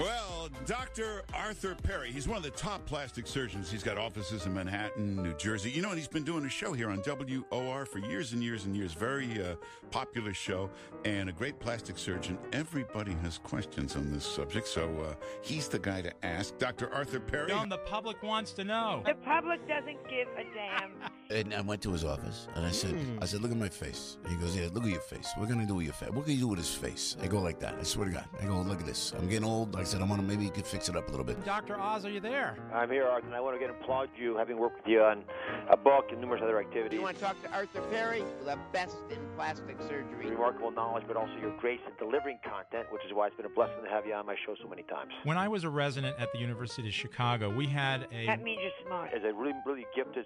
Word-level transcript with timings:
Well, 0.00 0.29
Dr. 0.66 1.22
Arthur 1.34 1.74
Perry, 1.74 2.10
he's 2.12 2.28
one 2.28 2.36
of 2.36 2.42
the 2.42 2.50
top 2.50 2.84
plastic 2.86 3.26
surgeons. 3.26 3.70
He's 3.70 3.82
got 3.82 3.98
offices 3.98 4.46
in 4.46 4.54
Manhattan, 4.54 5.22
New 5.22 5.34
Jersey. 5.34 5.70
You 5.70 5.82
know, 5.82 5.88
and 5.90 5.98
he's 5.98 6.08
been 6.08 6.24
doing 6.24 6.44
a 6.44 6.48
show 6.48 6.72
here 6.72 6.90
on 6.90 7.02
WOR 7.02 7.86
for 7.86 7.98
years 7.98 8.32
and 8.32 8.42
years 8.42 8.64
and 8.66 8.76
years. 8.76 8.92
Very 8.92 9.42
uh, 9.42 9.56
popular 9.90 10.34
show 10.34 10.70
and 11.04 11.28
a 11.28 11.32
great 11.32 11.58
plastic 11.58 11.98
surgeon. 11.98 12.38
Everybody 12.52 13.12
has 13.22 13.38
questions 13.38 13.96
on 13.96 14.12
this 14.12 14.24
subject, 14.24 14.68
so 14.68 14.88
uh, 15.08 15.14
he's 15.42 15.68
the 15.68 15.78
guy 15.78 16.02
to 16.02 16.12
ask. 16.24 16.56
Dr. 16.58 16.92
Arthur 16.92 17.20
Perry. 17.20 17.48
John, 17.48 17.68
the 17.68 17.78
public 17.78 18.22
wants 18.22 18.52
to 18.52 18.64
know. 18.64 19.02
The 19.06 19.14
public 19.14 19.66
doesn't 19.66 20.08
give 20.08 20.28
a 20.38 20.44
damn. 20.54 20.92
And 21.30 21.54
I 21.54 21.60
went 21.60 21.80
to 21.82 21.92
his 21.92 22.02
office 22.04 22.48
and 22.56 22.66
I 22.66 22.72
said, 22.72 22.90
Hmm. 22.90 23.18
I 23.22 23.24
said, 23.24 23.40
look 23.40 23.52
at 23.52 23.56
my 23.56 23.68
face. 23.68 24.16
He 24.28 24.34
goes, 24.34 24.56
yeah, 24.56 24.66
look 24.72 24.82
at 24.82 24.90
your 24.90 25.00
face. 25.00 25.30
What 25.36 25.48
can 25.48 25.60
I 25.60 25.64
do 25.64 25.76
with 25.76 25.84
your 25.84 25.94
face? 25.94 26.10
What 26.10 26.24
can 26.24 26.34
you 26.34 26.40
do 26.40 26.48
with 26.48 26.58
his 26.58 26.74
face? 26.74 27.16
I 27.22 27.28
go 27.28 27.40
like 27.40 27.60
that. 27.60 27.76
I 27.78 27.84
swear 27.84 28.06
to 28.06 28.12
God. 28.12 28.24
I 28.42 28.46
go, 28.46 28.60
look 28.62 28.80
at 28.80 28.86
this. 28.86 29.12
I'm 29.16 29.28
getting 29.28 29.44
old. 29.44 29.72
Like 29.74 29.82
I 29.82 29.84
said, 29.84 30.02
I 30.02 30.06
want 30.06 30.20
to 30.20 30.26
maybe 30.26 30.39
you 30.42 30.50
could 30.50 30.66
fix 30.66 30.88
it 30.88 30.96
up 30.96 31.08
a 31.08 31.10
little 31.10 31.24
bit. 31.24 31.44
Dr. 31.44 31.78
Oz, 31.78 32.04
are 32.04 32.10
you 32.10 32.20
there? 32.20 32.56
I'm 32.72 32.90
here, 32.90 33.06
Arthur, 33.06 33.26
and 33.26 33.34
I 33.34 33.40
want 33.40 33.54
to 33.54 33.60
get 33.60 33.70
applaud 33.70 34.08
you, 34.16 34.36
having 34.36 34.58
worked 34.58 34.78
with 34.78 34.86
you 34.86 35.02
on 35.02 35.24
a 35.70 35.76
book 35.76 36.06
and 36.10 36.20
numerous 36.20 36.42
other 36.42 36.58
activities. 36.58 36.96
You 36.96 37.02
want 37.02 37.16
to 37.16 37.22
talk 37.22 37.40
to 37.42 37.52
Arthur 37.52 37.80
Perry, 37.90 38.22
the 38.44 38.58
best 38.72 38.96
in 39.10 39.18
plastic 39.36 39.76
surgery. 39.82 40.30
remarkable 40.30 40.70
knowledge, 40.70 41.04
but 41.06 41.16
also 41.16 41.32
your 41.40 41.56
grace 41.58 41.80
in 41.86 41.92
delivering 41.98 42.38
content, 42.44 42.86
which 42.92 43.02
is 43.06 43.12
why 43.12 43.26
it's 43.26 43.36
been 43.36 43.46
a 43.46 43.50
blessing 43.50 43.82
to 43.84 43.90
have 43.90 44.06
you 44.06 44.14
on 44.14 44.26
my 44.26 44.36
show 44.46 44.54
so 44.62 44.68
many 44.68 44.82
times. 44.84 45.12
When 45.24 45.36
I 45.36 45.48
was 45.48 45.64
a 45.64 45.70
resident 45.70 46.16
at 46.18 46.32
the 46.32 46.38
University 46.38 46.88
of 46.88 46.94
Chicago, 46.94 47.50
we 47.50 47.66
had 47.66 48.06
a 48.12 48.26
That 48.26 48.42
means 48.42 48.60
you're 48.62 48.86
smart. 48.86 49.12
As 49.12 49.22
a 49.24 49.32
really, 49.32 49.54
really 49.66 49.86
gifted 49.94 50.24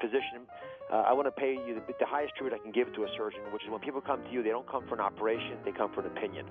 physician, 0.00 0.46
uh, 0.92 0.96
I 1.06 1.12
want 1.12 1.26
to 1.26 1.32
pay 1.32 1.54
you 1.54 1.74
the, 1.74 1.94
the 1.98 2.06
highest 2.06 2.34
tribute 2.36 2.58
I 2.58 2.62
can 2.62 2.72
give 2.72 2.92
to 2.94 3.04
a 3.04 3.08
surgeon, 3.16 3.40
which 3.52 3.62
is 3.64 3.70
when 3.70 3.80
people 3.80 4.00
come 4.00 4.22
to 4.24 4.30
you, 4.30 4.42
they 4.42 4.50
don't 4.50 4.68
come 4.68 4.86
for 4.88 4.94
an 4.94 5.00
operation, 5.00 5.58
they 5.64 5.72
come 5.72 5.92
for 5.92 6.00
an 6.00 6.06
opinion. 6.06 6.46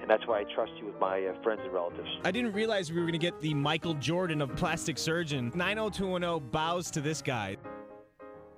And 0.00 0.08
that's 0.08 0.26
why 0.26 0.40
I 0.40 0.44
trust 0.54 0.72
you 0.78 0.86
with 0.86 0.98
my 0.98 1.24
uh, 1.26 1.42
friends 1.42 1.60
and 1.62 1.72
relatives. 1.72 2.08
I 2.24 2.30
didn't 2.30 2.52
realize 2.52 2.90
we 2.90 2.98
were 2.98 3.04
going 3.04 3.12
to 3.12 3.18
get 3.18 3.38
the 3.40 3.52
Michael 3.54 3.94
Jordan 3.94 4.40
of 4.40 4.54
plastic 4.56 4.96
surgeon. 4.96 5.52
90210 5.54 6.50
bows 6.50 6.90
to 6.92 7.00
this 7.00 7.20
guy. 7.20 7.56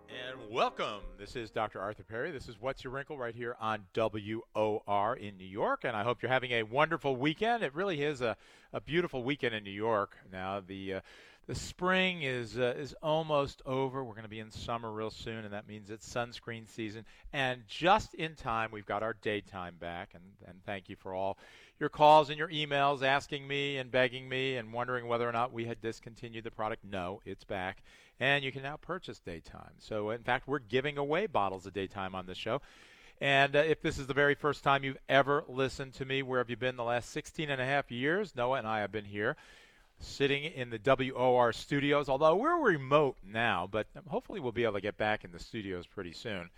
And 0.08 0.52
welcome. 0.52 1.00
This 1.18 1.34
is 1.34 1.50
Dr. 1.50 1.80
Arthur 1.80 2.04
Perry. 2.04 2.30
This 2.30 2.48
is 2.48 2.60
What's 2.60 2.84
Your 2.84 2.92
Wrinkle 2.92 3.18
right 3.18 3.34
here 3.34 3.56
on 3.60 3.84
WOR 3.94 5.16
in 5.16 5.36
New 5.36 5.46
York. 5.46 5.84
And 5.84 5.96
I 5.96 6.04
hope 6.04 6.22
you're 6.22 6.30
having 6.30 6.52
a 6.52 6.62
wonderful 6.62 7.16
weekend. 7.16 7.64
It 7.64 7.74
really 7.74 8.02
is 8.02 8.20
a, 8.20 8.36
a 8.72 8.80
beautiful 8.80 9.24
weekend 9.24 9.54
in 9.54 9.64
New 9.64 9.70
York. 9.70 10.16
Now, 10.30 10.60
the. 10.60 10.94
Uh, 10.94 11.00
the 11.46 11.54
spring 11.54 12.22
is 12.22 12.56
uh, 12.56 12.74
is 12.76 12.94
almost 13.02 13.62
over. 13.66 14.04
We're 14.04 14.12
going 14.12 14.22
to 14.22 14.28
be 14.28 14.38
in 14.38 14.50
summer 14.50 14.90
real 14.90 15.10
soon, 15.10 15.44
and 15.44 15.52
that 15.52 15.66
means 15.66 15.90
it's 15.90 16.08
sunscreen 16.08 16.68
season. 16.68 17.04
And 17.32 17.62
just 17.66 18.14
in 18.14 18.36
time, 18.36 18.70
we've 18.72 18.86
got 18.86 19.02
our 19.02 19.14
daytime 19.14 19.74
back. 19.80 20.10
And, 20.14 20.22
and 20.46 20.64
thank 20.64 20.88
you 20.88 20.96
for 20.96 21.12
all 21.12 21.38
your 21.80 21.88
calls 21.88 22.30
and 22.30 22.38
your 22.38 22.48
emails 22.48 23.02
asking 23.02 23.48
me 23.48 23.76
and 23.78 23.90
begging 23.90 24.28
me 24.28 24.56
and 24.56 24.72
wondering 24.72 25.08
whether 25.08 25.28
or 25.28 25.32
not 25.32 25.52
we 25.52 25.64
had 25.64 25.80
discontinued 25.80 26.44
the 26.44 26.50
product. 26.50 26.84
No, 26.84 27.20
it's 27.24 27.44
back, 27.44 27.82
and 28.20 28.44
you 28.44 28.52
can 28.52 28.62
now 28.62 28.76
purchase 28.76 29.18
daytime. 29.18 29.72
So, 29.78 30.10
in 30.10 30.22
fact, 30.22 30.46
we're 30.46 30.60
giving 30.60 30.96
away 30.96 31.26
bottles 31.26 31.66
of 31.66 31.72
daytime 31.72 32.14
on 32.14 32.26
this 32.26 32.38
show. 32.38 32.62
And 33.20 33.56
uh, 33.56 33.60
if 33.60 33.82
this 33.82 33.98
is 33.98 34.06
the 34.06 34.14
very 34.14 34.34
first 34.36 34.62
time 34.62 34.84
you've 34.84 34.98
ever 35.08 35.44
listened 35.48 35.94
to 35.94 36.04
me, 36.04 36.22
where 36.22 36.38
have 36.38 36.50
you 36.50 36.56
been 36.56 36.76
the 36.76 36.84
last 36.84 37.10
16 37.10 37.50
and 37.50 37.60
a 37.60 37.64
half 37.64 37.90
years? 37.90 38.34
Noah 38.36 38.58
and 38.58 38.66
I 38.66 38.80
have 38.80 38.92
been 38.92 39.04
here 39.04 39.36
sitting 40.02 40.44
in 40.44 40.70
the 40.70 40.78
WOR 40.78 41.52
studios, 41.52 42.08
although 42.08 42.36
we're 42.36 42.60
remote 42.60 43.16
now, 43.24 43.68
but 43.70 43.86
hopefully 44.08 44.40
we'll 44.40 44.52
be 44.52 44.64
able 44.64 44.74
to 44.74 44.80
get 44.80 44.96
back 44.96 45.24
in 45.24 45.32
the 45.32 45.38
studios 45.38 45.86
pretty 45.86 46.12
soon. 46.12 46.50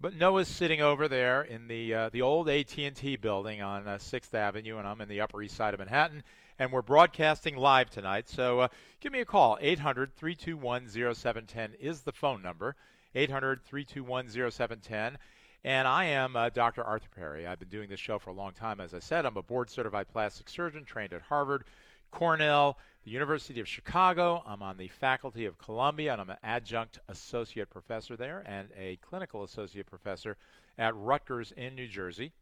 But 0.00 0.14
Noah's 0.14 0.48
sitting 0.48 0.82
over 0.82 1.08
there 1.08 1.42
in 1.42 1.68
the 1.68 1.94
uh, 1.94 2.10
the 2.10 2.22
old 2.22 2.50
AT&T 2.50 3.16
building 3.16 3.62
on 3.62 3.88
uh, 3.88 3.96
6th 3.96 4.34
Avenue, 4.34 4.76
and 4.78 4.86
I'm 4.86 5.00
in 5.00 5.08
the 5.08 5.22
Upper 5.22 5.42
East 5.42 5.56
Side 5.56 5.72
of 5.72 5.80
Manhattan, 5.80 6.22
and 6.58 6.70
we're 6.70 6.82
broadcasting 6.82 7.56
live 7.56 7.88
tonight. 7.88 8.28
So 8.28 8.60
uh, 8.60 8.68
give 9.00 9.10
me 9.12 9.20
a 9.20 9.24
call. 9.24 9.58
800-321-0710 9.62 11.76
is 11.80 12.02
the 12.02 12.12
phone 12.12 12.42
number. 12.42 12.76
800-321-0710. 13.14 15.16
And 15.64 15.88
I 15.88 16.04
am 16.04 16.36
uh, 16.36 16.50
Dr. 16.50 16.84
Arthur 16.84 17.08
Perry. 17.16 17.46
I've 17.46 17.58
been 17.58 17.68
doing 17.68 17.88
this 17.88 17.98
show 17.98 18.18
for 18.18 18.28
a 18.30 18.34
long 18.34 18.52
time. 18.52 18.80
As 18.80 18.92
I 18.94 19.00
said, 19.00 19.26
I'm 19.26 19.36
a 19.36 19.42
board 19.42 19.68
certified 19.68 20.06
plastic 20.08 20.48
surgeon 20.48 20.84
trained 20.84 21.12
at 21.12 21.22
Harvard, 21.22 21.64
Cornell, 22.10 22.78
the 23.04 23.10
University 23.10 23.60
of 23.60 23.68
Chicago. 23.68 24.42
I'm 24.46 24.62
on 24.62 24.76
the 24.76 24.88
faculty 24.88 25.46
of 25.46 25.58
Columbia, 25.58 26.12
and 26.12 26.20
I'm 26.20 26.30
an 26.30 26.38
adjunct 26.42 26.98
associate 27.08 27.70
professor 27.70 28.16
there 28.16 28.42
and 28.46 28.68
a 28.76 28.96
clinical 28.96 29.44
associate 29.44 29.86
professor 29.86 30.36
at 30.78 30.94
Rutgers 30.96 31.52
in 31.56 31.74
New 31.74 31.88
Jersey. 31.88 32.32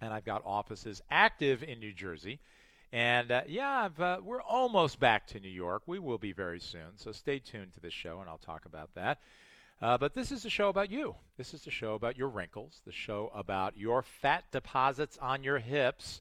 And 0.00 0.12
I've 0.12 0.24
got 0.24 0.42
offices 0.44 1.02
active 1.10 1.62
in 1.62 1.80
New 1.80 1.92
Jersey. 1.92 2.38
And 2.92 3.30
uh, 3.30 3.42
yeah, 3.46 3.88
uh, 3.98 4.18
we're 4.22 4.42
almost 4.42 4.98
back 4.98 5.26
to 5.28 5.40
New 5.40 5.48
York. 5.48 5.82
We 5.86 5.98
will 5.98 6.18
be 6.18 6.32
very 6.32 6.60
soon. 6.60 6.96
So 6.96 7.12
stay 7.12 7.38
tuned 7.38 7.74
to 7.74 7.80
this 7.80 7.92
show, 7.92 8.20
and 8.20 8.28
I'll 8.28 8.38
talk 8.38 8.64
about 8.64 8.94
that. 8.94 9.18
Uh, 9.80 9.96
but 9.96 10.14
this 10.14 10.32
is 10.32 10.44
a 10.44 10.50
show 10.50 10.68
about 10.68 10.90
you. 10.90 11.14
This 11.36 11.54
is 11.54 11.66
a 11.66 11.70
show 11.70 11.94
about 11.94 12.16
your 12.16 12.28
wrinkles, 12.28 12.80
the 12.84 12.92
show 12.92 13.30
about 13.34 13.76
your 13.76 14.02
fat 14.02 14.44
deposits 14.50 15.18
on 15.18 15.44
your 15.44 15.58
hips. 15.58 16.20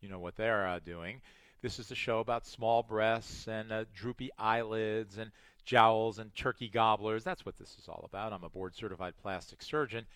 You 0.00 0.08
know 0.08 0.18
what 0.18 0.36
they're 0.36 0.66
uh, 0.66 0.80
doing. 0.80 1.22
This 1.62 1.78
is 1.78 1.90
a 1.90 1.94
show 1.94 2.20
about 2.20 2.46
small 2.46 2.82
breasts 2.82 3.46
and 3.46 3.70
uh, 3.70 3.84
droopy 3.94 4.30
eyelids 4.38 5.18
and 5.18 5.30
jowls 5.66 6.18
and 6.18 6.34
turkey 6.34 6.70
gobblers. 6.70 7.22
That's 7.22 7.44
what 7.44 7.58
this 7.58 7.76
is 7.78 7.86
all 7.86 8.02
about. 8.08 8.32
I'm 8.32 8.44
a 8.44 8.48
board 8.48 8.74
certified 8.74 9.12
plastic 9.20 9.62
surgeon. 9.62 10.06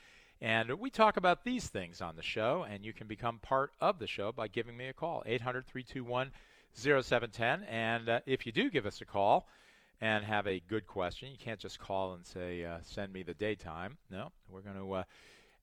And 0.41 0.71
we 0.81 0.89
talk 0.89 1.19
about 1.19 1.45
these 1.45 1.67
things 1.67 2.01
on 2.01 2.17
the 2.17 2.23
show, 2.23 2.67
and 2.69 2.85
you 2.85 2.95
can 2.95 3.07
become 3.07 3.41
part 3.41 3.73
of 3.81 3.99
the 3.99 4.07
show 4.07 4.33
by 4.33 4.49
giving 4.49 4.75
me 4.77 4.89
a 4.89 4.95
call, 4.95 5.23
800 5.27 5.67
321 5.67 6.33
0710. 6.73 7.65
And 7.69 8.09
uh, 8.09 8.21
if 8.25 8.47
you 8.47 8.53
do 8.53 8.71
give 8.71 8.87
us 8.87 9.03
a 9.03 9.05
call, 9.05 9.47
and 10.01 10.25
have 10.25 10.47
a 10.47 10.61
good 10.69 10.87
question. 10.87 11.31
You 11.31 11.39
can't 11.39 11.61
just 11.61 11.79
call 11.79 12.15
and 12.15 12.27
say, 12.27 12.65
uh, 12.65 12.79
send 12.83 13.13
me 13.13 13.23
the 13.23 13.33
daytime. 13.33 13.97
No, 14.11 14.33
we're 14.51 14.61
going 14.61 14.77
to 14.77 14.93
uh, 14.93 15.05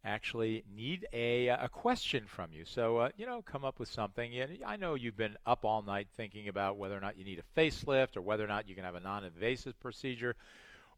actually 0.03 0.63
need 0.75 1.07
a, 1.13 1.47
a 1.47 1.69
question 1.69 2.25
from 2.25 2.51
you. 2.51 2.65
So, 2.65 2.97
uh, 2.97 3.09
you 3.17 3.25
know, 3.25 3.41
come 3.41 3.63
up 3.63 3.79
with 3.79 3.89
something. 3.89 4.31
I 4.65 4.75
know 4.75 4.95
you've 4.95 5.17
been 5.17 5.37
up 5.45 5.63
all 5.63 5.81
night 5.81 6.07
thinking 6.15 6.47
about 6.47 6.77
whether 6.77 6.97
or 6.97 6.99
not 6.99 7.17
you 7.17 7.23
need 7.23 7.39
a 7.39 7.59
facelift 7.59 8.17
or 8.17 8.21
whether 8.21 8.43
or 8.43 8.47
not 8.47 8.67
you 8.67 8.75
can 8.75 8.83
have 8.83 8.95
a 8.95 8.99
non 8.99 9.23
invasive 9.23 9.79
procedure 9.79 10.35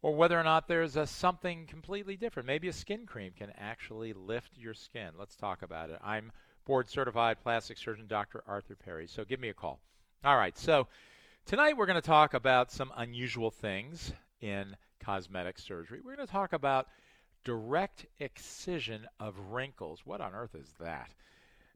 or 0.02 0.16
whether 0.16 0.40
or 0.40 0.44
not 0.44 0.68
there's 0.68 0.96
a, 0.96 1.08
something 1.08 1.66
completely 1.68 2.16
different. 2.16 2.47
Maybe 2.47 2.68
a 2.68 2.74
skin 2.74 3.06
cream 3.06 3.31
can 3.38 3.52
actually 3.58 4.13
lift 4.13 4.58
your 4.58 4.74
skin. 4.74 5.12
Let's 5.18 5.36
talk 5.36 5.62
about 5.62 5.90
it. 5.90 6.00
I'm 6.03 6.31
board 6.66 6.90
certified 6.90 7.38
plastic 7.44 7.78
surgeon 7.78 8.08
Dr. 8.08 8.44
Arthur 8.47 8.75
Perry. 8.75 9.08
So 9.08 9.25
give 9.25 9.40
me 9.40 9.50
a 9.50 9.53
call. 9.53 9.80
All 10.24 10.38
right. 10.38 10.58
So, 10.58 10.88
Tonight 11.46 11.75
we're 11.75 11.86
going 11.86 12.02
to 12.02 12.02
talk 12.02 12.34
about 12.34 12.72
some 12.72 12.94
unusual 12.96 13.52
things 13.52 14.13
in 14.40 14.78
cosmetic 15.02 15.59
surgery. 15.59 16.00
We're 16.00 16.16
going 16.16 16.25
to 16.25 16.31
talk 16.31 16.53
about 16.53 16.88
direct 17.44 18.06
excision 18.20 19.08
of 19.20 19.38
wrinkles. 19.52 20.02
What 20.06 20.22
on 20.22 20.34
earth 20.34 20.56
is 20.56 20.74
that? 20.80 21.12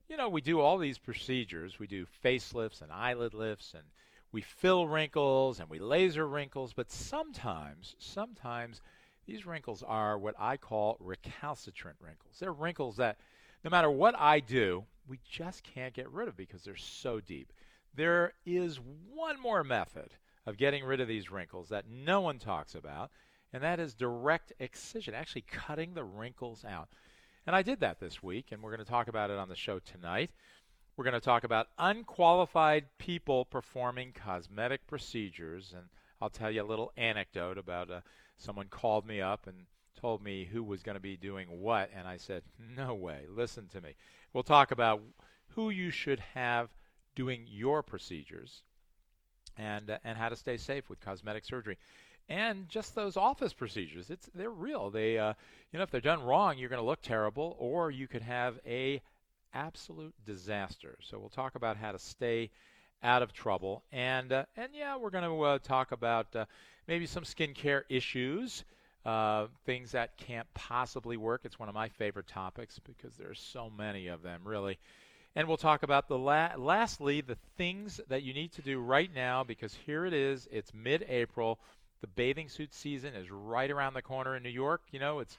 You 0.10 0.18
know, 0.18 0.30
we 0.30 0.42
do 0.42 0.60
all 0.60 0.78
these 0.78 0.98
procedures. 0.98 1.80
We 1.80 1.88
do 1.88 2.06
facelifts 2.24 2.82
and 2.82 2.92
eyelid 2.92 3.34
lifts 3.34 3.74
and 3.74 3.84
we 4.32 4.42
fill 4.42 4.88
wrinkles 4.88 5.60
and 5.60 5.70
we 5.70 5.80
laser 5.80 6.28
wrinkles, 6.28 6.74
but 6.74 6.92
sometimes, 6.92 7.96
sometimes 8.00 8.82
these 9.26 9.46
wrinkles 9.46 9.84
are 9.84 10.18
what 10.18 10.36
I 10.40 10.58
call 10.58 10.98
recalcitrant 11.00 11.98
wrinkles. 12.00 12.36
They're 12.40 12.54
wrinkles 12.54 12.98
that 12.98 13.18
no 13.64 13.70
matter 13.70 13.90
what 13.90 14.16
I 14.18 14.40
do, 14.40 14.86
we 15.08 15.20
just 15.30 15.64
can't 15.64 15.94
get 15.94 16.12
rid 16.12 16.28
of 16.28 16.38
because 16.38 16.64
they're 16.64 16.76
so 16.76 17.20
deep. 17.20 17.52
There 17.96 18.34
is 18.46 18.80
one 19.14 19.40
more 19.40 19.64
method 19.64 20.10
of 20.46 20.58
getting 20.58 20.84
rid 20.84 21.02
of 21.02 21.08
these 21.08 21.32
wrinkles 21.32 21.70
that 21.70 21.90
no 21.90 22.22
one 22.22 22.40
talks 22.40 22.76
about, 22.76 23.12
and 23.54 23.64
that 23.64 23.80
is 23.80 23.94
direct 23.94 24.54
excision, 24.60 25.14
actually 25.14 25.46
cutting 25.48 25.94
the 25.94 26.04
wrinkles 26.04 26.66
out. 26.66 26.90
And 27.46 27.56
I 27.56 27.62
did 27.62 27.80
that 27.80 28.00
this 28.00 28.22
week, 28.22 28.52
and 28.52 28.62
we're 28.62 28.76
going 28.76 28.84
to 28.84 28.92
talk 28.92 29.08
about 29.08 29.30
it 29.30 29.38
on 29.38 29.48
the 29.48 29.56
show 29.56 29.80
tonight. 29.80 30.32
We're 30.96 31.06
going 31.06 31.14
to 31.14 31.22
talk 31.22 31.44
about 31.44 31.68
unqualified 31.78 32.86
people 32.98 33.46
performing 33.46 34.12
cosmetic 34.12 34.86
procedures, 34.88 35.74
and 35.76 35.86
I'll 36.22 36.30
tell 36.30 36.52
you 36.52 36.62
a 36.62 36.66
little 36.66 36.92
anecdote 36.98 37.58
about 37.58 37.90
uh, 37.90 38.02
someone 38.38 38.68
called 38.68 39.06
me 39.06 39.22
up 39.22 39.48
and 39.48 39.66
told 40.00 40.22
me 40.22 40.46
who 40.46 40.64
was 40.64 40.84
going 40.84 40.96
to 40.96 41.02
be 41.02 41.16
doing 41.18 41.48
what, 41.48 41.90
and 41.96 42.08
I 42.08 42.18
said, 42.18 42.44
No 42.76 42.94
way, 42.96 43.22
listen 43.30 43.68
to 43.70 43.82
me. 43.82 43.96
We'll 44.34 44.44
talk 44.44 44.72
about 44.72 45.02
who 45.50 45.70
you 45.70 45.90
should 45.90 46.20
have 46.20 46.70
doing 47.16 47.46
your 47.48 47.82
procedures 47.82 48.62
and 49.58 49.90
uh, 49.90 49.98
and 50.04 50.18
how 50.18 50.30
to 50.30 50.36
stay 50.36 50.58
safe 50.58 50.90
with 50.90 51.00
cosmetic 51.00 51.46
surgery 51.46 51.78
and 52.30 52.68
just 52.68 52.96
those 52.96 53.16
office 53.18 53.54
procedures 53.54 54.10
it's 54.10 54.30
they're 54.36 54.50
real. 54.50 54.90
They 54.90 55.18
uh, 55.18 55.34
you 55.72 55.80
know 55.80 55.84
if 55.84 55.92
they're 55.92 56.02
done 56.02 56.24
wrong 56.24 56.58
you're 56.58 56.70
going 56.70 56.82
to 56.82 56.86
look 56.86 57.02
terrible 57.02 57.56
or 57.60 57.92
you 57.92 58.08
could 58.08 58.24
have 58.24 58.60
a 58.66 59.02
absolute 59.54 60.14
disaster. 60.26 60.98
So 61.02 61.20
we'll 61.20 61.30
talk 61.30 61.56
about 61.56 61.78
how 61.78 61.92
to 61.92 62.00
stay 62.00 62.52
out 63.04 63.22
of 63.22 63.34
trouble. 63.34 63.84
And 63.92 64.32
uh, 64.32 64.46
and 64.56 64.70
yeah 64.74 64.98
we're 64.98 65.10
going 65.10 65.24
to 65.24 65.42
uh, 65.42 65.60
talk 65.60 65.92
about 65.92 66.36
uh, 66.36 66.46
maybe 66.88 67.06
some 67.06 67.24
skincare 67.24 67.84
issues 67.90 68.64
uh, 69.08 69.48
things 69.66 69.94
that 69.94 70.18
can't 70.18 70.48
possibly 70.54 71.16
work. 71.16 71.42
It's 71.46 71.58
one 71.58 71.70
of 71.70 71.76
my 71.76 71.88
favorite 71.88 72.28
topics 72.28 72.78
because 72.80 73.16
there's 73.16 73.40
so 73.40 73.72
many 73.76 74.08
of 74.08 74.22
them 74.22 74.42
really. 74.44 74.78
And 75.34 75.48
we'll 75.48 75.56
talk 75.56 75.84
about 75.84 76.10
the 76.10 76.18
la- 76.18 76.56
lastly 76.58 77.22
the 77.22 77.38
things 77.58 78.02
that 78.10 78.24
you 78.24 78.34
need 78.34 78.52
to 78.54 78.62
do 78.62 78.80
right 78.80 79.10
now 79.14 79.46
because 79.46 79.74
here 79.86 80.06
it 80.06 80.14
is. 80.14 80.48
It's 80.52 80.74
mid-April. 80.74 81.58
The 82.02 82.08
bathing 82.08 82.50
suit 82.50 82.74
season 82.74 83.16
is 83.16 83.32
right 83.32 83.70
around 83.70 83.94
the 83.94 84.02
corner 84.02 84.36
in 84.36 84.44
New 84.44 84.50
York. 84.50 84.82
You 84.92 85.00
know, 85.00 85.20
it's 85.20 85.38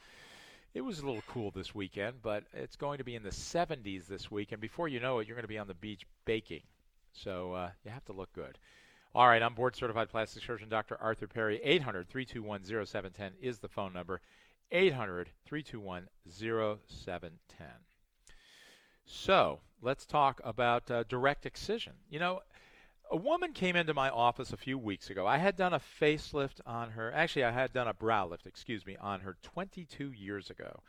it 0.74 0.80
was 0.80 0.98
a 0.98 1.06
little 1.06 1.22
cool 1.28 1.50
this 1.50 1.74
weekend, 1.74 2.22
but 2.22 2.44
it's 2.52 2.76
going 2.76 2.98
to 2.98 3.04
be 3.04 3.14
in 3.14 3.22
the 3.22 3.30
70s 3.30 4.06
this 4.06 4.30
week, 4.30 4.52
and 4.52 4.60
before 4.60 4.88
you 4.88 5.00
know 5.00 5.18
it, 5.18 5.26
you're 5.26 5.36
going 5.36 5.42
to 5.42 5.48
be 5.48 5.58
on 5.58 5.66
the 5.66 5.74
beach 5.74 6.04
baking. 6.24 6.62
So 7.12 7.52
uh, 7.52 7.70
you 7.84 7.90
have 7.90 8.04
to 8.06 8.12
look 8.12 8.32
good. 8.32 8.58
All 9.14 9.26
right, 9.26 9.42
I'm 9.42 9.54
board 9.54 9.74
certified 9.74 10.10
plastic 10.10 10.42
surgeon 10.42 10.68
Dr. 10.68 10.96
Arthur 11.00 11.26
Perry. 11.26 11.60
800 11.62 12.08
321 12.08 12.64
0710 12.86 13.32
is 13.40 13.58
the 13.58 13.68
phone 13.68 13.92
number. 13.92 14.20
800 14.70 15.30
321 15.46 16.08
0710. 16.28 17.66
So 19.06 19.60
let's 19.80 20.04
talk 20.04 20.40
about 20.44 20.90
uh, 20.90 21.04
direct 21.08 21.46
excision. 21.46 21.94
You 22.10 22.18
know, 22.18 22.40
a 23.10 23.16
woman 23.16 23.52
came 23.52 23.76
into 23.76 23.94
my 23.94 24.10
office 24.10 24.52
a 24.52 24.56
few 24.56 24.78
weeks 24.78 25.10
ago. 25.10 25.26
I 25.26 25.38
had 25.38 25.56
done 25.56 25.72
a 25.72 25.80
facelift 25.80 26.60
on 26.66 26.90
her. 26.90 27.12
Actually, 27.12 27.44
I 27.44 27.50
had 27.50 27.72
done 27.72 27.88
a 27.88 27.94
brow 27.94 28.26
lift, 28.28 28.46
excuse 28.46 28.84
me, 28.84 28.96
on 29.00 29.20
her 29.20 29.36
22 29.42 30.12
years 30.12 30.50
ago. 30.50 30.80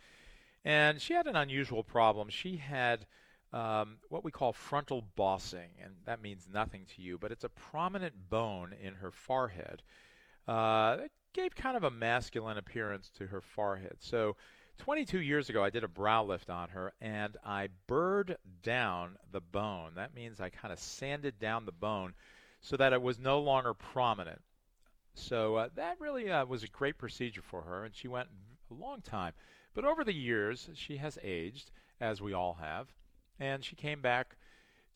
And 0.65 1.01
she 1.01 1.13
had 1.13 1.27
an 1.27 1.35
unusual 1.35 1.83
problem. 1.83 2.29
She 2.29 2.57
had 2.57 3.05
um, 3.53 3.97
what 4.09 4.23
we 4.23 4.31
call 4.31 4.53
frontal 4.53 5.03
bossing, 5.15 5.71
and 5.83 5.93
that 6.05 6.21
means 6.21 6.47
nothing 6.51 6.85
to 6.95 7.01
you, 7.01 7.17
but 7.17 7.31
it's 7.31 7.43
a 7.43 7.49
prominent 7.49 8.29
bone 8.29 8.73
in 8.79 8.95
her 8.95 9.11
forehead. 9.11 9.81
Uh, 10.47 10.97
it 11.05 11.11
gave 11.33 11.55
kind 11.55 11.77
of 11.77 11.83
a 11.83 11.91
masculine 11.91 12.57
appearance 12.57 13.09
to 13.17 13.27
her 13.27 13.41
forehead. 13.41 13.97
So 13.99 14.35
22 14.79 15.19
years 15.19 15.49
ago, 15.49 15.63
I 15.63 15.69
did 15.69 15.83
a 15.83 15.87
brow 15.87 16.23
lift 16.23 16.49
on 16.49 16.69
her 16.69 16.93
and 16.99 17.37
I 17.45 17.69
burred 17.85 18.37
down 18.63 19.17
the 19.31 19.41
bone. 19.41 19.91
That 19.95 20.15
means 20.15 20.39
I 20.39 20.49
kind 20.49 20.73
of 20.73 20.79
sanded 20.79 21.37
down 21.37 21.65
the 21.65 21.71
bone 21.71 22.13
so 22.61 22.75
that 22.77 22.93
it 22.93 23.01
was 23.01 23.19
no 23.19 23.39
longer 23.39 23.73
prominent. 23.73 24.41
So 25.13 25.55
uh, 25.57 25.69
that 25.75 25.99
really 25.99 26.31
uh, 26.31 26.45
was 26.45 26.63
a 26.63 26.67
great 26.67 26.97
procedure 26.97 27.41
for 27.41 27.61
her, 27.61 27.83
and 27.83 27.93
she 27.93 28.07
went 28.07 28.29
a 28.71 28.73
long 28.73 29.01
time. 29.01 29.33
But 29.73 29.85
over 29.85 30.03
the 30.03 30.13
years, 30.13 30.69
she 30.75 30.97
has 30.97 31.17
aged, 31.23 31.71
as 31.99 32.21
we 32.21 32.33
all 32.33 32.57
have, 32.61 32.87
and 33.39 33.63
she 33.63 33.75
came 33.75 34.01
back 34.01 34.37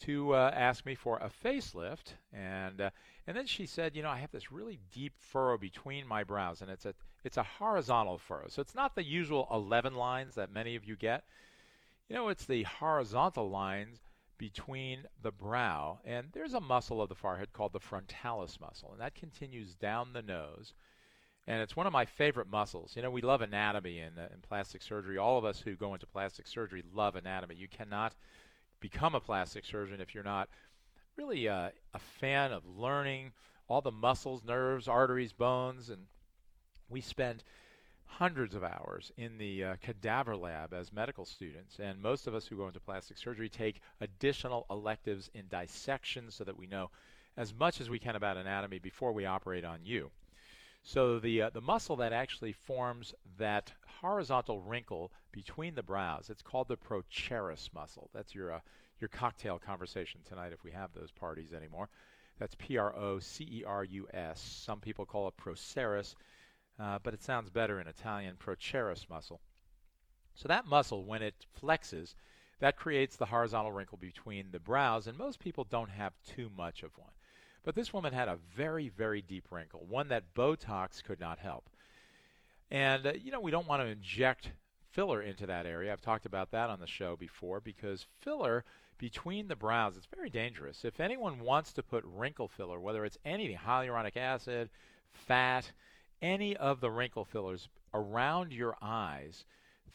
to 0.01 0.33
uh, 0.33 0.51
ask 0.53 0.85
me 0.85 0.95
for 0.95 1.17
a 1.17 1.29
facelift, 1.29 2.13
and 2.31 2.81
uh, 2.81 2.89
and 3.27 3.37
then 3.37 3.45
she 3.45 3.65
said, 3.65 3.95
you 3.95 4.03
know, 4.03 4.09
I 4.09 4.17
have 4.17 4.31
this 4.31 4.51
really 4.51 4.79
deep 4.91 5.13
furrow 5.17 5.57
between 5.57 6.07
my 6.07 6.23
brows, 6.23 6.61
and 6.61 6.69
it's 6.69 6.85
a 6.85 6.93
it's 7.23 7.37
a 7.37 7.43
horizontal 7.43 8.17
furrow. 8.17 8.47
So 8.49 8.61
it's 8.61 8.75
not 8.75 8.95
the 8.95 9.03
usual 9.03 9.47
11 9.51 9.95
lines 9.95 10.35
that 10.35 10.51
many 10.51 10.75
of 10.75 10.85
you 10.85 10.95
get. 10.95 11.23
You 12.09 12.15
know, 12.15 12.29
it's 12.29 12.45
the 12.45 12.63
horizontal 12.63 13.49
lines 13.49 14.01
between 14.37 15.05
the 15.21 15.31
brow, 15.31 15.99
and 16.03 16.27
there's 16.33 16.53
a 16.53 16.59
muscle 16.59 17.01
of 17.01 17.09
the 17.09 17.15
forehead 17.15 17.53
called 17.53 17.71
the 17.71 17.79
frontalis 17.79 18.59
muscle, 18.59 18.91
and 18.91 18.99
that 18.99 19.15
continues 19.15 19.75
down 19.75 20.11
the 20.11 20.21
nose. 20.21 20.73
And 21.47 21.61
it's 21.61 21.75
one 21.75 21.87
of 21.87 21.93
my 21.93 22.05
favorite 22.05 22.49
muscles. 22.49 22.95
You 22.95 23.01
know, 23.01 23.11
we 23.11 23.21
love 23.21 23.41
anatomy 23.41 23.99
in, 23.99 24.17
uh, 24.17 24.29
plastic 24.47 24.81
surgery. 24.81 25.17
All 25.17 25.37
of 25.37 25.45
us 25.45 25.59
who 25.59 25.75
go 25.75 25.93
into 25.93 26.05
plastic 26.07 26.47
surgery 26.47 26.83
love 26.93 27.15
anatomy. 27.15 27.55
You 27.55 27.67
cannot 27.67 28.15
become 28.79 29.15
a 29.15 29.19
plastic 29.19 29.65
surgeon 29.65 30.01
if 30.01 30.13
you're 30.13 30.23
not 30.23 30.49
really 31.15 31.47
uh, 31.47 31.69
a 31.93 31.99
fan 31.99 32.51
of 32.51 32.65
learning 32.65 33.31
all 33.67 33.81
the 33.81 33.91
muscles, 33.91 34.43
nerves, 34.43 34.87
arteries, 34.87 35.33
bones, 35.33 35.89
and 35.89 36.05
we 36.93 37.01
spend 37.01 37.43
hundreds 38.05 38.53
of 38.53 38.63
hours 38.63 39.11
in 39.17 39.37
the 39.39 39.63
uh, 39.63 39.75
cadaver 39.81 40.37
lab 40.37 40.73
as 40.73 40.93
medical 40.93 41.25
students, 41.25 41.79
and 41.79 41.99
most 41.99 42.27
of 42.27 42.35
us 42.35 42.45
who 42.45 42.55
go 42.55 42.67
into 42.67 42.79
plastic 42.79 43.17
surgery 43.17 43.49
take 43.49 43.81
additional 43.99 44.67
electives 44.69 45.31
in 45.33 45.47
dissection 45.49 46.29
so 46.29 46.43
that 46.43 46.57
we 46.57 46.67
know 46.67 46.91
as 47.35 47.53
much 47.53 47.81
as 47.81 47.89
we 47.89 47.97
can 47.97 48.15
about 48.15 48.37
anatomy 48.37 48.77
before 48.77 49.11
we 49.11 49.25
operate 49.25 49.65
on 49.65 49.79
you. 49.83 50.11
So 50.83 51.17
the 51.17 51.43
uh, 51.43 51.49
the 51.49 51.61
muscle 51.61 51.95
that 51.95 52.13
actually 52.13 52.51
forms 52.51 53.15
that 53.37 53.71
horizontal 54.01 54.59
wrinkle 54.61 55.11
between 55.31 55.73
the 55.73 55.81
brows, 55.81 56.29
it's 56.29 56.41
called 56.43 56.67
the 56.67 56.77
procerus 56.77 57.69
muscle. 57.73 58.09
That's 58.13 58.35
your 58.35 58.53
uh, 58.53 58.59
your 58.99 59.07
cocktail 59.07 59.57
conversation 59.57 60.21
tonight 60.27 60.53
if 60.53 60.63
we 60.63 60.71
have 60.71 60.93
those 60.93 61.11
parties 61.11 61.53
anymore. 61.53 61.89
That's 62.37 62.55
P 62.59 62.77
R 62.77 62.95
O 62.95 63.19
C 63.19 63.45
E 63.45 63.63
R 63.65 63.83
U 63.83 64.07
S. 64.13 64.39
Some 64.39 64.79
people 64.81 65.05
call 65.05 65.27
it 65.29 65.37
procerus 65.37 66.15
uh, 66.79 66.99
but 67.01 67.13
it 67.13 67.23
sounds 67.23 67.49
better 67.49 67.79
in 67.79 67.87
Italian, 67.87 68.35
procerus 68.37 69.07
muscle. 69.09 69.41
So 70.35 70.47
that 70.47 70.65
muscle, 70.65 71.05
when 71.05 71.21
it 71.21 71.45
flexes, 71.61 72.15
that 72.59 72.77
creates 72.77 73.15
the 73.15 73.25
horizontal 73.25 73.71
wrinkle 73.71 73.97
between 73.97 74.51
the 74.51 74.59
brows, 74.59 75.07
and 75.07 75.17
most 75.17 75.39
people 75.39 75.63
don't 75.63 75.89
have 75.89 76.13
too 76.25 76.49
much 76.55 76.83
of 76.83 76.97
one. 76.97 77.11
But 77.63 77.75
this 77.75 77.93
woman 77.93 78.13
had 78.13 78.27
a 78.27 78.39
very, 78.55 78.89
very 78.89 79.21
deep 79.21 79.47
wrinkle, 79.51 79.85
one 79.87 80.09
that 80.09 80.33
Botox 80.33 81.03
could 81.03 81.19
not 81.19 81.39
help. 81.39 81.69
And, 82.71 83.05
uh, 83.05 83.13
you 83.13 83.31
know, 83.31 83.39
we 83.39 83.51
don't 83.51 83.67
want 83.67 83.81
to 83.81 83.87
inject 83.87 84.51
filler 84.91 85.21
into 85.21 85.45
that 85.47 85.65
area. 85.65 85.91
I've 85.91 86.01
talked 86.01 86.25
about 86.25 86.51
that 86.51 86.69
on 86.69 86.79
the 86.79 86.87
show 86.87 87.15
before 87.15 87.59
because 87.59 88.05
filler 88.21 88.63
between 88.97 89.47
the 89.47 89.55
brows 89.55 89.97
is 89.97 90.07
very 90.15 90.29
dangerous. 90.29 90.85
If 90.85 90.99
anyone 90.99 91.39
wants 91.39 91.73
to 91.73 91.83
put 91.83 92.03
wrinkle 92.05 92.47
filler, 92.47 92.79
whether 92.79 93.03
it's 93.05 93.17
anything, 93.25 93.57
hyaluronic 93.57 94.17
acid, 94.17 94.69
fat, 95.11 95.71
any 96.23 96.55
of 96.55 96.79
the 96.79 96.89
wrinkle 96.89 97.25
fillers 97.25 97.67
around 97.93 98.53
your 98.53 98.75
eyes, 98.81 99.45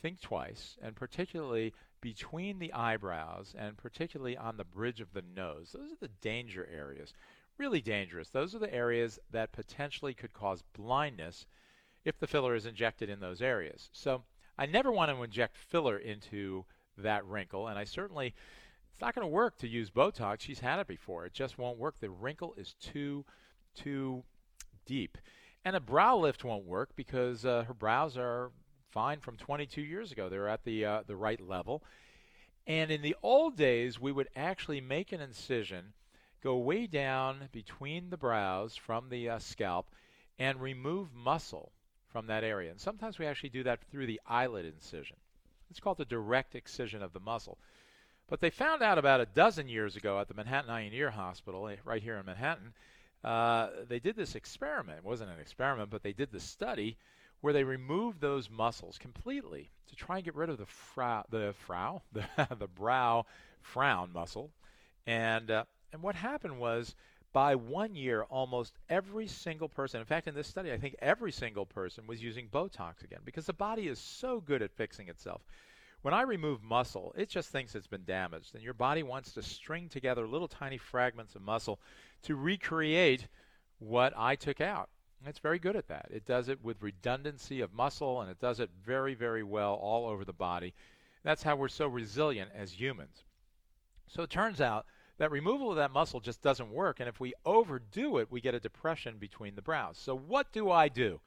think 0.01 0.21
twice, 0.21 0.77
and 0.81 0.95
particularly 0.95 1.73
between 2.01 2.59
the 2.59 2.73
eyebrows 2.73 3.55
and 3.59 3.77
particularly 3.77 4.37
on 4.37 4.57
the 4.57 4.65
bridge 4.65 5.01
of 5.01 5.13
the 5.13 5.25
nose. 5.35 5.75
Those 5.75 5.91
are 5.91 6.01
the 6.01 6.11
danger 6.21 6.69
areas. 6.73 7.13
Really 7.57 7.81
dangerous. 7.81 8.29
Those 8.29 8.55
are 8.55 8.61
the 8.61 8.73
areas 8.73 9.19
that 9.33 9.51
potentially 9.51 10.15
could 10.15 10.33
cause 10.33 10.63
blindness 10.75 11.47
if 12.05 12.19
the 12.19 12.29
filler 12.29 12.55
is 12.55 12.67
injected 12.67 13.11
in 13.11 13.19
those 13.19 13.43
areas. 13.43 13.91
So 13.93 14.23
I 14.57 14.67
never 14.67 14.93
want 14.93 15.11
to 15.11 15.23
inject 15.23 15.57
filler 15.57 15.99
into 15.99 16.65
that 16.99 17.25
wrinkle, 17.27 17.69
and 17.69 17.79
I 17.79 17.85
certainly 17.85 18.35
it's 18.93 19.01
not 19.01 19.15
going 19.15 19.27
to 19.27 19.33
work 19.33 19.57
to 19.59 19.69
use 19.69 19.91
Botox. 19.91 20.41
She's 20.41 20.61
had 20.61 20.79
it 20.79 20.87
before. 20.87 21.25
It 21.25 21.33
just 21.33 21.59
won't 21.59 21.79
work. 21.79 21.97
The 22.01 22.11
wrinkle 22.11 22.55
is 22.57 22.75
too 22.75 23.25
too 23.75 24.25
deep. 24.87 25.19
And 25.65 25.77
a 25.77 25.81
brow 25.81 26.17
lift 26.17 26.45
won't 26.45 26.65
work 26.65 26.91
because 26.97 27.45
uh, 27.45 27.65
her 27.65 27.75
brows 27.75 28.17
are 28.17 28.51
fine 28.91 29.21
from 29.21 29.37
22 29.37 29.83
years 29.83 30.13
ago. 30.13 30.29
They're 30.29 30.49
at 30.49 30.65
the 30.65 30.85
uh, 30.85 31.03
the 31.07 31.17
right 31.17 31.41
level. 31.41 31.83
And 32.67 32.91
in 32.91 33.01
the 33.01 33.17
old 33.23 33.57
days, 33.57 33.99
we 33.99 34.13
would 34.13 34.29
actually 34.37 34.81
make 34.81 35.13
an 35.13 35.21
incision, 35.21 35.95
go 36.43 36.57
way 36.57 36.87
down 36.87 37.49
between 37.51 38.11
the 38.11 38.19
brows 38.19 38.77
from 38.77 39.09
the 39.09 39.29
uh, 39.29 39.39
scalp, 39.39 39.89
and 40.39 40.61
remove 40.61 41.15
muscle 41.15 41.73
from 42.09 42.27
that 42.27 42.45
area. 42.45 42.71
And 42.71 42.81
sometimes 42.81 43.19
we 43.19 43.27
actually 43.27 43.49
do 43.51 43.63
that 43.63 43.81
through 43.91 44.07
the 44.07 44.21
eyelid 44.27 44.67
incision. 44.67 45.17
It's 45.71 45.81
called 45.81 45.99
the 45.99 46.05
direct 46.05 46.55
excision 46.55 47.03
of 47.03 47.13
the 47.13 47.21
muscle. 47.21 47.59
But 48.29 48.41
they 48.41 48.51
found 48.51 48.83
out 48.83 48.99
about 48.99 49.21
a 49.21 49.27
dozen 49.27 49.69
years 49.69 49.97
ago 49.97 50.21
at 50.21 50.29
the 50.29 50.35
Manhattan 50.35 50.71
Eye 50.71 50.83
and 50.83 50.95
Ear 50.95 51.11
Hospital, 51.11 51.69
eh, 51.69 51.77
right 51.85 52.03
here 52.03 52.17
in 52.17 52.27
Manhattan, 52.27 52.75
uh, 53.25 53.69
they 53.89 53.99
did 53.99 54.17
this 54.17 54.35
experiment. 54.35 54.99
It 54.99 55.05
wasn't 55.05 55.31
an 55.31 55.41
experiment, 55.41 55.91
but 55.91 56.03
they 56.03 56.13
did 56.13 56.31
the 56.31 56.41
study 56.41 56.97
where 57.41 57.53
they 57.53 57.65
removed 57.65 58.21
those 58.21 58.51
muscles 58.51 58.99
completely 58.99 59.71
to 59.89 59.97
try 59.97 60.17
and 60.17 60.25
get 60.25 60.35
rid 60.35 60.51
of 60.51 60.59
the 60.59 60.67
frow, 60.67 61.23
the 61.31 61.55
frow, 61.67 62.03
the, 62.13 62.25
the 62.59 62.67
brow 62.67 63.27
frown 63.61 64.13
muscle. 64.13 64.51
And 65.07 65.51
uh, 65.51 65.65
and 65.93 66.03
what 66.03 66.15
happened 66.15 66.59
was 66.59 66.95
by 67.33 67.55
one 67.55 67.95
year, 67.95 68.23
almost 68.25 68.75
every 68.89 69.27
single 69.27 69.69
person, 69.69 70.01
in 70.01 70.07
fact, 70.07 70.27
in 70.27 70.35
this 70.35 70.47
study, 70.47 70.73
I 70.73 70.79
think 70.79 70.97
every 71.01 71.33
single 71.33 71.67
person 71.67 72.07
was 72.07 72.23
using 72.23 72.49
Botox 72.49 73.05
again 73.05 73.21
because 73.25 73.47
the 73.47 73.53
body 73.53 73.89
is 73.89 73.99
so 73.99 74.41
good 74.41 74.63
at 74.63 74.73
fixing 74.73 75.09
itself. 75.09 75.43
When 76.03 76.15
I 76.15 76.23
remove 76.23 76.63
muscle, 76.63 77.13
it 77.17 77.29
just 77.29 77.51
thinks 77.51 77.75
it's 77.75 77.89
been 77.89 78.05
damaged, 78.05 78.55
and 78.55 78.63
your 78.63 78.75
body 78.75 79.03
wants 79.03 79.33
to 79.33 79.43
string 79.43 79.89
together 79.89 80.27
little 80.29 80.47
tiny 80.47 80.79
fragments 80.79 81.35
of 81.35 81.43
muscle 81.43 81.81
to 82.23 82.37
recreate 82.37 83.29
what 83.79 84.13
I 84.17 84.37
took 84.37 84.61
out. 84.61 84.89
It's 85.27 85.39
very 85.39 85.59
good 85.59 85.77
at 85.77 85.89
that. 85.89 86.07
It 86.11 86.25
does 86.25 86.49
it 86.49 86.63
with 86.63 86.83
redundancy 86.83 87.61
of 87.61 87.73
muscle, 87.73 88.21
and 88.21 88.31
it 88.31 88.39
does 88.39 88.61
it 88.61 88.71
very, 88.85 89.15
very 89.15 89.43
well 89.43 89.75
all 89.75 90.07
over 90.07 90.25
the 90.25 90.33
body. 90.33 90.75
That's 91.25 91.43
how 91.43 91.57
we're 91.57 91.69
so 91.69 91.89
resilient 91.89 92.51
as 92.55 92.81
humans. 92.81 93.25
So 94.07 94.23
it 94.23 94.31
turns 94.31 94.61
out 94.61 94.87
that 95.19 95.31
removal 95.31 95.71
of 95.71 95.77
that 95.77 95.91
muscle 95.91 96.21
just 96.21 96.41
doesn't 96.43 96.71
work, 96.71 97.01
and 97.01 97.09
if 97.09 97.19
we 97.19 97.35
overdo 97.45 98.19
it, 98.19 98.31
we 98.31 98.41
get 98.41 98.55
a 98.55 98.61
depression 98.61 99.17
between 99.19 99.57
the 99.57 99.63
brows. 99.63 99.99
So 99.99 100.17
what 100.17 100.53
do 100.53 100.71
I 100.71 100.89
do? 100.89 101.21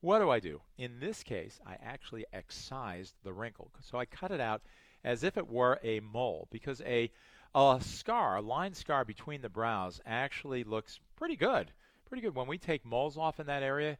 What 0.00 0.20
do 0.20 0.30
I 0.30 0.38
do? 0.38 0.60
In 0.76 1.00
this 1.00 1.22
case, 1.22 1.58
I 1.66 1.76
actually 1.82 2.24
excised 2.32 3.14
the 3.24 3.32
wrinkle. 3.32 3.72
So 3.80 3.98
I 3.98 4.04
cut 4.04 4.30
it 4.30 4.40
out 4.40 4.62
as 5.02 5.24
if 5.24 5.36
it 5.36 5.48
were 5.48 5.80
a 5.82 6.00
mole 6.00 6.46
because 6.50 6.82
a, 6.82 7.10
a 7.58 7.80
scar, 7.80 8.36
a 8.36 8.40
line 8.40 8.74
scar 8.74 9.04
between 9.04 9.42
the 9.42 9.48
brows 9.48 10.00
actually 10.06 10.64
looks 10.64 11.00
pretty 11.16 11.36
good. 11.36 11.72
Pretty 12.08 12.22
good. 12.22 12.34
When 12.34 12.46
we 12.46 12.58
take 12.58 12.84
moles 12.84 13.16
off 13.16 13.40
in 13.40 13.46
that 13.46 13.62
area, 13.62 13.98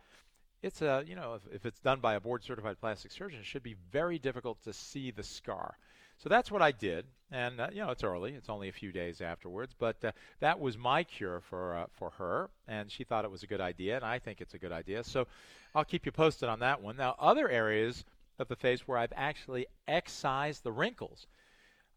it's 0.63 0.83
a, 0.83 1.05
you 1.07 1.15
know, 1.15 1.35
if, 1.35 1.55
if 1.55 1.67
it's 1.67 1.81
done 1.81 2.01
by 2.01 2.15
a 2.15 2.21
board 2.21 2.43
certified 2.45 2.81
plastic 2.81 3.11
surgeon, 3.11 3.41
it 3.41 3.47
should 3.47 3.63
be 3.63 3.77
very 3.91 4.19
difficult 4.19 4.63
to 4.65 4.73
see 4.73 5.11
the 5.11 5.23
scar. 5.23 5.77
So 6.19 6.29
that's 6.29 6.51
what 6.51 6.63
I 6.63 6.73
did, 6.73 7.05
and 7.31 7.61
uh, 7.61 7.69
you 7.73 7.81
know 7.81 7.91
it's 7.91 8.03
early; 8.03 8.33
it's 8.35 8.49
only 8.49 8.69
a 8.69 8.73
few 8.73 8.91
days 8.91 9.21
afterwards. 9.21 9.73
But 9.79 10.05
uh, 10.05 10.11
that 10.41 10.59
was 10.59 10.77
my 10.77 11.05
cure 11.05 11.41
for 11.41 11.77
uh, 11.77 11.87
for 11.93 12.11
her, 12.19 12.51
and 12.67 12.91
she 12.91 13.05
thought 13.05 13.25
it 13.25 13.31
was 13.31 13.45
a 13.45 13.47
good 13.47 13.61
idea, 13.61 13.95
and 13.95 14.05
I 14.05 14.19
think 14.19 14.41
it's 14.41 14.55
a 14.55 14.59
good 14.59 14.73
idea. 14.73 15.05
So 15.05 15.29
I'll 15.77 15.85
keep 15.85 16.07
you 16.07 16.11
posted 16.11 16.49
on 16.49 16.59
that 16.59 16.83
one. 16.83 16.97
Now, 16.97 17.15
other 17.21 17.49
areas 17.49 18.05
of 18.41 18.49
the 18.49 18.57
face 18.57 18.87
where 18.89 18.99
I've 18.99 19.13
actually 19.15 19.67
excised 19.87 20.65
the 20.65 20.73
wrinkles 20.73 21.29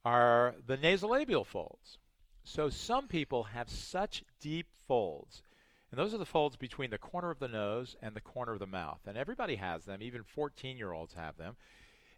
are 0.04 0.56
the 0.66 0.78
nasolabial 0.78 1.46
folds. 1.46 1.98
So 2.44 2.70
some 2.70 3.08
people 3.08 3.44
have 3.44 3.70
such 3.70 4.24
deep 4.40 4.68
folds. 4.88 5.44
And 5.92 6.00
those 6.00 6.14
are 6.14 6.18
the 6.18 6.26
folds 6.26 6.56
between 6.56 6.90
the 6.90 6.98
corner 6.98 7.30
of 7.30 7.40
the 7.40 7.48
nose 7.48 7.96
and 8.02 8.16
the 8.16 8.22
corner 8.22 8.54
of 8.54 8.60
the 8.60 8.66
mouth. 8.68 9.02
And 9.06 9.18
everybody 9.18 9.56
has 9.56 9.86
them, 9.86 10.02
even 10.02 10.24
14 10.24 10.78
year 10.78 10.92
olds 10.92 11.14
have 11.14 11.38
them. 11.38 11.56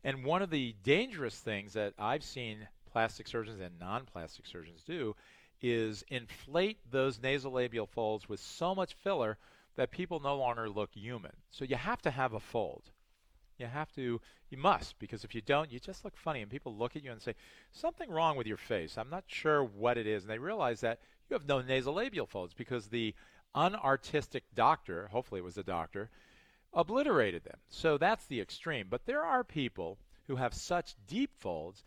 And 0.04 0.24
one 0.24 0.42
of 0.42 0.50
the 0.50 0.76
dangerous 0.84 1.40
things 1.40 1.74
that 1.74 1.94
I've 1.98 2.24
seen 2.24 2.68
plastic 2.92 3.28
surgeons 3.28 3.60
and 3.60 3.80
non 3.80 4.06
plastic 4.06 4.46
surgeons 4.46 4.84
do 4.84 5.16
is 5.62 6.04
inflate 6.10 6.78
those 6.92 7.20
nasolabial 7.20 7.88
folds 7.88 8.28
with 8.28 8.40
so 8.40 8.76
much 8.76 8.94
filler 8.94 9.38
that 9.76 9.92
people 9.92 10.20
no 10.20 10.36
longer 10.36 10.70
look 10.70 10.92
human. 10.94 11.32
So 11.50 11.66
you 11.66 11.76
have 11.76 12.02
to 12.04 12.12
have 12.12 12.34
a 12.34 12.40
fold. 12.40 12.92
You 13.58 13.68
have 13.68 13.92
to, 13.94 14.20
you 14.50 14.58
must, 14.58 14.98
because 15.00 15.24
if 15.24 15.36
you 15.36 15.42
don't, 15.42 15.72
you 15.72 15.80
just 15.80 16.04
look 16.04 16.18
funny, 16.18 16.42
and 16.42 16.50
people 16.50 16.76
look 16.76 16.96
at 16.96 17.04
you 17.04 17.12
and 17.12 17.22
say, 17.22 17.36
Something 17.72 18.10
wrong 18.10 18.36
with 18.36 18.48
your 18.48 18.58
face. 18.58 18.98
I'm 18.98 19.10
not 19.10 19.26
sure 19.28 19.64
what 19.64 19.98
it 19.98 20.08
is. 20.08 20.24
And 20.24 20.32
they 20.32 20.40
realize 20.40 20.82
that 20.82 21.00
you 21.30 21.36
have 21.36 21.48
no 21.48 21.62
nasolabial 21.62 22.28
folds 22.28 22.54
because 22.54 22.88
the 22.88 23.14
unartistic 23.56 24.42
doctor, 24.56 25.08
hopefully 25.12 25.40
it 25.40 25.44
was 25.44 25.58
a 25.58 25.64
doctor, 25.64 26.10
obliterated 26.74 27.44
them. 27.44 27.58
So 27.70 27.98
that's 27.98 28.26
the 28.26 28.42
extreme. 28.42 28.88
But 28.90 29.06
there 29.06 29.24
are 29.24 29.44
people 29.44 30.00
who 30.28 30.36
have 30.38 30.54
such 30.54 30.96
deep 31.08 31.32
folds 31.40 31.84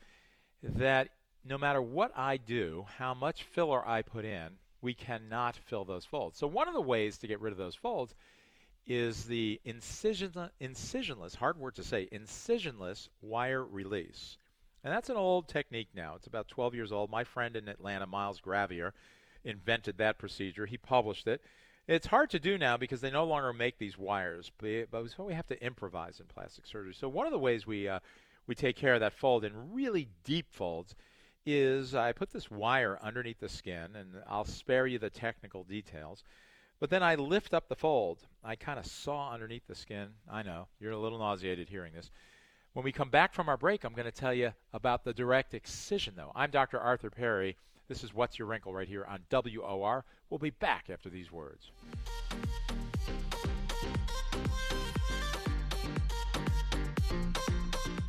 that 0.62 1.08
no 1.44 1.58
matter 1.58 1.82
what 1.82 2.12
I 2.16 2.36
do, 2.36 2.86
how 2.98 3.14
much 3.14 3.44
filler 3.44 3.86
I 3.86 4.02
put 4.02 4.24
in, 4.24 4.50
we 4.80 4.94
cannot 4.94 5.56
fill 5.56 5.84
those 5.84 6.04
folds. 6.04 6.38
So 6.38 6.46
one 6.46 6.68
of 6.68 6.74
the 6.74 6.80
ways 6.80 7.18
to 7.18 7.26
get 7.26 7.40
rid 7.40 7.52
of 7.52 7.58
those 7.58 7.74
folds 7.74 8.14
is 8.86 9.24
the 9.24 9.60
incision, 9.64 10.32
incisionless, 10.60 11.36
hard 11.36 11.58
word 11.58 11.74
to 11.74 11.82
say, 11.82 12.08
incisionless 12.12 13.08
wire 13.20 13.64
release. 13.64 14.38
And 14.84 14.92
that's 14.92 15.08
an 15.08 15.16
old 15.16 15.48
technique 15.48 15.88
now. 15.94 16.14
It's 16.14 16.28
about 16.28 16.48
12 16.48 16.74
years 16.74 16.92
old. 16.92 17.10
My 17.10 17.24
friend 17.24 17.56
in 17.56 17.68
Atlanta, 17.68 18.06
Miles 18.06 18.40
Graivier, 18.40 18.92
invented 19.44 19.98
that 19.98 20.18
procedure. 20.18 20.66
He 20.66 20.76
published 20.76 21.26
it. 21.26 21.42
It's 21.88 22.06
hard 22.06 22.30
to 22.30 22.40
do 22.40 22.58
now 22.58 22.76
because 22.76 23.00
they 23.00 23.10
no 23.10 23.24
longer 23.24 23.52
make 23.52 23.78
these 23.78 23.96
wires, 23.96 24.50
but, 24.58 24.88
so 25.16 25.24
we 25.24 25.34
have 25.34 25.46
to 25.48 25.64
improvise 25.64 26.18
in 26.18 26.26
plastic 26.26 26.66
surgery. 26.66 26.94
So 26.94 27.08
one 27.08 27.26
of 27.26 27.32
the 27.32 27.38
ways 27.38 27.66
we 27.66 27.88
uh, 27.88 28.00
we 28.46 28.54
take 28.54 28.76
care 28.76 28.94
of 28.94 29.00
that 29.00 29.12
fold 29.12 29.44
in 29.44 29.72
really 29.72 30.08
deep 30.24 30.46
folds 30.50 30.94
is 31.44 31.94
I 31.94 32.12
put 32.12 32.30
this 32.30 32.50
wire 32.50 32.98
underneath 33.00 33.38
the 33.38 33.48
skin, 33.48 33.94
and 33.94 34.08
I'll 34.28 34.44
spare 34.44 34.86
you 34.86 34.98
the 34.98 35.10
technical 35.10 35.62
details. 35.62 36.24
But 36.78 36.90
then 36.90 37.02
I 37.02 37.14
lift 37.14 37.54
up 37.54 37.68
the 37.68 37.74
fold. 37.74 38.18
I 38.44 38.54
kind 38.54 38.78
of 38.78 38.84
saw 38.84 39.32
underneath 39.32 39.66
the 39.66 39.74
skin. 39.74 40.08
I 40.30 40.42
know 40.42 40.68
you're 40.78 40.92
a 40.92 40.98
little 40.98 41.18
nauseated 41.18 41.70
hearing 41.70 41.94
this. 41.94 42.10
When 42.74 42.84
we 42.84 42.92
come 42.92 43.08
back 43.08 43.32
from 43.32 43.48
our 43.48 43.56
break, 43.56 43.84
I'm 43.84 43.94
going 43.94 44.04
to 44.04 44.12
tell 44.12 44.34
you 44.34 44.52
about 44.74 45.02
the 45.02 45.14
direct 45.14 45.54
excision, 45.54 46.12
though. 46.14 46.32
I'm 46.34 46.50
Dr. 46.50 46.78
Arthur 46.78 47.08
Perry. 47.08 47.56
This 47.88 48.04
is 48.04 48.12
What's 48.12 48.38
Your 48.38 48.46
Wrinkle 48.46 48.74
right 48.74 48.86
here 48.86 49.06
on 49.06 49.20
WOR. 49.30 50.04
We'll 50.28 50.38
be 50.38 50.50
back 50.50 50.90
after 50.92 51.08
these 51.08 51.32
words. 51.32 51.70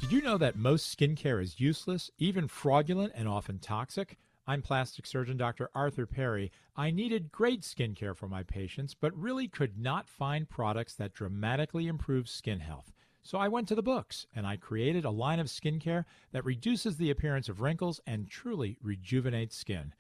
Did 0.02 0.12
you 0.12 0.22
know 0.22 0.38
that 0.38 0.58
most 0.58 0.98
skincare 0.98 1.42
is 1.42 1.62
useless, 1.62 2.12
even 2.18 2.50
fraudulent, 2.50 3.14
and 3.16 3.30
often 3.30 3.60
toxic? 3.60 4.18
I'm 4.50 4.62
plastic 4.62 5.06
surgeon 5.06 5.36
Dr. 5.36 5.70
Arthur 5.76 6.06
Perry. 6.06 6.54
I 6.78 6.90
needed 6.90 7.34
great 7.34 7.64
skincare 7.64 8.16
for 8.16 8.30
my 8.30 8.44
patients, 8.44 8.96
but 9.00 9.14
really 9.14 9.50
could 9.50 9.78
not 9.78 10.08
find 10.08 10.48
products 10.48 10.96
that 10.96 11.14
dramatically 11.14 11.88
improve 11.88 12.30
skin 12.30 12.62
health. 12.62 12.94
So 13.24 13.38
I 13.38 13.50
went 13.50 13.68
to 13.68 13.76
the 13.76 13.84
books 13.84 14.26
and 14.34 14.48
I 14.48 14.56
created 14.56 15.04
a 15.04 15.10
line 15.10 15.42
of 15.42 15.48
skincare 15.48 16.06
that 16.32 16.46
reduces 16.46 16.96
the 16.96 17.10
appearance 17.10 17.50
of 17.50 17.60
wrinkles 17.60 18.00
and 18.08 18.30
truly 18.30 18.78
rejuvenates 18.82 19.58
skin. 19.58 19.94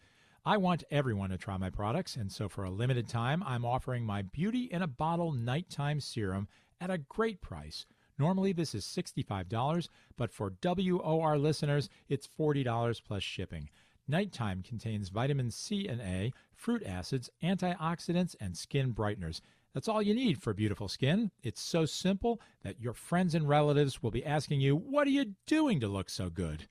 I 0.45 0.55
want 0.55 0.85
everyone 0.89 1.31
to 1.31 1.37
try 1.37 1.57
my 1.57 1.69
products, 1.69 2.15
and 2.15 2.31
so 2.31 2.47
for 2.47 2.63
a 2.63 2.71
limited 2.71 3.09
time, 3.09 3.43
I'm 3.45 3.65
offering 3.65 4.05
my 4.05 4.21
Beauty 4.21 4.69
in 4.71 4.81
a 4.81 4.87
Bottle 4.87 5.33
Nighttime 5.33 5.99
Serum 5.99 6.47
at 6.79 6.89
a 6.89 6.99
great 6.99 7.41
price. 7.41 7.85
Normally, 8.17 8.53
this 8.53 8.73
is 8.73 8.85
$65, 8.85 9.89
but 10.15 10.31
for 10.31 10.53
WOR 10.61 11.37
listeners, 11.37 11.89
it's 12.07 12.29
$40 12.39 13.01
plus 13.03 13.23
shipping. 13.23 13.69
Nighttime 14.07 14.63
contains 14.63 15.09
vitamin 15.09 15.51
C 15.51 15.87
and 15.87 15.99
A, 16.01 16.31
fruit 16.55 16.83
acids, 16.85 17.29
antioxidants, 17.43 18.35
and 18.39 18.55
skin 18.55 18.93
brighteners. 18.93 19.41
That's 19.73 19.89
all 19.89 20.01
you 20.01 20.13
need 20.13 20.41
for 20.41 20.53
beautiful 20.53 20.87
skin. 20.87 21.29
It's 21.43 21.61
so 21.61 21.85
simple 21.85 22.39
that 22.63 22.79
your 22.79 22.93
friends 22.93 23.35
and 23.35 23.49
relatives 23.49 24.01
will 24.01 24.11
be 24.11 24.25
asking 24.25 24.61
you, 24.61 24.75
What 24.75 25.07
are 25.07 25.11
you 25.11 25.35
doing 25.45 25.79
to 25.81 25.87
look 25.87 26.09
so 26.09 26.29
good? 26.29 26.67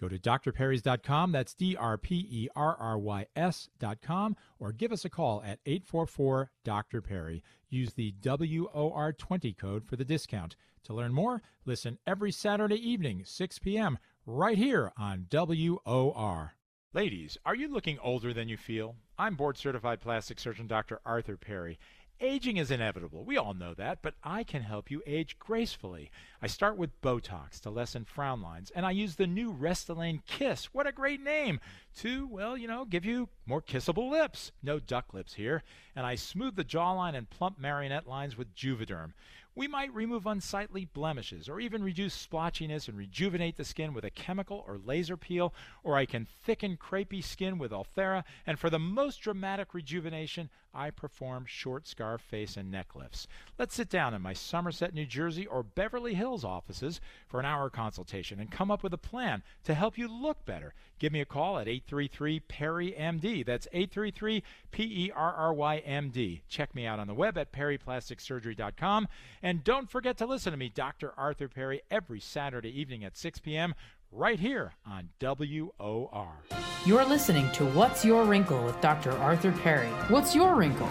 Go 0.00 0.08
to 0.08 0.18
drperrys.com, 0.18 1.30
that's 1.30 1.54
D 1.54 1.76
R 1.76 1.96
P 1.96 2.26
E 2.28 2.48
R 2.56 2.74
R 2.76 2.98
Y 2.98 3.26
S.com, 3.36 4.36
or 4.58 4.72
give 4.72 4.90
us 4.90 5.04
a 5.04 5.10
call 5.10 5.42
at 5.44 5.60
844 5.66 6.50
Dr. 6.64 7.00
Perry. 7.00 7.42
Use 7.70 7.92
the 7.92 8.12
WOR20 8.20 9.56
code 9.56 9.84
for 9.84 9.94
the 9.94 10.04
discount. 10.04 10.56
To 10.84 10.94
learn 10.94 11.12
more, 11.12 11.42
listen 11.64 11.98
every 12.06 12.32
Saturday 12.32 12.76
evening, 12.76 13.22
6 13.24 13.58
p.m., 13.60 13.98
right 14.26 14.58
here 14.58 14.92
on 14.98 15.26
WOR. 15.30 16.54
Ladies, 16.94 17.38
are 17.46 17.54
you 17.54 17.68
looking 17.68 17.98
older 18.00 18.34
than 18.34 18.50
you 18.50 18.58
feel? 18.58 18.96
I'm 19.18 19.34
board 19.34 19.56
certified 19.56 20.02
plastic 20.02 20.38
surgeon 20.38 20.66
Dr. 20.66 21.00
Arthur 21.06 21.38
Perry. 21.38 21.78
Aging 22.20 22.58
is 22.58 22.70
inevitable. 22.70 23.24
We 23.24 23.38
all 23.38 23.54
know 23.54 23.72
that, 23.72 24.02
but 24.02 24.12
I 24.22 24.44
can 24.44 24.60
help 24.60 24.90
you 24.90 25.02
age 25.06 25.38
gracefully. 25.38 26.10
I 26.42 26.48
start 26.48 26.76
with 26.76 27.00
Botox 27.00 27.58
to 27.60 27.70
lessen 27.70 28.04
frown 28.04 28.42
lines, 28.42 28.70
and 28.72 28.84
I 28.84 28.90
use 28.90 29.16
the 29.16 29.26
new 29.26 29.54
Restylane 29.54 30.20
Kiss. 30.26 30.66
What 30.66 30.86
a 30.86 30.92
great 30.92 31.22
name! 31.22 31.60
To, 31.96 32.26
well, 32.26 32.58
you 32.58 32.68
know, 32.68 32.84
give 32.84 33.06
you 33.06 33.30
more 33.46 33.62
kissable 33.62 34.10
lips. 34.10 34.52
No 34.62 34.78
duck 34.78 35.14
lips 35.14 35.32
here. 35.32 35.62
And 35.96 36.04
I 36.04 36.14
smooth 36.14 36.56
the 36.56 36.64
jawline 36.64 37.16
and 37.16 37.30
plump 37.30 37.58
marionette 37.58 38.06
lines 38.06 38.36
with 38.36 38.54
Juvederm. 38.54 39.14
We 39.54 39.68
might 39.68 39.92
remove 39.92 40.26
unsightly 40.26 40.86
blemishes 40.86 41.46
or 41.46 41.60
even 41.60 41.82
reduce 41.82 42.14
splotchiness 42.14 42.88
and 42.88 42.96
rejuvenate 42.96 43.56
the 43.56 43.64
skin 43.64 43.92
with 43.92 44.04
a 44.04 44.10
chemical 44.10 44.64
or 44.66 44.78
laser 44.78 45.18
peel, 45.18 45.52
or 45.84 45.96
I 45.96 46.06
can 46.06 46.24
thicken 46.24 46.78
crepey 46.78 47.22
skin 47.22 47.58
with 47.58 47.70
Ulthera, 47.70 48.24
and 48.46 48.58
for 48.58 48.70
the 48.70 48.78
most 48.78 49.20
dramatic 49.20 49.74
rejuvenation, 49.74 50.48
I 50.74 50.90
perform 50.90 51.44
short 51.46 51.86
scarf 51.86 52.22
face 52.22 52.56
and 52.56 52.70
neck 52.70 52.94
lifts. 52.94 53.28
Let's 53.58 53.74
sit 53.74 53.90
down 53.90 54.14
in 54.14 54.22
my 54.22 54.32
Somerset, 54.32 54.94
New 54.94 55.04
Jersey 55.04 55.46
or 55.46 55.62
Beverly 55.62 56.14
Hills 56.14 56.44
offices 56.44 57.00
for 57.28 57.38
an 57.38 57.46
hour 57.46 57.68
consultation 57.68 58.40
and 58.40 58.50
come 58.50 58.70
up 58.70 58.82
with 58.82 58.94
a 58.94 58.98
plan 58.98 59.42
to 59.64 59.74
help 59.74 59.98
you 59.98 60.08
look 60.08 60.46
better. 60.46 60.72
Give 60.98 61.12
me 61.12 61.20
a 61.20 61.26
call 61.26 61.58
at 61.58 61.68
833 61.68 62.40
Perry 62.40 62.94
MD. 62.98 63.44
That's 63.44 63.66
833 63.72 64.42
P 64.70 64.82
E 64.82 65.10
R 65.14 65.34
R 65.34 65.52
Y 65.52 65.78
M 65.78 66.10
D. 66.10 66.42
Check 66.48 66.74
me 66.74 66.86
out 66.86 66.98
on 66.98 67.06
the 67.06 67.14
web 67.14 67.36
at 67.36 67.52
perryplasticsurgery.com. 67.52 69.08
And 69.44 69.64
don't 69.64 69.90
forget 69.90 70.16
to 70.18 70.26
listen 70.26 70.52
to 70.52 70.56
me, 70.56 70.68
Dr. 70.68 71.12
Arthur 71.18 71.48
Perry, 71.48 71.82
every 71.90 72.20
Saturday 72.20 72.70
evening 72.80 73.02
at 73.02 73.16
6 73.16 73.40
p.m. 73.40 73.74
right 74.12 74.38
here 74.38 74.74
on 74.86 75.08
WOR. 75.18 76.28
You're 76.86 77.04
listening 77.04 77.50
to 77.52 77.66
What's 77.66 78.04
Your 78.04 78.24
Wrinkle 78.24 78.62
with 78.62 78.80
Dr. 78.80 79.10
Arthur 79.18 79.50
Perry. 79.50 79.88
What's 80.08 80.36
your 80.36 80.54
wrinkle? 80.54 80.88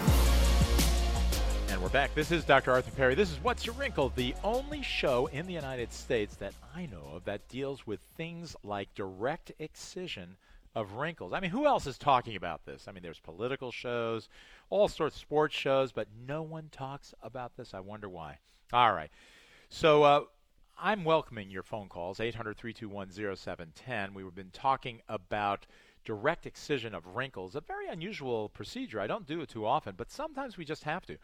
And 1.69 1.81
we're 1.81 1.87
back. 1.87 2.13
This 2.13 2.29
is 2.29 2.43
Dr. 2.43 2.71
Arthur 2.71 2.91
Perry. 2.91 3.15
This 3.15 3.31
is 3.31 3.37
What's 3.41 3.65
Your 3.65 3.75
Wrinkle, 3.75 4.11
the 4.17 4.35
only 4.43 4.81
show 4.81 5.27
in 5.27 5.47
the 5.47 5.53
United 5.53 5.93
States 5.93 6.35
that 6.35 6.53
I 6.75 6.87
know 6.87 7.15
of 7.15 7.23
that 7.23 7.47
deals 7.47 7.87
with 7.87 8.01
things 8.17 8.53
like 8.65 8.93
direct 8.95 9.53
excision 9.59 10.35
of 10.75 10.93
wrinkles. 10.93 11.33
I 11.33 11.39
mean, 11.39 11.51
who 11.51 11.65
else 11.65 11.87
is 11.87 11.97
talking 11.97 12.35
about 12.35 12.65
this? 12.65 12.85
I 12.87 12.91
mean, 12.91 13.03
there's 13.03 13.19
political 13.19 13.71
shows, 13.71 14.29
all 14.69 14.87
sorts 14.87 15.15
of 15.15 15.21
sports 15.21 15.55
shows, 15.55 15.91
but 15.91 16.07
no 16.27 16.41
one 16.41 16.69
talks 16.71 17.13
about 17.21 17.57
this. 17.57 17.73
I 17.73 17.79
wonder 17.79 18.07
why. 18.07 18.37
All 18.71 18.93
right. 18.93 19.11
So, 19.69 20.03
uh, 20.03 20.21
I'm 20.83 21.03
welcoming 21.03 21.51
your 21.51 21.61
phone 21.61 21.89
calls, 21.89 22.19
800 22.19 22.57
321 22.57 23.11
0710. 23.35 24.13
We've 24.15 24.33
been 24.33 24.49
talking 24.51 25.01
about 25.07 25.67
direct 26.03 26.47
excision 26.47 26.95
of 26.95 27.05
wrinkles, 27.05 27.55
a 27.55 27.61
very 27.61 27.87
unusual 27.87 28.49
procedure. 28.49 28.99
I 28.99 29.05
don't 29.05 29.27
do 29.27 29.41
it 29.41 29.49
too 29.49 29.65
often, 29.65 29.93
but 29.95 30.09
sometimes 30.09 30.57
we 30.57 30.65
just 30.65 30.83
have 30.85 31.05
to 31.05 31.17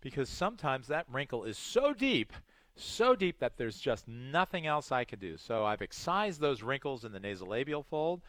because 0.00 0.28
sometimes 0.28 0.88
that 0.88 1.06
wrinkle 1.10 1.44
is 1.44 1.56
so 1.56 1.94
deep, 1.94 2.32
so 2.76 3.14
deep 3.14 3.38
that 3.38 3.56
there's 3.56 3.78
just 3.78 4.08
nothing 4.08 4.66
else 4.66 4.90
I 4.90 5.04
can 5.04 5.18
do. 5.18 5.36
So 5.36 5.64
I've 5.64 5.82
excised 5.82 6.40
those 6.40 6.62
wrinkles 6.62 7.04
in 7.04 7.12
the 7.12 7.20
nasolabial 7.20 7.84
fold. 7.84 8.20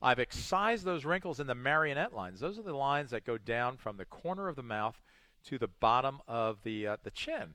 I've 0.00 0.18
excised 0.18 0.84
those 0.84 1.04
wrinkles 1.04 1.40
in 1.40 1.46
the 1.46 1.54
marionette 1.54 2.14
lines. 2.14 2.40
Those 2.40 2.58
are 2.58 2.62
the 2.62 2.72
lines 2.72 3.10
that 3.10 3.24
go 3.24 3.38
down 3.38 3.76
from 3.76 3.96
the 3.96 4.04
corner 4.04 4.48
of 4.48 4.56
the 4.56 4.62
mouth 4.62 5.00
to 5.44 5.58
the 5.58 5.68
bottom 5.68 6.20
of 6.28 6.58
the 6.62 6.86
uh, 6.86 6.96
the 7.02 7.10
chin 7.10 7.54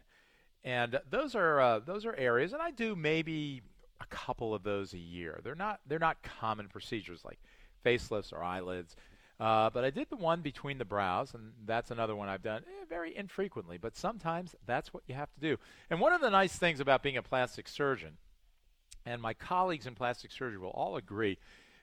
and 0.63 0.99
those 1.09 1.35
are 1.35 1.59
uh, 1.59 1.79
those 1.79 2.05
are 2.05 2.15
areas. 2.15 2.53
And 2.53 2.61
I 2.61 2.71
do 2.71 2.95
maybe 2.95 3.61
a 3.99 4.05
couple 4.07 4.53
of 4.53 4.63
those 4.63 4.93
a 4.93 4.97
year. 4.97 5.39
They're 5.43 5.55
not 5.55 5.81
they're 5.87 5.99
not 5.99 6.23
common 6.23 6.67
procedures 6.67 7.25
like 7.25 7.39
facelifts 7.85 8.31
or 8.31 8.43
eyelids. 8.43 8.95
Uh, 9.39 9.69
but 9.71 9.83
I 9.83 9.89
did 9.89 10.09
the 10.09 10.15
one 10.15 10.41
between 10.41 10.77
the 10.77 10.85
brows, 10.85 11.33
and 11.33 11.51
that's 11.65 11.91
another 11.91 12.15
one 12.15 12.29
I've 12.29 12.43
done 12.43 12.63
eh, 12.65 12.85
very 12.87 13.17
infrequently. 13.17 13.77
But 13.77 13.97
sometimes 13.97 14.55
that's 14.65 14.93
what 14.93 15.03
you 15.07 15.15
have 15.15 15.33
to 15.33 15.39
do. 15.39 15.57
And 15.89 15.99
one 15.99 16.13
of 16.13 16.21
the 16.21 16.29
nice 16.29 16.55
things 16.55 16.79
about 16.79 17.03
being 17.03 17.17
a 17.17 17.23
plastic 17.23 17.67
surgeon, 17.67 18.17
and 19.05 19.21
my 19.21 19.33
colleagues 19.33 19.87
in 19.87 19.95
plastic 19.95 20.31
surgery 20.31 20.59
will 20.59 20.69
all 20.69 20.95
agree, 20.95 21.39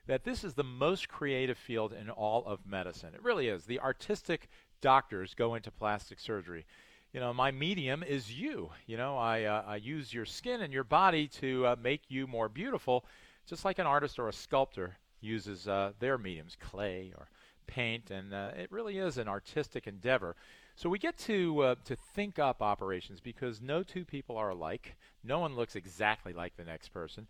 that 0.07 0.23
this 0.23 0.43
is 0.43 0.53
the 0.53 0.63
most 0.63 1.07
creative 1.07 1.57
field 1.57 1.93
in 1.93 2.09
all 2.09 2.45
of 2.45 2.65
medicine. 2.65 3.13
It 3.13 3.23
really 3.23 3.47
is. 3.47 3.65
The 3.65 3.79
artistic 3.79 4.49
doctors 4.81 5.33
go 5.33 5.55
into 5.55 5.71
plastic 5.71 6.19
surgery. 6.19 6.65
You 7.13 7.19
know, 7.19 7.33
my 7.33 7.51
medium 7.51 8.03
is 8.03 8.31
you. 8.31 8.69
You 8.87 8.97
know, 8.97 9.17
I, 9.17 9.43
uh, 9.43 9.63
I 9.67 9.75
use 9.75 10.13
your 10.13 10.25
skin 10.25 10.61
and 10.61 10.73
your 10.73 10.83
body 10.83 11.27
to 11.39 11.67
uh, 11.67 11.75
make 11.81 12.03
you 12.09 12.25
more 12.25 12.49
beautiful, 12.49 13.05
just 13.45 13.65
like 13.65 13.79
an 13.79 13.87
artist 13.87 14.17
or 14.17 14.29
a 14.29 14.33
sculptor 14.33 14.97
uses 15.19 15.67
uh, 15.67 15.91
their 15.99 16.17
mediums, 16.17 16.57
clay 16.59 17.13
or 17.17 17.27
paint, 17.67 18.11
and 18.11 18.33
uh, 18.33 18.51
it 18.57 18.71
really 18.71 18.97
is 18.97 19.17
an 19.17 19.27
artistic 19.27 19.87
endeavor. 19.87 20.35
So 20.75 20.89
we 20.89 20.99
get 20.99 21.17
to 21.19 21.61
uh, 21.61 21.75
to 21.85 21.95
think 21.95 22.39
up 22.39 22.61
operations 22.61 23.19
because 23.19 23.61
no 23.61 23.83
two 23.83 24.03
people 24.03 24.37
are 24.37 24.49
alike. 24.49 24.95
No 25.23 25.39
one 25.39 25.55
looks 25.55 25.75
exactly 25.75 26.33
like 26.33 26.55
the 26.55 26.63
next 26.63 26.89
person. 26.89 27.27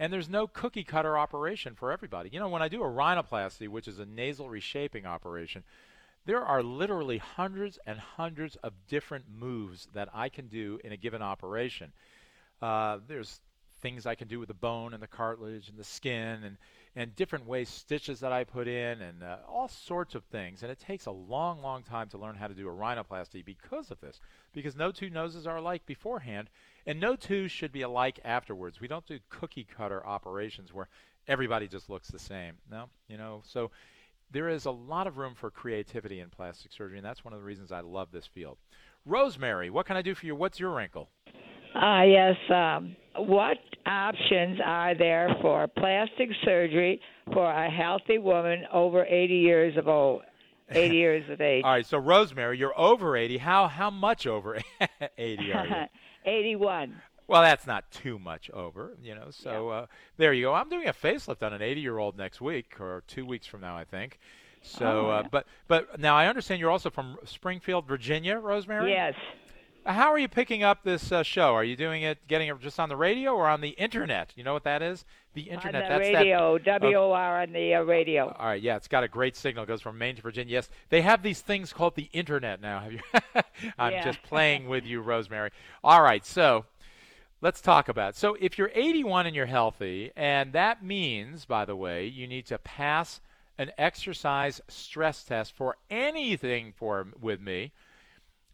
And 0.00 0.10
there's 0.10 0.30
no 0.30 0.46
cookie 0.46 0.82
cutter 0.82 1.18
operation 1.18 1.74
for 1.74 1.92
everybody. 1.92 2.30
You 2.32 2.40
know, 2.40 2.48
when 2.48 2.62
I 2.62 2.68
do 2.68 2.82
a 2.82 2.86
rhinoplasty, 2.86 3.68
which 3.68 3.86
is 3.86 3.98
a 3.98 4.06
nasal 4.06 4.48
reshaping 4.48 5.04
operation, 5.04 5.62
there 6.24 6.42
are 6.42 6.62
literally 6.62 7.18
hundreds 7.18 7.78
and 7.86 7.98
hundreds 7.98 8.56
of 8.56 8.72
different 8.88 9.26
moves 9.30 9.88
that 9.92 10.08
I 10.14 10.30
can 10.30 10.48
do 10.48 10.80
in 10.82 10.92
a 10.92 10.96
given 10.96 11.20
operation. 11.20 11.92
Uh, 12.62 12.98
there's 13.06 13.40
things 13.82 14.06
I 14.06 14.14
can 14.14 14.26
do 14.26 14.38
with 14.38 14.48
the 14.48 14.54
bone 14.54 14.94
and 14.94 15.02
the 15.02 15.06
cartilage 15.06 15.68
and 15.68 15.78
the 15.78 15.84
skin 15.84 16.44
and 16.44 16.56
and 16.96 17.14
different 17.14 17.46
ways 17.46 17.68
stitches 17.68 18.20
that 18.20 18.32
I 18.32 18.42
put 18.42 18.66
in 18.66 19.00
and 19.00 19.22
uh, 19.22 19.36
all 19.48 19.68
sorts 19.68 20.16
of 20.16 20.24
things. 20.24 20.62
And 20.62 20.72
it 20.72 20.80
takes 20.80 21.06
a 21.06 21.12
long, 21.12 21.62
long 21.62 21.84
time 21.84 22.08
to 22.08 22.18
learn 22.18 22.34
how 22.34 22.48
to 22.48 22.54
do 22.54 22.68
a 22.68 22.72
rhinoplasty 22.72 23.44
because 23.44 23.92
of 23.92 24.00
this, 24.00 24.20
because 24.52 24.74
no 24.74 24.90
two 24.90 25.08
noses 25.08 25.46
are 25.46 25.58
alike 25.58 25.86
beforehand, 25.86 26.50
and 26.86 27.00
no 27.00 27.16
two 27.16 27.48
should 27.48 27.72
be 27.72 27.82
alike 27.82 28.20
afterwards. 28.24 28.80
We 28.80 28.88
don't 28.88 29.06
do 29.06 29.18
cookie 29.28 29.64
cutter 29.64 30.04
operations 30.06 30.72
where 30.72 30.88
everybody 31.28 31.68
just 31.68 31.90
looks 31.90 32.08
the 32.08 32.18
same. 32.18 32.54
No, 32.70 32.86
you 33.08 33.16
know, 33.16 33.42
so 33.46 33.70
there 34.30 34.48
is 34.48 34.64
a 34.64 34.70
lot 34.70 35.06
of 35.06 35.18
room 35.18 35.34
for 35.34 35.50
creativity 35.50 36.20
in 36.20 36.30
plastic 36.30 36.72
surgery, 36.72 36.98
and 36.98 37.04
that's 37.04 37.24
one 37.24 37.34
of 37.34 37.40
the 37.40 37.46
reasons 37.46 37.72
I 37.72 37.80
love 37.80 38.08
this 38.12 38.26
field. 38.26 38.58
Rosemary, 39.06 39.70
what 39.70 39.86
can 39.86 39.96
I 39.96 40.02
do 40.02 40.14
for 40.14 40.26
you? 40.26 40.34
What's 40.34 40.60
your 40.60 40.74
wrinkle? 40.74 41.08
Ah, 41.74 42.00
uh, 42.00 42.02
yes. 42.02 42.36
Um, 42.50 42.96
what 43.16 43.58
options 43.86 44.58
are 44.64 44.94
there 44.94 45.34
for 45.40 45.66
plastic 45.68 46.30
surgery 46.44 47.00
for 47.32 47.50
a 47.50 47.70
healthy 47.70 48.18
woman 48.18 48.64
over 48.72 49.04
80 49.04 49.34
years 49.34 49.76
of 49.76 49.88
old? 49.88 50.22
80 50.70 50.96
years 50.96 51.30
of 51.30 51.40
age. 51.40 51.64
All 51.64 51.72
right, 51.72 51.86
so 51.86 51.98
Rosemary, 51.98 52.58
you're 52.58 52.78
over 52.78 53.16
80. 53.16 53.38
How 53.38 53.68
how 53.68 53.90
much 53.90 54.26
over 54.26 54.58
80 55.18 55.52
are 55.52 55.66
you? 55.66 55.74
81. 56.24 57.00
Well, 57.26 57.42
that's 57.42 57.66
not 57.66 57.90
too 57.92 58.18
much 58.18 58.50
over, 58.50 58.96
you 59.02 59.14
know. 59.14 59.28
So 59.30 59.68
yeah. 59.68 59.74
uh, 59.74 59.86
there 60.16 60.32
you 60.32 60.46
go. 60.46 60.54
I'm 60.54 60.68
doing 60.68 60.88
a 60.88 60.92
facelift 60.92 61.44
on 61.44 61.52
an 61.52 61.60
80-year-old 61.60 62.18
next 62.18 62.40
week 62.40 62.80
or 62.80 63.04
2 63.06 63.24
weeks 63.24 63.46
from 63.46 63.60
now, 63.60 63.76
I 63.76 63.84
think. 63.84 64.18
So, 64.62 65.06
oh, 65.06 65.10
uh, 65.10 65.22
but 65.30 65.46
but 65.68 65.98
now 65.98 66.16
I 66.16 66.26
understand 66.26 66.60
you're 66.60 66.70
also 66.70 66.90
from 66.90 67.16
Springfield, 67.24 67.86
Virginia, 67.86 68.36
Rosemary. 68.36 68.90
Yes. 68.90 69.14
How 69.86 70.12
are 70.12 70.18
you 70.18 70.28
picking 70.28 70.62
up 70.62 70.82
this 70.82 71.10
uh, 71.10 71.22
show? 71.22 71.54
Are 71.54 71.64
you 71.64 71.74
doing 71.74 72.02
it, 72.02 72.18
getting 72.28 72.48
it 72.48 72.60
just 72.60 72.78
on 72.78 72.88
the 72.88 72.96
radio 72.96 73.32
or 73.32 73.48
on 73.48 73.60
the 73.60 73.70
internet? 73.70 74.32
You 74.36 74.44
know 74.44 74.52
what 74.52 74.64
that 74.64 74.82
is? 74.82 75.04
The 75.34 75.42
internet. 75.42 75.84
On 75.84 75.88
the 75.88 75.98
That's 75.98 76.14
radio, 76.14 76.58
that, 76.58 76.82
WOR 76.82 77.40
on 77.40 77.52
the 77.52 77.74
uh, 77.74 77.82
radio. 77.82 78.34
All 78.38 78.46
right, 78.46 78.60
yeah, 78.60 78.76
it's 78.76 78.88
got 78.88 79.04
a 79.04 79.08
great 79.08 79.36
signal. 79.36 79.64
It 79.64 79.68
goes 79.68 79.80
from 79.80 79.96
Maine 79.96 80.16
to 80.16 80.22
Virginia. 80.22 80.52
Yes, 80.52 80.68
they 80.90 81.00
have 81.00 81.22
these 81.22 81.40
things 81.40 81.72
called 81.72 81.94
the 81.94 82.10
internet 82.12 82.60
now. 82.60 82.80
Have 82.80 82.92
you? 82.92 83.00
I'm 83.78 83.92
yeah. 83.92 84.04
just 84.04 84.22
playing 84.22 84.68
with 84.68 84.84
you, 84.84 85.00
Rosemary. 85.00 85.50
All 85.82 86.02
right, 86.02 86.26
so 86.26 86.66
let's 87.40 87.60
talk 87.60 87.88
about. 87.88 88.10
It. 88.10 88.16
So 88.16 88.36
if 88.38 88.58
you're 88.58 88.72
81 88.74 89.26
and 89.26 89.34
you're 89.34 89.46
healthy, 89.46 90.10
and 90.14 90.52
that 90.52 90.84
means, 90.84 91.46
by 91.46 91.64
the 91.64 91.76
way, 91.76 92.06
you 92.06 92.26
need 92.26 92.46
to 92.46 92.58
pass 92.58 93.20
an 93.56 93.70
exercise 93.78 94.60
stress 94.68 95.24
test 95.24 95.54
for 95.54 95.76
anything 95.90 96.74
for 96.76 97.06
with 97.20 97.40
me 97.40 97.72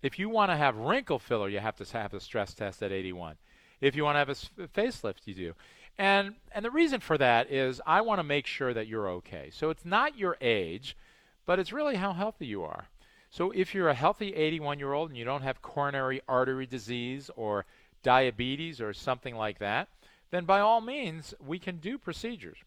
if 0.06 0.20
you 0.20 0.28
want 0.28 0.52
to 0.52 0.56
have 0.56 0.76
wrinkle 0.76 1.18
filler, 1.18 1.48
you 1.48 1.58
have 1.58 1.74
to 1.76 1.98
have 1.98 2.14
a 2.14 2.20
stress 2.20 2.54
test 2.54 2.80
at 2.80 2.92
81. 2.92 3.34
If 3.80 3.96
you 3.96 4.04
want 4.04 4.14
to 4.14 4.18
have 4.20 4.28
a 4.28 4.68
facelift, 4.68 5.26
you 5.26 5.34
do. 5.34 5.54
And 5.98 6.34
and 6.52 6.64
the 6.64 6.70
reason 6.70 7.00
for 7.00 7.18
that 7.18 7.50
is 7.50 7.80
I 7.84 8.02
want 8.02 8.20
to 8.20 8.24
make 8.24 8.46
sure 8.46 8.72
that 8.72 8.86
you're 8.86 9.08
okay. 9.08 9.50
So 9.52 9.70
it's 9.70 9.84
not 9.84 10.16
your 10.16 10.36
age, 10.40 10.96
but 11.44 11.58
it's 11.58 11.72
really 11.72 11.96
how 11.96 12.12
healthy 12.12 12.46
you 12.46 12.62
are. 12.62 12.86
So 13.30 13.50
if 13.50 13.74
you're 13.74 13.88
a 13.88 13.94
healthy 13.94 14.32
81 14.34 14.78
year 14.78 14.92
old 14.92 15.10
and 15.10 15.18
you 15.18 15.24
don't 15.24 15.42
have 15.42 15.60
coronary 15.60 16.22
artery 16.28 16.66
disease 16.66 17.28
or 17.34 17.66
diabetes 18.04 18.80
or 18.80 18.92
something 18.92 19.34
like 19.34 19.58
that, 19.58 19.88
then 20.30 20.44
by 20.44 20.60
all 20.60 20.80
means 20.80 21.34
we 21.44 21.58
can 21.58 21.78
do 21.78 21.98
procedures. 21.98 22.58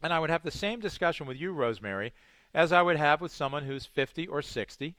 And 0.00 0.12
I 0.12 0.20
would 0.20 0.30
have 0.30 0.44
the 0.44 0.50
same 0.50 0.78
discussion 0.78 1.26
with 1.26 1.36
you, 1.36 1.52
Rosemary, 1.52 2.12
as 2.54 2.72
I 2.72 2.82
would 2.82 2.96
have 2.96 3.20
with 3.20 3.32
someone 3.32 3.64
who's 3.64 3.86
50 3.86 4.28
or 4.28 4.42
60 4.42 4.94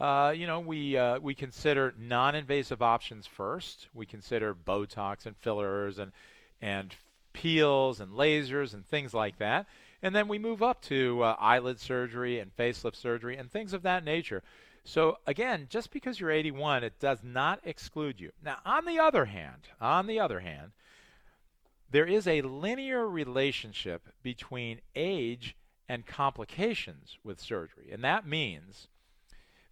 uh, 0.00 0.32
you 0.36 0.46
know, 0.46 0.60
we 0.60 0.96
uh, 0.96 1.18
we 1.18 1.34
consider 1.34 1.92
non-invasive 1.98 2.80
options 2.82 3.26
first. 3.26 3.88
We 3.92 4.06
consider 4.06 4.54
Botox 4.54 5.26
and 5.26 5.36
fillers 5.36 5.98
and 5.98 6.12
and 6.62 6.94
peels 7.32 8.00
and 8.00 8.12
lasers 8.12 8.74
and 8.74 8.86
things 8.86 9.12
like 9.12 9.38
that, 9.38 9.66
and 10.02 10.14
then 10.14 10.28
we 10.28 10.38
move 10.38 10.62
up 10.62 10.82
to 10.82 11.22
uh, 11.22 11.36
eyelid 11.40 11.80
surgery 11.80 12.38
and 12.38 12.56
facelift 12.56 12.96
surgery 12.96 13.36
and 13.36 13.50
things 13.50 13.72
of 13.72 13.82
that 13.82 14.04
nature. 14.04 14.42
So 14.84 15.18
again, 15.26 15.66
just 15.68 15.90
because 15.90 16.18
you're 16.18 16.30
81, 16.30 16.84
it 16.84 16.98
does 16.98 17.18
not 17.22 17.60
exclude 17.64 18.20
you. 18.20 18.30
Now, 18.42 18.58
on 18.64 18.86
the 18.86 18.98
other 18.98 19.26
hand, 19.26 19.68
on 19.80 20.06
the 20.06 20.20
other 20.20 20.40
hand, 20.40 20.72
there 21.90 22.06
is 22.06 22.26
a 22.26 22.42
linear 22.42 23.08
relationship 23.08 24.08
between 24.22 24.80
age 24.94 25.56
and 25.88 26.06
complications 26.06 27.18
with 27.24 27.40
surgery, 27.40 27.90
and 27.90 28.04
that 28.04 28.26
means 28.26 28.88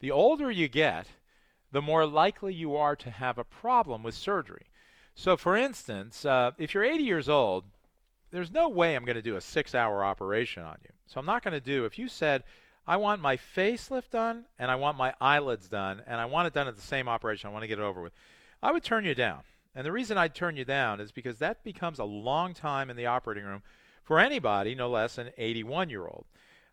the 0.07 0.12
older 0.12 0.53
you 0.53 0.69
get, 0.69 1.09
the 1.73 1.83
more 1.83 2.07
likely 2.07 2.55
you 2.55 2.77
are 2.77 2.95
to 2.95 3.11
have 3.11 3.38
a 3.38 3.45
problem 3.45 4.05
with 4.05 4.14
surgery. 4.14 4.66
So, 5.16 5.37
for 5.37 5.57
instance, 5.57 6.25
uh, 6.25 6.53
if 6.59 6.75
you're 6.75 6.85
80 6.85 7.03
years 7.03 7.29
old, 7.29 7.64
there's 8.31 8.53
no 8.53 8.69
way 8.69 8.95
I'm 8.95 9.05
going 9.05 9.16
to 9.16 9.23
do 9.23 9.35
a 9.35 9.40
six 9.40 9.75
hour 9.75 10.05
operation 10.05 10.62
on 10.62 10.77
you. 10.85 10.90
So, 11.09 11.19
I'm 11.19 11.27
not 11.27 11.42
going 11.42 11.55
to 11.55 11.61
do, 11.61 11.87
if 11.87 11.99
you 11.99 12.07
said, 12.07 12.45
I 12.87 12.99
want 12.99 13.21
my 13.21 13.37
facelift 13.37 14.11
done 14.11 14.45
and 14.61 14.71
I 14.71 14.77
want 14.77 14.97
my 14.97 15.12
eyelids 15.21 15.66
done 15.66 16.03
and 16.07 16.21
I 16.21 16.27
want 16.27 16.47
it 16.47 16.55
done 16.55 16.69
at 16.69 16.77
the 16.77 16.83
same 16.83 17.09
operation, 17.09 17.51
I 17.51 17.53
want 17.53 17.64
to 17.64 17.69
get 17.69 17.81
it 17.81 17.83
over 17.83 18.01
with, 18.01 18.12
I 18.62 18.71
would 18.71 18.85
turn 18.85 19.05
you 19.05 19.14
down. 19.16 19.40
And 19.75 19.85
the 19.85 19.90
reason 19.90 20.16
I'd 20.16 20.37
turn 20.37 20.57
you 20.57 20.64
down 20.64 21.01
is 21.01 21.11
because 21.11 21.38
that 21.38 21.64
becomes 21.64 21.99
a 21.99 22.05
long 22.05 22.55
time 22.55 22.90
in 22.90 22.97
the 22.97 23.07
operating 23.07 23.45
room 23.45 23.64
for 24.05 24.21
anybody, 24.21 24.77
no 24.77 24.88
less 24.88 25.16
than 25.16 25.31
81 25.37 25.90
year 25.90 26.07
old. 26.07 26.27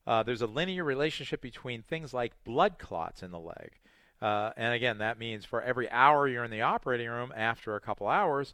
Uh, 0.06 0.24
there's 0.24 0.42
a 0.42 0.48
linear 0.48 0.84
relationship 0.84 1.42
between 1.42 1.82
things 1.82 2.14
like 2.14 2.44
blood 2.44 2.78
clots 2.78 3.24
in 3.24 3.32
the 3.32 3.40
leg. 3.40 3.72
Uh, 4.22 4.52
and 4.56 4.74
again, 4.74 5.00
that 5.00 5.20
means 5.20 5.46
for 5.46 5.62
every 5.62 5.90
hour 5.90 6.28
you're 6.28 6.44
in 6.44 6.52
the 6.52 6.62
operating 6.62 7.10
room, 7.10 7.34
after 7.36 7.76
a 7.76 7.82
couple 7.82 8.08
hours, 8.08 8.54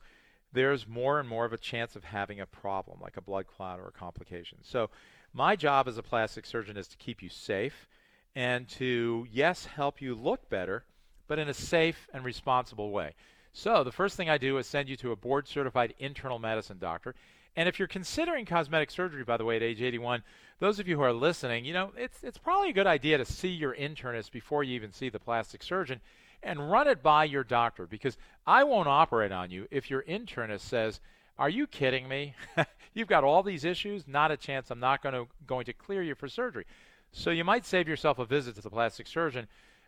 there's 0.52 0.88
more 0.88 1.20
and 1.20 1.30
more 1.30 1.46
of 1.46 1.54
a 1.54 1.58
chance 1.58 1.96
of 1.96 2.04
having 2.04 2.40
a 2.40 2.46
problem, 2.46 3.00
like 3.02 3.18
a 3.18 3.22
blood 3.22 3.46
clot 3.48 3.80
or 3.80 3.88
a 3.88 3.92
complication. 3.92 4.58
So, 4.64 4.90
my 5.32 5.56
job 5.56 5.88
as 5.88 6.00
a 6.00 6.04
plastic 6.04 6.44
surgeon 6.46 6.76
is 6.76 6.88
to 6.88 6.98
keep 6.98 7.22
you 7.22 7.30
safe 7.30 7.88
and 8.36 8.68
to, 8.70 9.28
yes, 9.32 9.66
help 9.66 10.02
you 10.02 10.16
look 10.16 10.50
better, 10.50 10.86
but 11.28 11.38
in 11.38 11.48
a 11.50 11.54
safe 11.54 12.08
and 12.12 12.26
responsible 12.26 12.90
way. 12.90 13.14
So, 13.54 13.84
the 13.84 13.92
first 13.92 14.18
thing 14.18 14.30
I 14.30 14.40
do 14.40 14.58
is 14.58 14.66
send 14.66 14.90
you 14.90 14.96
to 14.98 15.12
a 15.12 15.16
board 15.16 15.48
certified 15.48 15.94
internal 16.00 16.40
medicine 16.40 16.80
doctor. 16.80 17.14
And 17.56 17.68
if 17.68 17.80
you're 17.80 17.88
considering 17.88 18.46
cosmetic 18.46 18.92
surgery, 18.92 19.24
by 19.24 19.38
the 19.38 19.46
way, 19.46 19.56
at 19.58 19.64
age 19.64 19.82
81, 19.82 20.24
those 20.60 20.80
of 20.80 20.88
you 20.88 20.98
who 20.98 21.02
are 21.02 21.14
listening, 21.14 21.66
you 21.66 21.74
know, 21.74 21.92
it's, 21.98 22.24
it's 22.24 22.38
probably 22.38 22.70
a 22.70 22.74
good 22.74 22.88
idea 22.88 23.18
to 23.18 23.26
see 23.26 23.50
your 23.50 23.76
internist 23.76 24.32
before 24.32 24.64
you 24.64 24.76
even 24.76 24.92
see 24.92 25.10
the 25.10 25.20
plastic 25.20 25.64
surgeon 25.64 26.02
and 26.44 26.72
run 26.72 26.88
it 26.88 27.04
by 27.04 27.26
your 27.26 27.44
doctor 27.44 27.86
because 27.86 28.18
I 28.46 28.64
won't 28.64 28.88
operate 28.88 29.32
on 29.32 29.52
you 29.52 29.68
if 29.72 29.90
your 29.90 30.04
internist 30.04 30.62
says, 30.62 31.00
Are 31.38 31.50
you 31.50 31.68
kidding 31.68 32.08
me? 32.08 32.36
You've 32.94 33.08
got 33.08 33.24
all 33.24 33.44
these 33.44 33.66
issues, 33.66 34.08
not 34.08 34.32
a 34.32 34.38
chance 34.38 34.72
I'm 34.72 34.80
not 34.80 35.04
going 35.04 35.16
to, 35.16 35.28
going 35.46 35.66
to 35.66 35.74
clear 35.74 36.02
you 36.02 36.16
for 36.16 36.28
surgery. 36.28 36.66
So 37.12 37.30
you 37.30 37.44
might 37.44 37.66
save 37.66 37.88
yourself 37.88 38.20
a 38.20 38.26
visit 38.26 38.56
to 38.56 38.62
the 38.62 38.70
plastic 38.70 39.08
surgeon 39.08 39.48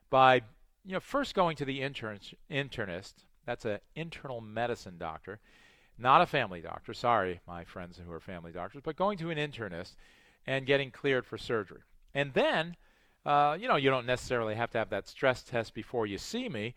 by 0.09 0.41
you 0.85 0.93
know, 0.93 0.99
first 0.99 1.35
going 1.35 1.55
to 1.57 1.65
the 1.65 1.81
intern- 1.81 2.19
internist. 2.49 3.13
That's 3.45 3.65
an 3.65 3.79
internal 3.95 4.41
medicine 4.41 4.95
doctor 4.97 5.39
not 6.01 6.21
a 6.21 6.25
family 6.25 6.61
doctor. 6.61 6.93
Sorry, 6.93 7.39
my 7.47 7.63
friends 7.63 7.99
who 8.03 8.11
are 8.11 8.19
family 8.19 8.51
doctors, 8.51 8.81
but 8.83 8.95
going 8.95 9.17
to 9.19 9.29
an 9.29 9.37
internist 9.37 9.95
and 10.45 10.65
getting 10.65 10.91
cleared 10.91 11.25
for 11.25 11.37
surgery. 11.37 11.81
And 12.13 12.33
then, 12.33 12.75
uh, 13.25 13.57
you 13.59 13.67
know, 13.67 13.75
you 13.75 13.89
don't 13.89 14.05
necessarily 14.05 14.55
have 14.55 14.71
to 14.71 14.77
have 14.77 14.89
that 14.89 15.07
stress 15.07 15.43
test 15.43 15.73
before 15.73 16.07
you 16.07 16.17
see 16.17 16.49
me. 16.49 16.75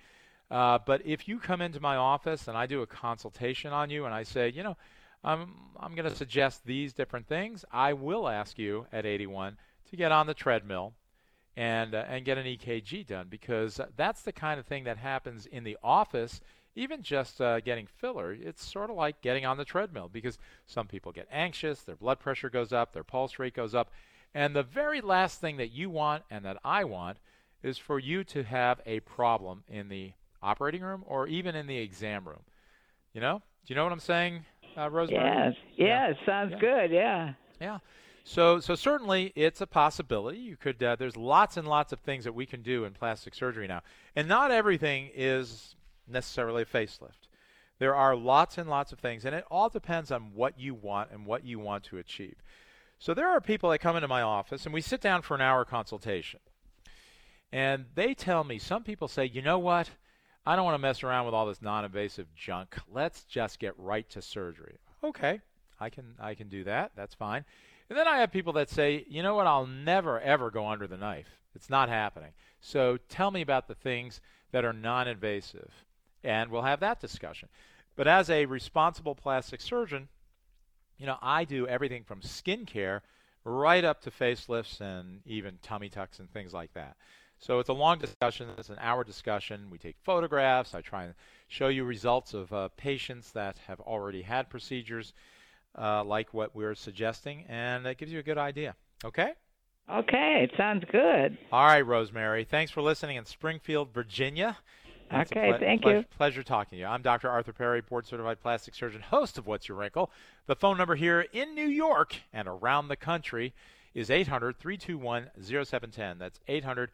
Uh, 0.51 0.79
but 0.85 1.05
if 1.05 1.27
you 1.27 1.39
come 1.39 1.61
into 1.61 1.81
my 1.81 1.97
office 1.97 2.49
and 2.49 2.57
I 2.57 2.67
do 2.67 2.83
a 2.83 2.87
consultation 2.87 3.73
on 3.73 3.91
you 3.91 4.05
and 4.05 4.15
I 4.15 4.23
say, 4.23 4.51
you 4.51 4.63
know, 4.63 4.77
I'm, 5.25 5.55
I'm 5.81 5.95
going 5.95 6.09
to 6.09 6.15
suggest 6.15 6.65
these 6.65 6.93
different 6.93 7.27
things. 7.27 7.65
I 7.73 7.95
will 7.95 8.29
ask 8.29 8.59
you 8.59 8.87
at 8.93 9.07
81 9.07 9.57
to 9.91 9.97
get 9.97 10.13
on 10.13 10.27
the 10.27 10.35
treadmill 10.35 10.93
and 11.57 11.95
uh, 11.95 12.05
and 12.09 12.25
get 12.25 12.39
an 12.39 12.47
EKG 12.47 13.07
done 13.07 13.29
because 13.31 13.81
that's 13.97 14.23
the 14.23 14.33
kind 14.33 14.59
of 14.59 14.67
thing 14.67 14.85
that 14.85 14.99
happens 14.99 15.47
in 15.47 15.65
the 15.65 15.79
office. 15.83 16.41
Even 16.77 17.03
just 17.03 17.41
uh, 17.41 17.61
getting 17.61 17.87
filler, 17.87 18.33
it's 18.33 18.65
sort 18.65 18.91
of 18.91 18.97
like 18.97 19.21
getting 19.21 19.47
on 19.47 19.57
the 19.57 19.65
treadmill 19.65 20.11
because 20.13 20.39
some 20.67 20.87
people 20.87 21.13
get 21.13 21.29
anxious, 21.31 21.83
their 21.83 21.95
blood 21.97 22.19
pressure 22.19 22.51
goes 22.51 22.73
up, 22.73 22.93
their 22.93 23.05
pulse 23.05 23.39
rate 23.39 23.55
goes 23.55 23.75
up, 23.75 23.91
and 24.35 24.57
the 24.57 24.63
very 24.63 25.01
last 25.01 25.41
thing 25.41 25.57
that 25.59 25.71
you 25.71 25.89
want 25.89 26.25
and 26.31 26.45
that 26.45 26.59
I 26.65 26.85
want 26.85 27.19
is 27.63 27.79
for 27.79 27.99
you 27.99 28.25
to 28.25 28.43
have 28.43 28.81
a 28.87 29.01
problem 29.01 29.63
in 29.69 29.89
the 29.89 30.13
operating 30.43 30.83
room 30.83 31.05
or 31.07 31.27
even 31.29 31.55
in 31.55 31.67
the 31.67 31.79
exam 31.79 32.27
room. 32.27 32.43
You 33.13 33.21
know? 33.21 33.43
Do 33.65 33.73
you 33.73 33.77
know 33.77 33.85
what 33.85 33.93
I'm 33.93 34.01
saying, 34.01 34.45
uh, 34.77 34.91
Rosemary? 34.91 35.25
Yes. 35.25 35.55
Yes. 35.77 36.17
Yeah. 36.19 36.27
Sounds 36.27 36.53
yeah. 36.53 36.59
good. 36.59 36.91
Yeah. 36.91 37.33
Yeah. 37.61 37.79
So, 38.25 38.59
so 38.59 38.75
certainly 38.75 39.33
it's 39.37 39.61
a 39.61 39.67
possibility. 39.67 40.39
You 40.39 40.57
could. 40.57 40.83
Uh, 40.83 40.97
there's 40.97 41.17
lots 41.17 41.57
and 41.57 41.69
lots 41.69 41.93
of 41.93 42.01
things 42.01 42.25
that 42.25 42.35
we 42.35 42.47
can 42.47 42.63
do 42.63 42.85
in 42.85 42.93
plastic 42.93 43.35
surgery 43.35 43.67
now, 43.67 43.83
and 44.17 44.27
not 44.27 44.51
everything 44.51 45.11
is 45.15 45.74
necessarily 46.09 46.63
a 46.63 46.67
facelift. 46.67 47.29
There 47.79 47.95
are 47.95 48.15
lots 48.15 48.59
and 48.59 48.71
lots 48.71 48.93
of 48.93 48.99
things, 48.99 49.25
and 49.25 49.35
it 49.35 49.45
all 49.51 49.69
depends 49.69 50.11
on 50.11 50.33
what 50.35 50.59
you 50.59 50.75
want 50.75 51.11
and 51.11 51.27
what 51.27 51.45
you 51.45 51.59
want 51.59 51.85
to 51.85 51.99
achieve. 51.99 52.37
So 52.99 53.15
there 53.15 53.29
are 53.29 53.41
people 53.41 53.71
that 53.71 53.81
come 53.81 53.97
into 53.97 54.09
my 54.09 54.23
office, 54.23 54.65
and 54.65 54.73
we 54.73 54.81
sit 54.81 55.01
down 55.01 55.23
for 55.23 55.35
an 55.35 55.41
hour 55.41 55.65
consultation, 55.65 56.41
and 57.53 57.87
they 57.95 58.15
tell 58.15 58.45
me. 58.45 58.59
Some 58.59 58.85
people 58.85 59.09
say, 59.09 59.27
you 59.27 59.43
know 59.43 59.59
what? 59.59 59.91
I 60.47 60.57
don't 60.57 60.65
want 60.65 60.75
to 60.75 60.79
mess 60.83 61.03
around 61.03 61.25
with 61.25 61.35
all 61.35 61.47
this 61.47 61.63
non-invasive 61.63 62.35
junk. 62.35 62.77
Let's 62.93 63.25
just 63.25 63.59
get 63.59 63.79
right 63.79 64.09
to 64.11 64.23
surgery. 64.23 64.79
Okay, 65.03 65.41
I 65.81 65.91
can 65.91 66.15
I 66.21 66.35
can 66.35 66.49
do 66.49 66.65
that. 66.65 66.93
That's 66.95 67.15
fine. 67.15 67.45
And 67.89 67.99
then 67.99 68.09
I 68.09 68.19
have 68.19 68.33
people 68.33 68.55
that 68.55 68.71
say, 68.71 69.05
you 69.09 69.23
know 69.23 69.35
what, 69.35 69.47
I'll 69.47 69.67
never, 69.67 70.21
ever 70.21 70.51
go 70.51 70.67
under 70.67 70.87
the 70.87 70.97
knife. 70.97 71.29
It's 71.55 71.71
not 71.71 71.89
happening. 71.89 72.33
So 72.61 72.99
tell 73.09 73.31
me 73.31 73.43
about 73.43 73.69
the 73.69 73.75
things 73.75 74.21
that 74.53 74.65
are 74.65 74.73
non 74.73 75.09
invasive. 75.09 75.71
And 76.25 76.51
we'll 76.51 76.63
have 76.63 76.81
that 76.81 77.01
discussion. 77.01 77.49
But 77.97 78.09
as 78.09 78.29
a 78.31 78.47
responsible 78.47 79.15
plastic 79.15 79.61
surgeon, 79.61 80.09
you 80.99 81.07
know, 81.07 81.19
I 81.23 81.45
do 81.45 81.67
everything 81.69 82.03
from 82.03 82.23
skin 82.23 82.67
care 82.67 83.03
right 83.45 83.85
up 83.85 84.01
to 84.03 84.11
facelifts 84.11 84.81
and 84.81 85.21
even 85.27 85.59
tummy 85.63 85.89
tucks 85.89 86.19
and 86.19 86.31
things 86.33 86.53
like 86.53 86.73
that. 86.75 86.97
So 87.39 87.59
it's 87.59 87.69
a 87.69 87.75
long 87.75 87.99
discussion. 87.99 88.49
It's 88.57 88.71
an 88.71 88.79
hour 88.81 89.05
discussion. 89.05 89.69
We 89.71 89.79
take 89.79 89.97
photographs. 90.03 90.75
I 90.75 90.81
try 90.81 91.05
and 91.05 91.15
show 91.49 91.69
you 91.69 91.85
results 91.85 92.33
of 92.33 92.53
uh, 92.53 92.69
patients 92.77 93.33
that 93.33 93.59
have 93.67 93.81
already 93.81 94.23
had 94.23 94.49
procedures 94.49 95.13
uh, 95.77 96.05
like 96.05 96.33
what 96.33 96.55
we're 96.55 96.75
suggesting, 96.75 97.45
and 97.49 97.85
that 97.85 97.99
gives 97.99 98.13
you 98.13 98.19
a 98.19 98.23
good 98.23 98.39
idea. 98.39 98.75
Okay? 99.05 99.33
Okay, 99.91 100.49
it 100.49 100.57
sounds 100.57 100.85
good. 100.91 101.37
All 101.53 101.67
right, 101.67 101.85
Rosemary. 101.85 102.45
Thanks 102.45 102.73
for 102.73 102.81
listening 102.81 103.17
in 103.17 103.27
Springfield, 103.27 103.93
Virginia. 103.93 104.57
It's 105.11 105.33
okay, 105.33 105.51
ple- 105.51 105.59
thank 105.59 105.83
ple- 105.83 105.93
you. 105.93 106.05
Pleasure 106.17 106.43
talking 106.43 106.77
to 106.77 106.81
you. 106.81 106.87
I'm 106.87 107.03
Dr. 107.03 107.31
Arthur 107.31 107.53
Perry, 107.53 107.81
board 107.81 108.07
certified 108.07 108.41
plastic 108.41 108.75
surgeon, 108.75 109.01
host 109.01 109.39
of 109.39 109.47
What's 109.47 109.69
Your 109.69 109.79
Wrinkle. 109.79 110.11
The 110.47 110.57
phone 110.57 110.77
number 110.79 110.95
here 110.95 111.27
in 111.33 111.55
New 111.55 111.67
York 111.67 112.17
and 112.33 112.49
around 112.49 112.89
the 112.89 112.97
country 112.97 113.53
is 113.95 114.11
800 114.11 114.59
321 114.59 115.31
0710. 115.41 116.19
That's 116.19 116.41
800 116.49 116.91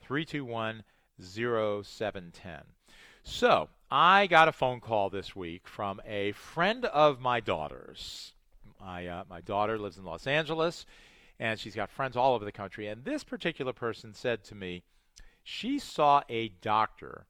321 0.00 0.82
0710. 1.20 2.60
So, 3.24 3.68
I 3.90 4.26
got 4.26 4.48
a 4.48 4.52
phone 4.52 4.80
call 4.80 5.10
this 5.10 5.36
week 5.36 5.68
from 5.68 6.00
a 6.06 6.32
friend 6.32 6.84
of 6.86 7.20
my 7.20 7.40
daughter's. 7.40 8.32
My, 8.80 9.06
uh, 9.06 9.24
my 9.30 9.40
daughter 9.40 9.78
lives 9.78 9.96
in 9.96 10.04
Los 10.04 10.26
Angeles, 10.26 10.86
and 11.38 11.58
she's 11.58 11.76
got 11.76 11.90
friends 11.90 12.16
all 12.16 12.34
over 12.34 12.44
the 12.44 12.52
country. 12.52 12.88
And 12.88 13.04
this 13.04 13.22
particular 13.22 13.72
person 13.72 14.12
said 14.12 14.42
to 14.44 14.54
me, 14.56 14.82
she 15.44 15.78
saw 15.78 16.22
a 16.28 16.48
doctor 16.48 17.26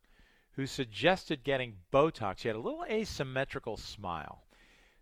who 0.56 0.66
suggested 0.66 1.44
getting 1.44 1.76
Botox. 1.92 2.38
She 2.38 2.48
had 2.48 2.56
a 2.56 2.60
little 2.60 2.84
asymmetrical 2.84 3.76
smile. 3.76 4.44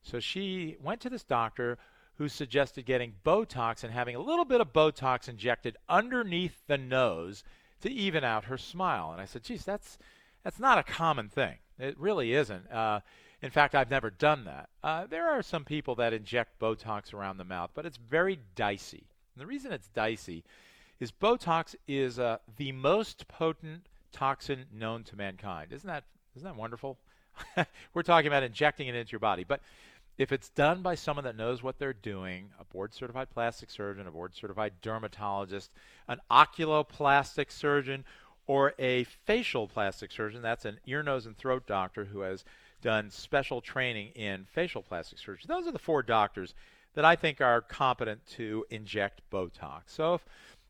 So 0.03 0.21
she 0.21 0.77
went 0.83 1.01
to 1.03 1.11
this 1.11 1.25
doctor 1.25 1.79
who 2.15 2.29
suggested 2.29 2.85
getting 2.85 3.15
Botox 3.25 3.83
and 3.83 3.93
having 3.93 4.15
a 4.15 4.21
little 4.21 4.45
bit 4.45 4.61
of 4.61 4.73
Botox 4.73 5.29
injected 5.29 5.77
underneath 5.89 6.67
the 6.67 6.79
nose 6.79 7.43
to 7.81 7.91
even 7.91 8.25
out 8.25 8.45
her 8.45 8.59
smile. 8.59 9.13
And 9.13 9.21
I 9.21 9.25
said, 9.25 9.43
geez, 9.43 9.65
that's 9.65 9.99
that's 10.43 10.59
not 10.59 10.79
a 10.79 10.83
common 10.83 11.29
thing. 11.29 11.57
It 11.79 11.99
really 11.99 12.33
isn't. 12.33 12.71
Uh, 12.71 13.01
in 13.43 13.51
fact, 13.51 13.75
I've 13.75 13.91
never 13.91 14.11
done 14.11 14.45
that. 14.45 14.69
Uh, 14.83 15.07
there 15.07 15.31
are 15.31 15.43
some 15.43 15.65
people 15.65 15.95
that 15.97 16.13
inject 16.13 16.59
Botox 16.59 17.13
around 17.13 17.39
the 17.39 17.45
mouth, 17.45 17.71
but 17.75 17.87
it's 17.87 17.97
very 17.97 18.39
dicey. 18.55 19.07
And 19.35 19.43
the 19.43 19.47
reason 19.47 19.73
it's 19.73 19.89
dicey 19.89 20.45
is 20.99 21.11
Botox 21.11 21.75
is 21.89 22.19
uh, 22.19 22.39
the 22.57 22.73
most 22.73 23.29
potent 23.29 23.89
toxin 24.13 24.67
known 24.73 25.05
to 25.05 25.17
mankind. 25.17 25.73
Isn't 25.73 25.89
that 25.89 26.05
isn't 26.37 26.47
that 26.47 26.57
wonderful? 26.57 26.99
We're 27.95 28.03
talking 28.03 28.29
about 28.29 28.43
injecting 28.43 28.89
it 28.89 28.95
into 28.95 29.13
your 29.13 29.21
body, 29.21 29.45
but 29.45 29.61
if 30.19 30.33
it's 30.33 30.51
done 30.51 30.83
by 30.83 30.97
someone 30.97 31.25
that 31.25 31.37
knows 31.37 31.63
what 31.63 31.79
they're 31.79 31.95
doing, 31.95 32.51
a 32.61 32.65
board 32.65 32.93
certified 32.93 33.31
plastic 33.31 33.71
surgeon, 33.71 34.07
a 34.07 34.11
board 34.11 34.35
certified 34.35 34.75
dermatologist, 34.83 35.71
an 36.09 36.21
oculoplastic 36.31 37.51
surgeon, 37.51 38.05
or 38.47 38.75
a 38.79 39.05
facial 39.05 39.69
plastic 39.69 40.13
surgeon. 40.13 40.43
That's 40.43 40.65
an 40.65 40.79
ear, 40.87 41.03
nose, 41.03 41.25
and 41.25 41.39
throat 41.39 41.67
doctor 41.67 42.05
who 42.05 42.21
has 42.21 42.45
done 42.83 43.11
special 43.11 43.61
training 43.61 44.09
in 44.09 44.45
facial 44.53 44.83
plastic 44.83 45.19
surgery. 45.19 45.45
Those 45.47 45.67
are 45.67 45.73
the 45.73 45.79
four 45.79 46.03
doctors 46.03 46.55
that 46.95 47.05
I 47.05 47.17
think 47.17 47.41
are 47.41 47.61
competent 47.61 48.27
to 48.33 48.67
inject 48.69 49.23
Botox. 49.31 49.83
So 49.87 50.15
if 50.15 50.25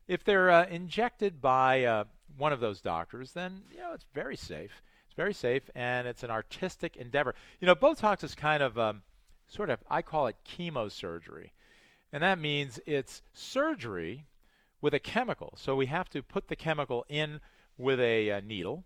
if 0.07 0.23
they're 0.23 0.51
uh, 0.51 0.65
injected 0.67 1.41
by 1.41 1.85
uh, 1.85 2.03
one 2.37 2.53
of 2.53 2.59
those 2.59 2.81
doctors, 2.81 3.33
then 3.33 3.61
you 3.71 3.79
know 3.79 3.93
it's 3.93 4.05
very 4.13 4.35
safe. 4.35 4.81
It's 5.05 5.15
very 5.15 5.33
safe, 5.33 5.69
and 5.75 6.07
it's 6.07 6.23
an 6.23 6.31
artistic 6.31 6.95
endeavor. 6.95 7.35
You 7.59 7.67
know, 7.67 7.75
Botox 7.75 8.23
is 8.23 8.33
kind 8.33 8.63
of 8.63 8.79
um, 8.79 9.01
sort 9.47 9.69
of 9.69 9.79
I 9.89 10.01
call 10.01 10.27
it 10.27 10.37
chemosurgery, 10.45 11.49
and 12.13 12.23
that 12.23 12.39
means 12.39 12.79
it's 12.85 13.21
surgery 13.33 14.25
with 14.79 14.93
a 14.93 14.99
chemical. 14.99 15.53
So 15.57 15.75
we 15.75 15.87
have 15.87 16.09
to 16.09 16.23
put 16.23 16.47
the 16.47 16.55
chemical 16.55 17.05
in 17.09 17.39
with 17.77 17.99
a 17.99 18.31
uh, 18.31 18.41
needle, 18.41 18.83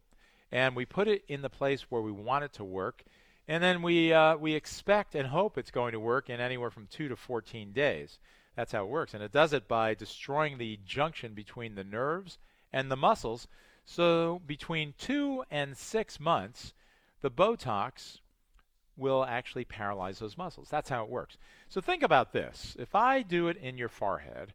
and 0.51 0.75
we 0.75 0.85
put 0.85 1.07
it 1.07 1.23
in 1.27 1.41
the 1.41 1.49
place 1.49 1.83
where 1.89 2.01
we 2.01 2.11
want 2.11 2.43
it 2.43 2.53
to 2.53 2.63
work, 2.63 3.03
and 3.47 3.63
then 3.63 3.81
we 3.81 4.11
uh, 4.11 4.35
we 4.37 4.53
expect 4.53 5.15
and 5.15 5.27
hope 5.27 5.57
it's 5.57 5.71
going 5.71 5.91
to 5.91 5.99
work 5.99 6.29
in 6.29 6.39
anywhere 6.39 6.71
from 6.71 6.87
two 6.87 7.07
to 7.07 7.15
14 7.15 7.71
days. 7.71 8.19
That's 8.55 8.71
how 8.71 8.83
it 8.83 8.89
works, 8.89 9.13
and 9.13 9.21
it 9.21 9.31
does 9.31 9.53
it 9.53 9.67
by 9.67 9.93
destroying 9.93 10.57
the 10.57 10.79
junction 10.85 11.33
between 11.33 11.75
the 11.75 11.83
nerves 11.83 12.37
and 12.75 12.91
the 12.91 12.95
muscles. 12.95 13.47
So 13.85 14.41
between 14.45 14.93
two 14.97 15.43
and 15.49 15.75
six 15.75 16.19
months, 16.19 16.73
the 17.21 17.31
Botox 17.31 18.19
will 18.97 19.25
actually 19.25 19.65
paralyze 19.65 20.19
those 20.19 20.37
muscles. 20.37 20.69
That's 20.69 20.89
how 20.89 21.03
it 21.03 21.09
works. 21.09 21.37
So 21.69 21.81
think 21.81 22.03
about 22.03 22.33
this: 22.33 22.75
if 22.79 22.93
I 22.93 23.23
do 23.23 23.47
it 23.47 23.57
in 23.57 23.77
your 23.77 23.89
forehead 23.89 24.53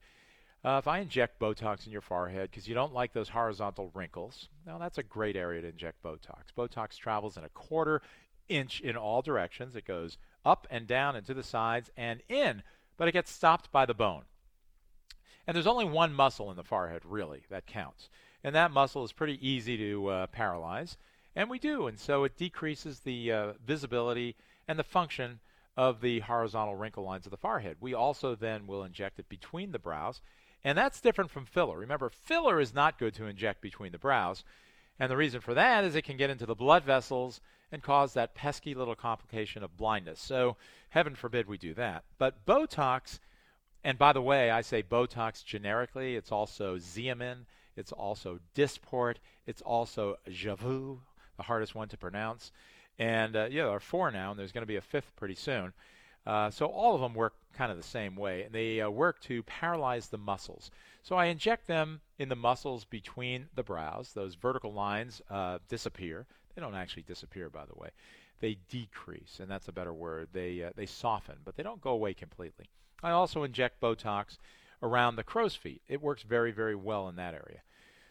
uh, 0.63 0.77
if 0.79 0.87
I 0.87 0.99
inject 0.99 1.41
Botox 1.41 1.87
in 1.87 1.93
your 1.93 2.03
forehead 2.03 2.51
because 2.51 2.69
you 2.69 2.75
don't 2.75 2.93
like 2.93 3.13
those 3.13 3.31
horizontal 3.31 3.91
wrinkles, 3.95 4.49
now 4.67 4.79
that's 4.79 4.99
a 4.99 5.03
great 5.03 5.37
area 5.37 5.63
to 5.63 5.69
inject 5.69 6.03
Botox. 6.03 6.53
Botox 6.57 6.99
travels 6.99 7.39
in 7.39 7.45
a 7.45 7.49
quarter 7.51 8.03
inch 8.49 8.81
in 8.81 8.97
all 8.97 9.23
directions. 9.23 9.75
It 9.75 9.87
goes 9.87 10.19
up 10.45 10.67
and 10.71 10.87
down 10.87 11.17
and 11.17 11.25
to 11.27 11.35
the 11.35 11.43
sides 11.43 11.91
and 11.97 12.21
in, 12.29 12.63
but 12.99 13.09
it 13.09 13.13
gets 13.13 13.31
stopped 13.31 13.73
by 13.73 13.87
the 13.87 13.95
bone. 13.95 14.25
And 15.51 15.57
there's 15.57 15.67
only 15.67 15.85
one 15.85 16.15
muscle 16.15 16.49
in 16.53 16.57
the 16.57 16.63
forehead, 16.63 17.03
really, 17.05 17.43
that 17.51 17.67
counts. 17.67 18.09
And 18.45 18.55
that 18.55 18.71
muscle 18.71 19.03
is 19.03 19.11
pretty 19.11 19.45
easy 19.45 19.77
to 19.79 20.07
uh, 20.07 20.27
paralyze. 20.29 20.97
And 21.35 21.51
we 21.51 21.59
do. 21.59 21.89
And 21.89 21.99
so 21.99 22.23
it 22.23 22.37
decreases 22.37 23.01
the 23.01 23.33
uh, 23.33 23.53
visibility 23.67 24.37
and 24.69 24.79
the 24.79 24.85
function 24.85 25.41
of 25.77 26.03
the 26.03 26.21
horizontal 26.21 26.77
wrinkle 26.77 27.03
lines 27.03 27.27
of 27.27 27.33
the 27.33 27.37
forehead. 27.37 27.79
We 27.81 27.95
also 27.95 28.37
then 28.37 28.69
will 28.69 28.85
inject 28.85 29.19
it 29.19 29.29
between 29.29 29.73
the 29.73 29.81
brows 29.81 30.21
and 30.65 30.77
that's 30.77 31.01
different 31.01 31.31
from 31.31 31.47
filler. 31.47 31.79
Remember, 31.79 32.11
filler 32.11 32.61
is 32.61 32.75
not 32.75 32.99
good 32.99 33.15
to 33.15 33.27
inject 33.27 33.61
between 33.61 33.93
the 33.93 33.99
brows. 33.99 34.45
And 34.99 35.11
the 35.11 35.17
reason 35.17 35.41
for 35.41 35.55
that 35.55 35.85
is 35.85 35.95
it 35.95 36.05
can 36.05 36.19
get 36.19 36.31
into 36.31 36.47
the 36.47 36.55
blood 36.55 36.85
vessels 36.85 37.41
and 37.73 37.83
cause 37.83 38.13
that 38.13 38.35
pesky 38.35 38.75
little 38.75 38.95
complication 38.95 39.63
of 39.63 39.77
blindness. 39.77 40.21
So, 40.21 40.57
heaven 40.91 41.15
forbid 41.15 41.47
we 41.47 41.57
do 41.57 41.73
that. 41.75 42.05
But 42.19 42.45
Botox, 42.45 43.21
and 43.85 43.99
by 43.99 44.13
the 44.13 44.23
way, 44.23 44.51
I 44.51 44.61
say 44.61 44.83
Botox 44.83 45.45
generically, 45.45 46.17
it's 46.17 46.33
also 46.33 46.77
Xeomin, 46.77 47.47
it's 47.77 47.93
also 47.93 48.39
Dysport, 48.55 49.17
it's 49.47 49.63
also 49.63 50.17
Jeuveau, 50.29 51.01
the 51.37 51.43
hardest 51.43 51.75
one 51.75 51.89
to 51.89 51.97
pronounce. 51.97 52.53
And 52.99 53.35
uh, 53.35 53.49
yeah, 53.51 53.65
there 53.65 53.73
are 53.73 53.81
four 53.81 54.11
now, 54.11 54.31
and 54.31 54.39
there's 54.39 54.53
going 54.53 54.63
to 54.63 54.67
be 54.67 54.77
a 54.77 54.83
fifth 54.83 55.17
pretty 55.17 55.35
soon. 55.35 55.73
Uh, 56.27 56.51
so 56.51 56.67
all 56.67 56.95
of 56.95 57.01
them 57.01 57.15
work 57.15 57.33
kind 57.55 57.71
of 57.73 57.79
the 57.79 57.83
same 57.83 58.15
way. 58.15 58.43
And 58.43 58.55
they 58.55 58.83
uh, 58.83 58.91
work 58.91 59.21
to 59.23 59.43
paralyze 59.45 60.09
the 60.09 60.19
muscles. 60.19 60.71
So 61.03 61.17
I 61.17 61.27
inject 61.27 61.67
them 61.67 62.03
in 62.19 62.29
the 62.29 62.37
muscles 62.37 62.85
between 62.85 63.47
the 63.55 63.63
brows. 63.63 64.13
Those 64.13 64.35
vertical 64.35 64.75
lines 64.75 65.23
uh, 65.31 65.59
disappear. 65.69 66.27
They 66.55 66.61
don't 66.61 66.75
actually 66.75 67.05
disappear, 67.05 67.49
by 67.49 67.65
the 67.65 67.79
way. 67.79 67.89
they 68.41 68.57
decrease, 68.69 69.39
and 69.41 69.51
that's 69.51 69.69
a 69.69 69.73
better 69.73 69.93
word. 69.93 70.29
They 70.33 70.63
uh, 70.63 70.71
they 70.75 70.87
soften, 70.87 71.37
but 71.45 71.57
they 71.57 71.63
don't 71.63 71.81
go 71.81 71.91
away 71.91 72.15
completely. 72.15 72.67
I 73.03 73.11
also 73.11 73.43
inject 73.43 73.81
Botox 73.81 74.39
around 74.83 75.17
the 75.17 75.25
crow's 75.25 75.55
feet. 75.55 75.83
It 75.89 76.03
works 76.03 76.23
very 76.23 76.53
very 76.53 76.75
well 76.75 77.09
in 77.09 77.17
that 77.17 77.35
area. 77.35 77.63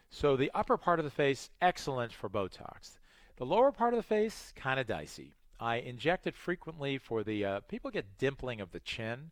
So 0.10 0.36
the 0.36 0.52
upper 0.54 0.78
part 0.78 1.00
of 1.00 1.06
the 1.06 1.12
face 1.12 1.50
excellent 1.62 2.12
for 2.12 2.30
Botox. 2.30 2.98
The 3.38 3.46
lower 3.46 3.72
part 3.72 3.94
of 3.94 3.98
the 3.98 4.04
face 4.04 4.52
kind 4.56 4.80
of 4.80 4.88
dicey. 4.88 5.36
I 5.60 5.78
inject 5.78 6.26
it 6.26 6.36
frequently 6.36 6.98
for 6.98 7.24
the 7.24 7.46
uh, 7.46 7.60
people 7.62 7.92
get 7.92 8.18
dimpling 8.18 8.62
of 8.62 8.72
the 8.72 8.80
chin. 8.80 9.32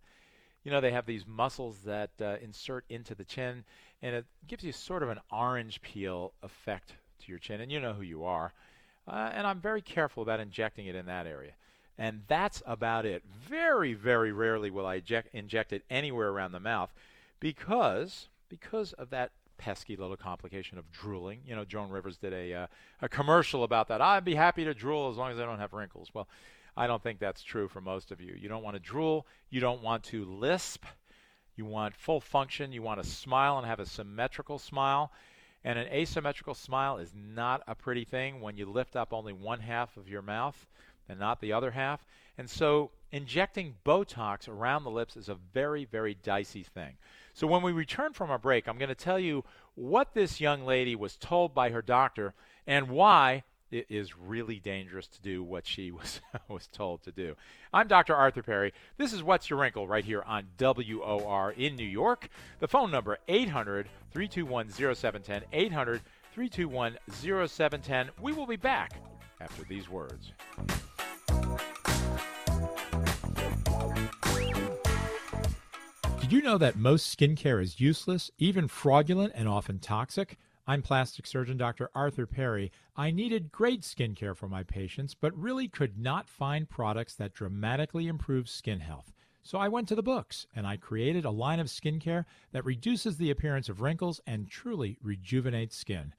You 0.64 0.72
know 0.72 0.82
they 0.82 0.92
have 0.92 1.06
these 1.06 1.26
muscles 1.26 1.80
that 1.86 2.12
uh, 2.22 2.36
insert 2.42 2.86
into 2.90 3.16
the 3.16 3.24
chin, 3.24 3.64
and 4.02 4.16
it 4.16 4.26
gives 4.48 4.64
you 4.64 4.72
sort 4.72 5.04
of 5.04 5.10
an 5.10 5.20
orange 5.32 5.82
peel 5.82 6.34
effect 6.44 6.94
to 7.20 7.32
your 7.32 7.40
chin, 7.40 7.62
and 7.62 7.72
you 7.72 7.80
know 7.80 7.94
who 7.94 8.02
you 8.02 8.26
are. 8.26 8.54
Uh, 9.08 9.32
and 9.34 9.48
I'm 9.48 9.62
very 9.62 9.82
careful 9.82 10.24
about 10.24 10.42
injecting 10.42 10.88
it 10.88 10.96
in 10.96 11.06
that 11.06 11.26
area. 11.26 11.54
And 11.98 12.22
that's 12.28 12.62
about 12.66 13.06
it. 13.06 13.24
Very, 13.50 13.94
very 13.94 14.32
rarely 14.32 14.70
will 14.70 14.86
I 14.86 14.96
inject, 14.96 15.34
inject 15.34 15.74
it 15.74 15.84
anywhere 15.90 16.30
around 16.30 16.52
the 16.52 16.60
mouth 16.60 16.94
because 17.40 18.28
because 18.50 18.94
of 18.94 19.10
that 19.10 19.32
pesky 19.58 19.96
little 19.96 20.16
complication 20.16 20.78
of 20.78 20.92
drooling. 20.92 21.40
You 21.46 21.56
know, 21.56 21.66
Joan 21.66 21.90
Rivers 21.90 22.18
did 22.18 22.34
a 22.34 22.54
uh, 22.54 22.68
a 23.02 23.10
commercial 23.10 23.64
about 23.64 23.88
that. 23.88 24.02
I'd 24.02 24.26
be 24.26 24.36
happy 24.36 24.64
to 24.66 24.74
drool 24.74 25.10
as 25.10 25.18
long 25.18 25.32
as 25.32 25.40
I 25.40 25.46
don't 25.46 25.60
have 25.60 25.74
wrinkles. 25.74 26.12
Well, 26.14 26.28
I 26.76 26.88
don't 26.88 27.02
think 27.02 27.20
that's 27.20 27.42
true 27.42 27.68
for 27.68 27.82
most 27.82 28.12
of 28.12 28.22
you. 28.22 28.36
You 28.40 28.48
don't 28.48 28.64
want 28.64 28.76
to 28.76 28.80
drool. 28.80 29.26
You 29.50 29.60
don't 29.60 29.82
want 29.82 30.04
to 30.06 30.26
lisp. 30.26 30.86
You 31.56 31.66
want 31.66 31.96
full 31.96 32.22
function. 32.22 32.72
You 32.72 32.84
want 32.84 33.02
to 33.02 33.10
smile 33.10 33.58
and 33.58 33.66
have 33.66 33.80
a 33.80 33.86
symmetrical 33.86 34.60
smile. 34.60 35.12
And 35.64 35.80
an 35.80 35.88
asymmetrical 35.88 36.54
smile 36.54 36.98
is 37.00 37.14
not 37.16 37.64
a 37.68 37.74
pretty 37.74 38.06
thing 38.06 38.42
when 38.42 38.58
you 38.58 38.68
lift 38.68 38.96
up 38.96 39.12
only 39.12 39.34
one 39.34 39.60
half 39.60 39.98
of 39.98 40.08
your 40.08 40.22
mouth 40.22 40.68
and 41.10 41.20
not 41.20 41.42
the 41.42 41.54
other 41.54 41.72
half. 41.72 42.06
And 42.38 42.50
so 42.50 42.92
injecting 43.12 43.76
Botox 43.86 44.48
around 44.48 44.84
the 44.84 44.92
lips 44.92 45.16
is 45.16 45.30
a 45.30 45.38
very, 45.54 45.86
very 45.86 46.16
dicey 46.16 46.64
thing. 46.64 46.98
So 47.34 47.48
when 47.48 47.62
we 47.62 47.72
return 47.72 48.14
from 48.14 48.32
our 48.32 48.40
break, 48.40 48.68
I'm 48.68 48.78
going 48.78 48.90
to 48.90 48.96
tell 48.96 49.20
you 49.20 49.44
what 49.76 50.14
this 50.14 50.42
young 50.42 50.66
lady 50.66 50.96
was 50.96 51.18
told 51.18 51.54
by 51.54 51.70
her 51.70 51.82
doctor 51.82 52.34
and 52.66 52.90
why 52.90 53.44
it 53.70 53.86
is 53.90 54.18
really 54.18 54.60
dangerous 54.60 55.08
to 55.08 55.22
do 55.22 55.44
what 55.44 55.68
she 55.68 55.92
was 55.98 56.22
was 56.48 56.68
told 56.68 57.04
to 57.04 57.12
do. 57.12 57.36
I'm 57.74 57.88
Dr. 57.88 58.16
Arthur 58.16 58.44
Perry. 58.44 58.74
This 58.98 59.14
is 59.14 59.24
What's 59.24 59.50
Your 59.50 59.60
Wrinkle 59.60 59.88
right 59.88 60.06
here 60.06 60.24
on 60.26 60.48
WOR 60.58 61.52
in 61.52 61.76
New 61.76 61.84
York. 61.84 62.30
The 62.60 62.68
phone 62.68 62.92
number 62.92 63.18
800-321-0710 63.28 66.02
800-321-0710. 66.36 68.10
We 68.22 68.34
will 68.34 68.48
be 68.48 68.56
back 68.56 68.94
after 69.42 69.64
these 69.64 69.90
words. 69.90 70.32
Did 76.28 76.36
you 76.36 76.42
know 76.42 76.58
that 76.58 76.76
most 76.76 77.18
skincare 77.18 77.64
is 77.64 77.80
useless, 77.80 78.30
even 78.38 78.68
fraudulent 78.68 79.32
and 79.34 79.48
often 79.48 79.80
toxic? 79.80 80.38
I'm 80.68 80.82
plastic 80.82 81.26
surgeon 81.26 81.56
Dr. 81.56 81.90
Arthur 81.96 82.26
Perry. 82.26 82.70
I 82.98 83.12
needed 83.12 83.50
great 83.50 83.84
skincare 83.84 84.36
for 84.36 84.50
my 84.50 84.64
patients, 84.64 85.16
but 85.16 85.34
really 85.38 85.70
could 85.70 85.98
not 85.98 86.28
find 86.28 86.70
products 86.70 87.16
that 87.16 87.34
dramatically 87.34 88.08
improve 88.08 88.50
skin 88.50 88.82
health. 88.82 89.14
So 89.42 89.58
I 89.58 89.70
went 89.70 89.88
to 89.88 89.96
the 89.96 90.04
books 90.04 90.46
and 90.54 90.68
I 90.68 90.76
created 90.76 91.24
a 91.24 91.32
line 91.32 91.62
of 91.62 91.68
skincare 91.68 92.26
that 92.52 92.66
reduces 92.66 93.16
the 93.16 93.32
appearance 93.32 93.70
of 93.70 93.80
wrinkles 93.80 94.20
and 94.28 94.50
truly 94.50 94.98
rejuvenates 95.02 95.78
skin. 95.78 96.14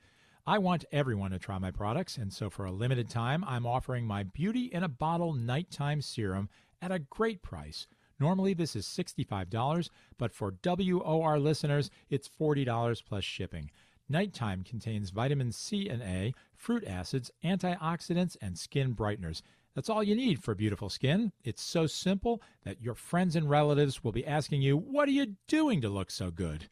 I 0.47 0.57
want 0.57 0.87
everyone 0.90 1.33
to 1.33 1.38
try 1.38 1.59
my 1.59 1.71
products, 1.71 2.16
and 2.16 2.33
so 2.33 2.49
for 2.49 2.64
a 2.64 2.73
limited 2.73 3.11
time, 3.11 3.44
I'm 3.47 3.66
offering 3.66 4.07
my 4.07 4.23
Beauty 4.23 4.71
in 4.73 4.85
a 4.85 4.88
Bottle 4.88 5.35
Nighttime 5.35 6.01
Serum 6.01 6.49
at 6.81 6.90
a 6.92 6.99
great 6.99 7.42
price. 7.42 7.87
Normally, 8.20 8.54
this 8.54 8.74
is 8.74 8.87
$65, 8.87 9.90
but 10.18 10.33
for 10.33 10.52
WOR 10.62 11.38
listeners, 11.38 11.90
it's 12.11 12.28
$40 12.28 13.02
plus 13.04 13.24
shipping. 13.24 13.70
Nighttime 14.09 14.64
contains 14.64 15.11
vitamin 15.11 15.52
C 15.52 15.88
and 15.88 16.02
A, 16.02 16.35
fruit 16.57 16.85
acids, 16.87 17.31
antioxidants, 17.44 18.37
and 18.40 18.59
skin 18.59 18.94
brighteners. 18.94 19.42
That's 19.74 19.90
all 19.90 20.02
you 20.02 20.16
need 20.16 20.42
for 20.42 20.54
beautiful 20.54 20.88
skin. 20.88 21.31
It's 21.44 21.62
so 21.62 21.87
simple 21.87 22.42
that 22.64 22.83
your 22.83 22.94
friends 22.94 23.37
and 23.37 23.48
relatives 23.48 24.02
will 24.02 24.12
be 24.12 24.26
asking 24.26 24.62
you, 24.62 24.76
What 24.76 25.09
are 25.09 25.12
you 25.12 25.37
doing 25.46 25.81
to 25.83 25.88
look 25.88 26.11
so 26.11 26.31
good? 26.31 26.68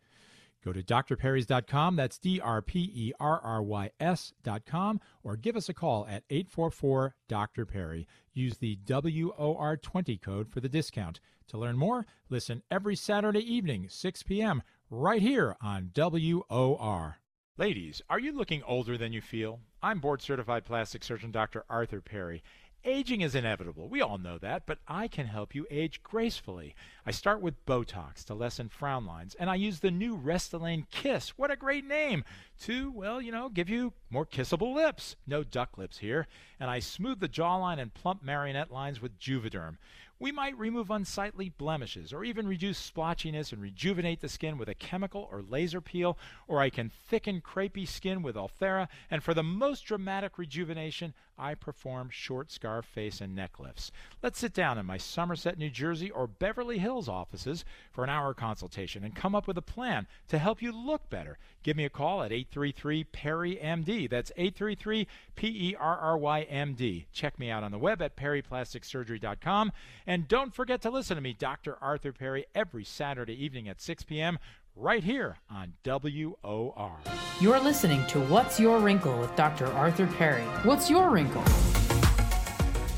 Go 0.66 0.72
to 0.72 0.82
drperrys.com, 0.82 1.94
that's 1.94 2.18
D 2.18 2.40
R 2.40 2.60
P 2.60 2.90
E 2.92 3.12
R 3.20 3.40
R 3.40 3.62
Y 3.62 3.88
S.com, 4.00 5.00
or 5.22 5.36
give 5.36 5.54
us 5.54 5.68
a 5.68 5.74
call 5.74 6.04
at 6.08 6.24
844 6.28 7.14
Dr. 7.28 7.64
Perry. 7.64 8.08
Use 8.34 8.58
the 8.58 8.76
WOR20 8.84 10.20
code 10.20 10.50
for 10.50 10.58
the 10.58 10.68
discount. 10.68 11.20
To 11.50 11.58
learn 11.58 11.76
more, 11.76 12.04
listen 12.28 12.64
every 12.68 12.96
Saturday 12.96 13.54
evening, 13.54 13.86
6 13.88 14.24
p.m., 14.24 14.60
right 14.90 15.22
here 15.22 15.56
on 15.62 15.92
WOR. 15.94 17.18
Ladies, 17.56 18.02
are 18.10 18.18
you 18.18 18.32
looking 18.32 18.64
older 18.64 18.98
than 18.98 19.12
you 19.12 19.20
feel? 19.20 19.60
I'm 19.84 20.00
board 20.00 20.20
certified 20.20 20.64
plastic 20.64 21.04
surgeon 21.04 21.30
Dr. 21.30 21.64
Arthur 21.70 22.00
Perry. 22.00 22.42
Aging 22.86 23.20
is 23.20 23.34
inevitable. 23.34 23.88
We 23.88 24.00
all 24.00 24.16
know 24.16 24.38
that, 24.38 24.64
but 24.64 24.78
I 24.86 25.08
can 25.08 25.26
help 25.26 25.56
you 25.56 25.66
age 25.72 26.04
gracefully. 26.04 26.76
I 27.04 27.10
start 27.10 27.40
with 27.40 27.66
Botox 27.66 28.22
to 28.26 28.34
lessen 28.34 28.68
frown 28.68 29.04
lines, 29.04 29.34
and 29.34 29.50
I 29.50 29.56
use 29.56 29.80
the 29.80 29.90
new 29.90 30.16
Restylane 30.16 30.88
Kiss. 30.88 31.30
What 31.30 31.50
a 31.50 31.56
great 31.56 31.84
name! 31.84 32.22
To, 32.60 32.92
well, 32.92 33.20
you 33.20 33.32
know, 33.32 33.48
give 33.48 33.68
you 33.68 33.92
more 34.08 34.24
kissable 34.24 34.72
lips. 34.72 35.16
No 35.26 35.42
duck 35.42 35.76
lips 35.76 35.98
here. 35.98 36.28
And 36.60 36.70
I 36.70 36.78
smooth 36.78 37.18
the 37.18 37.28
jawline 37.28 37.80
and 37.80 37.92
plump 37.92 38.22
marionette 38.22 38.70
lines 38.70 39.02
with 39.02 39.18
Juvederm. 39.18 39.78
We 40.18 40.32
might 40.32 40.58
remove 40.58 40.90
unsightly 40.90 41.50
blemishes 41.50 42.10
or 42.10 42.24
even 42.24 42.48
reduce 42.48 42.78
splotchiness 42.78 43.52
and 43.52 43.60
rejuvenate 43.60 44.20
the 44.20 44.30
skin 44.30 44.56
with 44.56 44.68
a 44.68 44.74
chemical 44.74 45.28
or 45.30 45.42
laser 45.42 45.82
peel, 45.82 46.16
or 46.48 46.60
I 46.60 46.70
can 46.70 46.88
thicken 46.88 47.42
crepey 47.42 47.86
skin 47.86 48.22
with 48.22 48.34
Ulthera, 48.34 48.88
and 49.10 49.22
for 49.22 49.34
the 49.34 49.42
most 49.42 49.84
dramatic 49.84 50.38
rejuvenation, 50.38 51.12
I 51.38 51.54
perform 51.54 52.08
short 52.10 52.50
scarf 52.50 52.86
face 52.86 53.20
and 53.20 53.34
neck 53.34 53.60
lifts. 53.60 53.92
Let's 54.22 54.38
sit 54.38 54.54
down 54.54 54.78
in 54.78 54.86
my 54.86 54.96
Somerset, 54.96 55.58
New 55.58 55.68
Jersey 55.68 56.10
or 56.10 56.26
Beverly 56.26 56.78
Hills 56.78 57.08
offices 57.08 57.64
for 57.92 58.02
an 58.02 58.10
hour 58.10 58.32
consultation 58.32 59.04
and 59.04 59.14
come 59.14 59.34
up 59.34 59.46
with 59.46 59.58
a 59.58 59.62
plan 59.62 60.06
to 60.28 60.38
help 60.38 60.62
you 60.62 60.72
look 60.72 61.10
better. 61.10 61.36
Give 61.62 61.76
me 61.76 61.84
a 61.84 61.90
call 61.90 62.22
at 62.22 62.32
833 62.32 63.04
Perry 63.04 63.58
MD. 63.62 64.08
That's 64.08 64.32
833 64.36 65.06
P 65.34 65.46
E 65.70 65.76
R 65.78 65.98
R 65.98 66.16
Y 66.16 66.42
M 66.42 66.74
D. 66.74 67.06
Check 67.12 67.38
me 67.38 67.50
out 67.50 67.64
on 67.64 67.72
the 67.72 67.78
web 67.78 68.00
at 68.00 68.16
perryplasticsurgery.com. 68.16 69.72
And 70.08 70.28
don't 70.28 70.54
forget 70.54 70.80
to 70.82 70.90
listen 70.90 71.16
to 71.16 71.20
me, 71.20 71.32
Dr. 71.32 71.76
Arthur 71.82 72.12
Perry, 72.12 72.46
every 72.54 72.84
Saturday 72.84 73.34
evening 73.44 73.68
at 73.68 73.80
6 73.80 74.04
p.m. 74.04 74.38
right 74.76 75.02
here 75.02 75.38
on 75.50 75.72
WOR. 75.84 76.98
You're 77.40 77.58
listening 77.58 78.06
to 78.06 78.20
What's 78.20 78.60
Your 78.60 78.78
Wrinkle 78.78 79.18
with 79.18 79.34
Dr. 79.34 79.66
Arthur 79.66 80.06
Perry. 80.06 80.44
What's 80.62 80.88
your 80.88 81.10
wrinkle? 81.10 81.42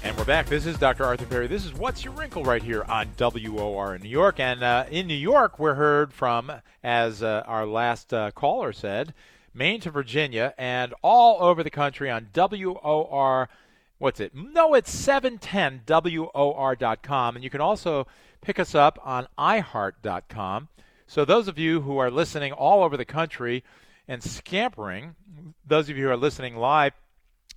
And 0.04 0.14
we're 0.18 0.26
back. 0.26 0.48
This 0.48 0.66
is 0.66 0.76
Dr. 0.76 1.06
Arthur 1.06 1.24
Perry. 1.24 1.46
This 1.46 1.64
is 1.64 1.72
What's 1.72 2.04
Your 2.04 2.12
Wrinkle 2.12 2.44
right 2.44 2.62
here 2.62 2.84
on 2.84 3.08
WOR 3.16 3.94
in 3.94 4.02
New 4.02 4.10
York. 4.10 4.38
And 4.38 4.62
uh, 4.62 4.84
in 4.90 5.06
New 5.06 5.14
York, 5.14 5.58
we're 5.58 5.76
heard 5.76 6.12
from, 6.12 6.52
as 6.84 7.22
uh, 7.22 7.42
our 7.46 7.64
last 7.64 8.12
uh, 8.12 8.32
caller 8.32 8.74
said, 8.74 9.14
Maine 9.54 9.80
to 9.80 9.90
Virginia 9.90 10.52
and 10.58 10.92
all 11.00 11.42
over 11.42 11.62
the 11.62 11.70
country 11.70 12.10
on 12.10 12.28
WOR. 12.34 13.48
What's 13.98 14.20
it? 14.20 14.32
No, 14.34 14.74
it's 14.74 14.94
710WOR.com. 15.06 17.34
And 17.34 17.44
you 17.44 17.50
can 17.50 17.60
also 17.60 18.06
pick 18.40 18.58
us 18.58 18.74
up 18.74 18.98
on 19.04 19.28
iHeart.com. 19.36 20.68
So 21.06 21.24
those 21.24 21.48
of 21.48 21.58
you 21.58 21.80
who 21.80 21.98
are 21.98 22.10
listening 22.10 22.52
all 22.52 22.82
over 22.82 22.96
the 22.96 23.04
country 23.04 23.64
and 24.06 24.22
scampering, 24.22 25.16
those 25.66 25.88
of 25.88 25.96
you 25.96 26.04
who 26.04 26.10
are 26.10 26.16
listening 26.16 26.56
live, 26.56 26.92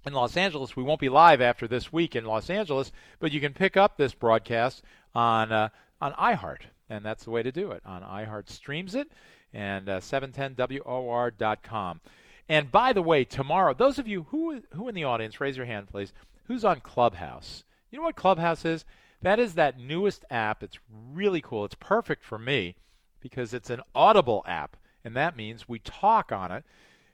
in 0.06 0.14
Los 0.14 0.38
Angeles. 0.38 0.76
We 0.76 0.84
won't 0.84 1.00
be 1.00 1.10
live 1.10 1.42
after 1.42 1.68
this 1.68 1.94
week 1.94 2.16
in 2.16 2.26
Los 2.26 2.50
Angeles, 2.50 2.92
but 3.20 3.32
you 3.32 3.40
can 3.40 3.54
pick 3.54 3.78
up 3.78 3.98
this 3.98 4.14
broadcast 4.14 4.84
on 5.14 5.52
uh, 5.52 5.70
on 6.00 6.14
iHeart, 6.14 6.62
and 6.90 7.06
that's 7.06 7.26
the 7.26 7.32
way 7.32 7.44
to 7.44 7.52
do 7.52 7.72
it. 7.72 7.84
On 7.86 8.02
iHeart 8.02 8.50
streams 8.50 8.96
it, 8.96 9.12
and 9.54 9.88
uh, 9.88 10.00
710WOR.com. 10.00 12.02
And 12.50 12.72
by 12.72 12.94
the 12.94 13.04
way, 13.04 13.24
tomorrow, 13.24 13.74
those 13.74 14.00
of 14.00 14.08
you 14.08 14.26
who 14.30 14.64
who 14.74 14.90
in 14.90 14.96
the 14.96 15.04
audience, 15.04 15.40
raise 15.40 15.58
your 15.58 15.68
hand, 15.68 15.90
please. 15.90 16.12
Who's 16.52 16.66
on 16.66 16.82
Clubhouse? 16.82 17.64
You 17.90 17.98
know 17.98 18.04
what 18.04 18.18
Clubhouse 18.18 18.66
is? 18.66 18.84
That 19.22 19.40
is 19.40 19.54
that 19.54 19.80
newest 19.80 20.26
app. 20.30 20.62
It's 20.62 20.80
really 21.14 21.40
cool. 21.40 21.64
It's 21.64 21.76
perfect 21.76 22.26
for 22.26 22.38
me 22.38 22.76
because 23.22 23.54
it's 23.54 23.70
an 23.70 23.80
audible 23.96 24.44
app, 24.46 24.76
and 25.06 25.16
that 25.16 25.38
means 25.38 25.70
we 25.70 25.80
talk 25.80 26.34
on 26.34 26.52
it. 26.52 26.66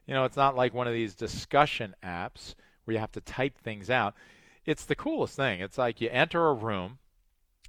You 0.08 0.16
know, 0.16 0.26
it's 0.26 0.38
not 0.38 0.56
like 0.56 0.74
one 0.74 0.88
of 0.88 0.94
these 0.96 1.14
discussion 1.14 1.94
apps 2.04 2.56
where 2.84 2.96
you 2.96 3.00
have 3.00 3.12
to 3.12 3.22
type 3.22 3.60
things 3.60 3.92
out. 3.92 4.16
It's 4.66 4.86
the 4.86 4.96
coolest 4.96 5.36
thing. 5.36 5.60
It's 5.60 5.78
like 5.78 6.02
you 6.02 6.10
enter 6.10 6.48
a 6.48 6.54
room, 6.56 6.98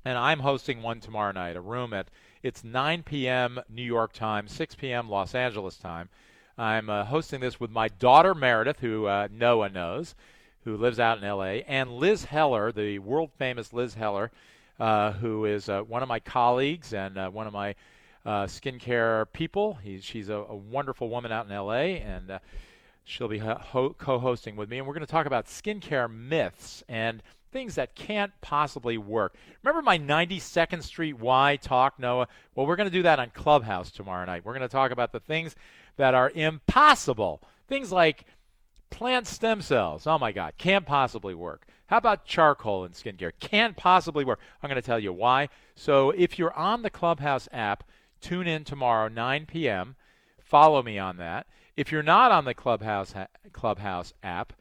and 0.07 0.17
I'm 0.17 0.41
hosting 0.41 0.81
one 0.81 1.01
tomorrow 1.01 1.33
night, 1.33 1.55
a 1.55 1.61
room 1.61 1.93
at 1.93 2.09
it's 2.43 2.65
9 2.65 3.03
p.m. 3.03 3.61
New 3.69 3.83
York 3.83 4.15
time, 4.15 4.49
6 4.49 4.75
p.m. 4.77 5.11
Los 5.11 5.35
Angeles 5.35 5.77
time. 5.77 6.09
I'm 6.57 6.89
uh, 6.89 7.05
hosting 7.05 7.41
this 7.41 7.61
with 7.61 7.71
my 7.71 7.89
daughter 7.89 8.35
Meredith, 8.35 8.81
who 8.81 9.05
uh, 9.05 9.29
Noah 9.31 9.69
knows, 9.69 10.15
who 10.65 10.77
lives 10.77 11.01
out 11.01 11.19
in 11.19 11.25
L.A., 11.25 11.63
and 11.65 11.91
Liz 11.91 12.25
Heller, 12.25 12.73
the 12.73 12.99
world 12.99 13.31
famous 13.39 13.73
Liz 13.73 13.95
Heller, 13.95 14.31
uh, 14.79 15.13
who 15.13 15.45
is 15.45 15.69
uh, 15.69 15.83
one 15.83 16.03
of 16.03 16.09
my 16.09 16.21
colleagues 16.21 16.93
and 16.93 17.19
uh, 17.19 17.31
one 17.31 17.47
of 17.47 17.53
my 17.53 17.75
uh, 18.25 18.45
skincare 18.45 19.27
people. 19.33 19.79
He's, 19.83 20.05
she's 20.05 20.29
a, 20.29 20.35
a, 20.35 20.55
wonderful 20.55 21.09
woman 21.09 21.33
out 21.33 21.47
in 21.47 21.53
L.A., 21.53 22.01
and 22.01 22.31
uh, 22.31 22.39
she'll 23.05 23.29
be 23.29 23.39
ho- 23.39 23.95
co-hosting 23.99 24.57
with 24.57 24.69
me, 24.69 24.79
and 24.79 24.87
we're 24.87 24.95
going 24.95 25.07
to 25.07 25.11
talk 25.11 25.27
about 25.27 25.47
skincare 25.47 26.13
myths 26.13 26.83
and 26.89 27.23
things 27.51 27.75
that 27.77 27.95
can't 27.95 28.33
possibly 28.41 28.99
work. 28.99 29.35
Remember 29.63 29.83
my 29.83 29.99
92nd 29.99 30.83
Street 30.83 31.19
Y 31.19 31.59
talk, 31.63 31.99
Noah? 31.99 32.29
Well, 32.55 32.67
we're 32.67 32.77
going 32.77 32.91
to 32.91 32.95
do 32.95 33.03
that 33.03 33.19
on 33.19 33.31
Clubhouse 33.31 33.91
tomorrow 33.91 34.27
night. 34.27 34.45
We're 34.45 34.53
going 34.53 34.61
to 34.61 34.69
talk 34.69 34.91
about 34.91 35.13
the 35.13 35.21
things 35.21 35.57
that 35.97 36.15
are 36.15 36.31
impossible. 36.35 37.43
Things 37.67 37.91
like 37.91 38.25
plant 38.91 39.27
stem 39.27 39.61
cells. 39.63 40.07
Oh 40.07 40.19
my 40.19 40.33
God, 40.33 40.55
can't 40.59 40.87
possibly 40.87 41.35
work. 41.35 41.67
How 41.87 41.97
about 41.97 42.27
charcoal 42.27 42.85
in 42.85 42.93
skincare? 42.93 43.33
Can't 43.41 43.77
possibly 43.77 44.25
work. 44.25 44.41
I'm 44.63 44.69
going 44.69 44.81
to 44.81 44.87
tell 44.87 44.99
you 44.99 45.13
why. 45.13 45.49
So 45.75 46.11
if 46.11 46.39
you're 46.39 46.53
on 46.53 46.83
the 46.83 46.91
Clubhouse 46.91 47.49
app, 47.53 47.85
tune 48.21 48.47
in 48.47 48.65
tomorrow 48.65 49.09
9 49.09 49.47
p.m. 49.47 49.97
Follow 50.43 50.83
me 50.83 50.99
on 50.99 51.17
that. 51.17 51.47
If 51.77 51.91
you're 51.93 52.03
not 52.03 52.33
on 52.33 52.45
the 52.45 52.55
Clubhouse 52.55 53.13
ha- 53.13 53.29
Clubhouse 53.53 54.13
app, 54.23 54.53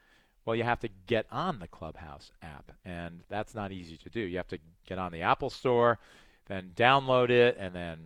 well, 0.45 0.55
you 0.55 0.63
have 0.63 0.79
to 0.79 0.89
get 1.07 1.25
on 1.29 1.59
the 1.59 1.67
Clubhouse 1.67 2.31
app, 2.41 2.71
and 2.85 3.19
that's 3.27 3.53
not 3.53 3.73
easy 3.73 3.97
to 3.97 4.09
do. 4.09 4.21
You 4.21 4.37
have 4.37 4.47
to 4.47 4.59
get 4.87 4.97
on 4.97 5.11
the 5.11 5.23
Apple 5.23 5.49
Store, 5.49 5.99
then 6.45 6.71
download 6.73 7.29
it, 7.29 7.57
and 7.59 7.75
then 7.75 7.97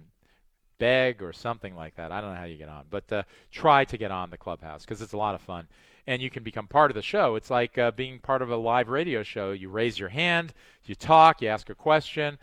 beg 0.79 1.21
or 1.21 1.31
something 1.31 1.75
like 1.75 1.95
that. 1.97 2.11
I 2.11 2.19
don't 2.19 2.31
know 2.31 2.39
how 2.39 2.45
you 2.45 2.57
get 2.57 2.69
on, 2.69 2.85
but 2.89 3.11
uh, 3.13 3.23
try 3.51 3.85
to 3.85 3.97
get 3.97 4.09
on 4.09 4.31
the 4.31 4.37
Clubhouse 4.37 4.83
because 4.83 5.03
it's 5.03 5.13
a 5.13 5.17
lot 5.17 5.35
of 5.35 5.41
fun, 5.41 5.67
and 6.07 6.21
you 6.21 6.29
can 6.29 6.43
become 6.43 6.67
part 6.67 6.91
of 6.91 6.95
the 6.95 7.01
show. 7.01 7.35
It's 7.35 7.49
like 7.49 7.77
uh, 7.77 7.91
being 7.91 8.19
part 8.19 8.41
of 8.41 8.49
a 8.49 8.55
live 8.55 8.89
radio 8.89 9.23
show. 9.23 9.51
You 9.51 9.69
raise 9.69 9.99
your 9.99 10.09
hand, 10.09 10.53
you 10.85 10.95
talk, 10.95 11.41
you 11.41 11.47
ask 11.47 11.69
a 11.69 11.75
question. 11.75 12.37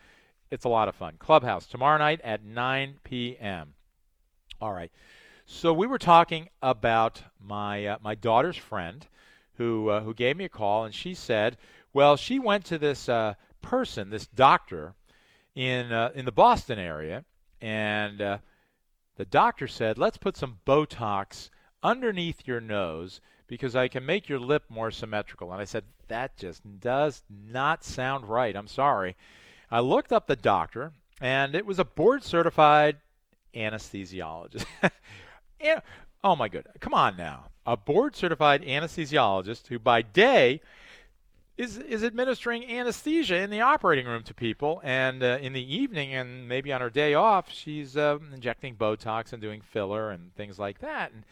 It's 0.50 0.64
a 0.64 0.68
lot 0.68 0.88
of 0.88 0.94
fun. 0.94 1.14
Clubhouse 1.18 1.66
tomorrow 1.66 1.98
night 1.98 2.20
at 2.22 2.44
9 2.44 2.98
p.m. 3.04 3.74
All 4.60 4.72
right. 4.72 4.90
So 5.46 5.72
we 5.72 5.86
were 5.86 5.98
talking 5.98 6.48
about 6.62 7.22
my 7.42 7.86
uh, 7.86 7.98
my 8.02 8.14
daughter's 8.14 8.56
friend 8.56 9.06
who 9.56 9.88
uh, 9.88 10.00
who 10.00 10.14
gave 10.14 10.36
me 10.36 10.44
a 10.44 10.48
call, 10.48 10.84
and 10.84 10.94
she 10.94 11.14
said, 11.14 11.56
well, 11.92 12.16
she 12.16 12.38
went 12.38 12.64
to 12.66 12.78
this 12.78 13.08
uh, 13.08 13.34
person, 13.62 14.10
this 14.10 14.26
doctor, 14.26 14.94
in 15.54 15.92
uh, 15.92 16.10
in 16.14 16.24
the 16.24 16.32
Boston 16.32 16.78
area, 16.78 17.24
and 17.60 18.20
uh, 18.20 18.38
the 19.16 19.24
doctor 19.24 19.66
said, 19.66 19.98
let's 19.98 20.18
put 20.18 20.36
some 20.36 20.58
Botox 20.66 21.50
underneath 21.82 22.46
your 22.46 22.60
nose 22.60 23.20
because 23.48 23.74
I 23.74 23.88
can 23.88 24.06
make 24.06 24.28
your 24.28 24.38
lip 24.38 24.64
more 24.68 24.90
symmetrical. 24.90 25.52
And 25.52 25.61
I 25.61 25.64
said, 25.64 25.84
that 26.06 26.37
just 26.37 26.62
does 26.80 27.22
not 27.28 27.82
sound 27.84 28.26
right. 28.26 28.54
I'm 28.54 28.68
sorry. 28.68 29.16
I 29.70 29.80
looked 29.80 30.12
up 30.12 30.26
the 30.26 30.37
doctor, 30.37 30.92
and 31.20 31.54
it 31.54 31.66
was 31.66 31.78
a 31.78 31.84
board 31.84 32.22
certified 32.22 32.98
anesthesiologist. 33.54 34.64
Oh 36.24 36.34
my 36.34 36.48
goodness. 36.48 36.76
Come 36.80 36.94
on 36.94 37.16
now 37.16 37.46
a 37.68 37.76
board 37.76 38.16
certified 38.16 38.62
anesthesiologist 38.62 39.66
who 39.66 39.78
by 39.78 40.00
day 40.00 40.58
is 41.58 41.76
is 41.76 42.02
administering 42.02 42.64
anesthesia 42.64 43.37
in 43.37 43.50
the 43.50 43.61
operating 43.61 44.06
room 44.06 44.22
to 44.22 44.32
people, 44.32 44.80
and 44.82 45.22
uh, 45.22 45.38
in 45.42 45.52
the 45.52 45.76
evening 45.76 46.14
and 46.14 46.48
maybe 46.48 46.72
on 46.72 46.80
her 46.80 46.88
day 46.88 47.12
off, 47.12 47.52
she's 47.52 47.94
uh, 47.94 48.16
injecting 48.32 48.74
Botox 48.74 49.34
and 49.34 49.42
doing 49.42 49.61
filler 49.61 50.11
and 50.11 50.34
things 50.34 50.58
like 50.58 50.78
that. 50.78 51.12
And, 51.12 51.24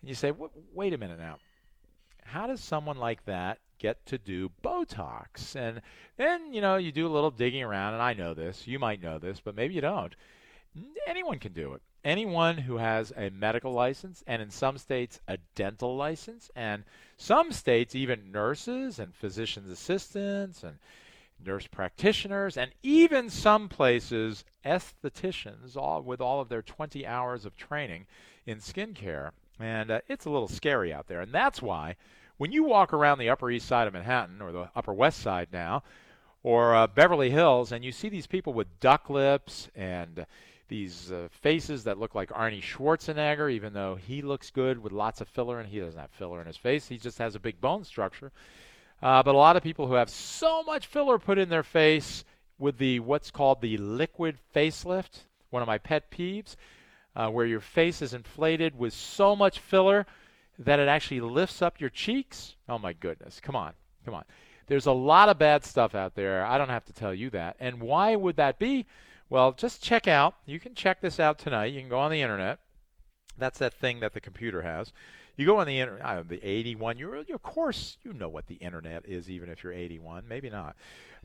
and 0.00 0.08
you 0.08 0.14
say, 0.14 0.32
wait 0.72 0.92
a 0.92 0.98
minute 0.98 1.18
now, 1.18 1.38
how 2.24 2.46
does 2.46 2.60
someone 2.60 2.98
like 2.98 3.24
that 3.24 3.58
get 3.78 4.04
to 4.06 4.18
do 4.18 4.50
Botox? 4.62 5.54
And 5.56 5.82
then 6.16 6.52
you 6.52 6.60
know 6.60 6.76
you 6.76 6.92
do 6.92 7.06
a 7.06 7.12
little 7.12 7.30
digging 7.30 7.62
around, 7.62 7.94
and 7.94 8.02
I 8.02 8.14
know 8.14 8.34
this, 8.34 8.66
you 8.66 8.78
might 8.78 9.02
know 9.02 9.18
this, 9.18 9.40
but 9.40 9.54
maybe 9.54 9.74
you 9.74 9.80
don't. 9.80 10.14
Anyone 11.06 11.38
can 11.38 11.52
do 11.52 11.74
it 11.74 11.82
anyone 12.04 12.58
who 12.58 12.78
has 12.78 13.12
a 13.16 13.30
medical 13.30 13.72
license, 13.72 14.24
and 14.26 14.40
in 14.40 14.50
some 14.50 14.78
states, 14.78 15.20
a 15.28 15.38
dental 15.54 15.96
license, 15.96 16.50
and 16.54 16.84
some 17.16 17.52
states, 17.52 17.94
even 17.94 18.32
nurses 18.32 18.98
and 18.98 19.14
physician's 19.14 19.70
assistants 19.70 20.62
and 20.62 20.78
nurse 21.44 21.66
practitioners, 21.66 22.56
and 22.56 22.70
even 22.82 23.30
some 23.30 23.68
places, 23.68 24.44
estheticians, 24.64 25.76
all 25.76 26.02
with 26.02 26.20
all 26.20 26.40
of 26.40 26.48
their 26.48 26.62
20 26.62 27.06
hours 27.06 27.44
of 27.44 27.56
training 27.56 28.06
in 28.46 28.58
skincare. 28.58 29.30
And 29.60 29.90
uh, 29.90 30.00
it's 30.08 30.24
a 30.24 30.30
little 30.30 30.48
scary 30.48 30.92
out 30.92 31.06
there. 31.06 31.20
And 31.20 31.32
that's 31.32 31.60
why 31.60 31.96
when 32.38 32.52
you 32.52 32.64
walk 32.64 32.94
around 32.94 33.18
the 33.18 33.28
Upper 33.28 33.50
East 33.50 33.68
Side 33.68 33.86
of 33.86 33.92
Manhattan, 33.92 34.40
or 34.40 34.50
the 34.50 34.70
Upper 34.74 34.94
West 34.94 35.20
Side 35.20 35.48
now, 35.52 35.82
or 36.42 36.74
uh, 36.74 36.86
Beverly 36.86 37.28
Hills, 37.28 37.70
and 37.70 37.84
you 37.84 37.92
see 37.92 38.08
these 38.08 38.26
people 38.26 38.54
with 38.54 38.80
duck 38.80 39.10
lips 39.10 39.68
and 39.74 40.24
these 40.68 41.12
uh, 41.12 41.28
faces 41.30 41.84
that 41.84 41.98
look 41.98 42.14
like 42.14 42.30
Arnie 42.30 42.62
Schwarzenegger, 42.62 43.52
even 43.52 43.74
though 43.74 43.96
he 43.96 44.22
looks 44.22 44.50
good 44.50 44.82
with 44.82 44.92
lots 44.92 45.20
of 45.20 45.28
filler, 45.28 45.60
and 45.60 45.68
he 45.68 45.80
doesn't 45.80 46.00
have 46.00 46.10
filler 46.12 46.40
in 46.40 46.46
his 46.46 46.56
face. 46.56 46.88
He 46.88 46.96
just 46.96 47.18
has 47.18 47.34
a 47.34 47.40
big 47.40 47.60
bone 47.60 47.84
structure. 47.84 48.32
Uh, 49.02 49.22
but 49.22 49.34
a 49.34 49.38
lot 49.38 49.56
of 49.56 49.62
people 49.62 49.86
who 49.86 49.94
have 49.94 50.08
so 50.08 50.62
much 50.62 50.86
filler 50.86 51.18
put 51.18 51.38
in 51.38 51.50
their 51.50 51.62
face 51.62 52.24
with 52.58 52.78
the 52.78 53.00
what's 53.00 53.30
called 53.30 53.60
the 53.60 53.76
liquid 53.76 54.38
facelift, 54.54 55.24
one 55.50 55.62
of 55.62 55.66
my 55.66 55.78
pet 55.78 56.10
peeves, 56.10 56.56
uh, 57.20 57.28
where 57.28 57.44
your 57.44 57.60
face 57.60 58.00
is 58.00 58.14
inflated 58.14 58.78
with 58.78 58.94
so 58.94 59.36
much 59.36 59.58
filler 59.58 60.06
that 60.58 60.80
it 60.80 60.88
actually 60.88 61.20
lifts 61.20 61.60
up 61.60 61.78
your 61.78 61.90
cheeks. 61.90 62.56
Oh 62.66 62.78
my 62.78 62.94
goodness! 62.94 63.40
Come 63.40 63.54
on, 63.54 63.74
come 64.06 64.14
on. 64.14 64.24
There's 64.68 64.86
a 64.86 64.92
lot 64.92 65.28
of 65.28 65.38
bad 65.38 65.64
stuff 65.64 65.94
out 65.94 66.14
there. 66.14 66.46
I 66.46 66.56
don't 66.56 66.70
have 66.70 66.86
to 66.86 66.94
tell 66.94 67.12
you 67.12 67.28
that. 67.30 67.56
And 67.60 67.80
why 67.80 68.16
would 68.16 68.36
that 68.36 68.58
be? 68.58 68.86
Well, 69.28 69.52
just 69.52 69.82
check 69.82 70.08
out. 70.08 70.34
You 70.46 70.58
can 70.58 70.74
check 70.74 71.02
this 71.02 71.20
out 71.20 71.38
tonight. 71.38 71.74
You 71.74 71.80
can 71.80 71.90
go 71.90 71.98
on 71.98 72.10
the 72.10 72.22
internet. 72.22 72.58
That's 73.36 73.58
that 73.58 73.74
thing 73.74 74.00
that 74.00 74.14
the 74.14 74.20
computer 74.20 74.62
has. 74.62 74.92
You 75.36 75.44
go 75.44 75.58
on 75.58 75.66
the 75.66 75.78
internet. 75.78 76.04
Uh, 76.04 76.22
the 76.26 76.40
81. 76.42 76.98
You're, 76.98 77.16
of 77.16 77.42
course, 77.42 77.98
you 78.02 78.12
know 78.12 78.28
what 78.28 78.46
the 78.46 78.54
internet 78.54 79.04
is, 79.06 79.28
even 79.28 79.50
if 79.50 79.62
you're 79.62 79.72
81. 79.72 80.24
Maybe 80.26 80.48
not. 80.48 80.74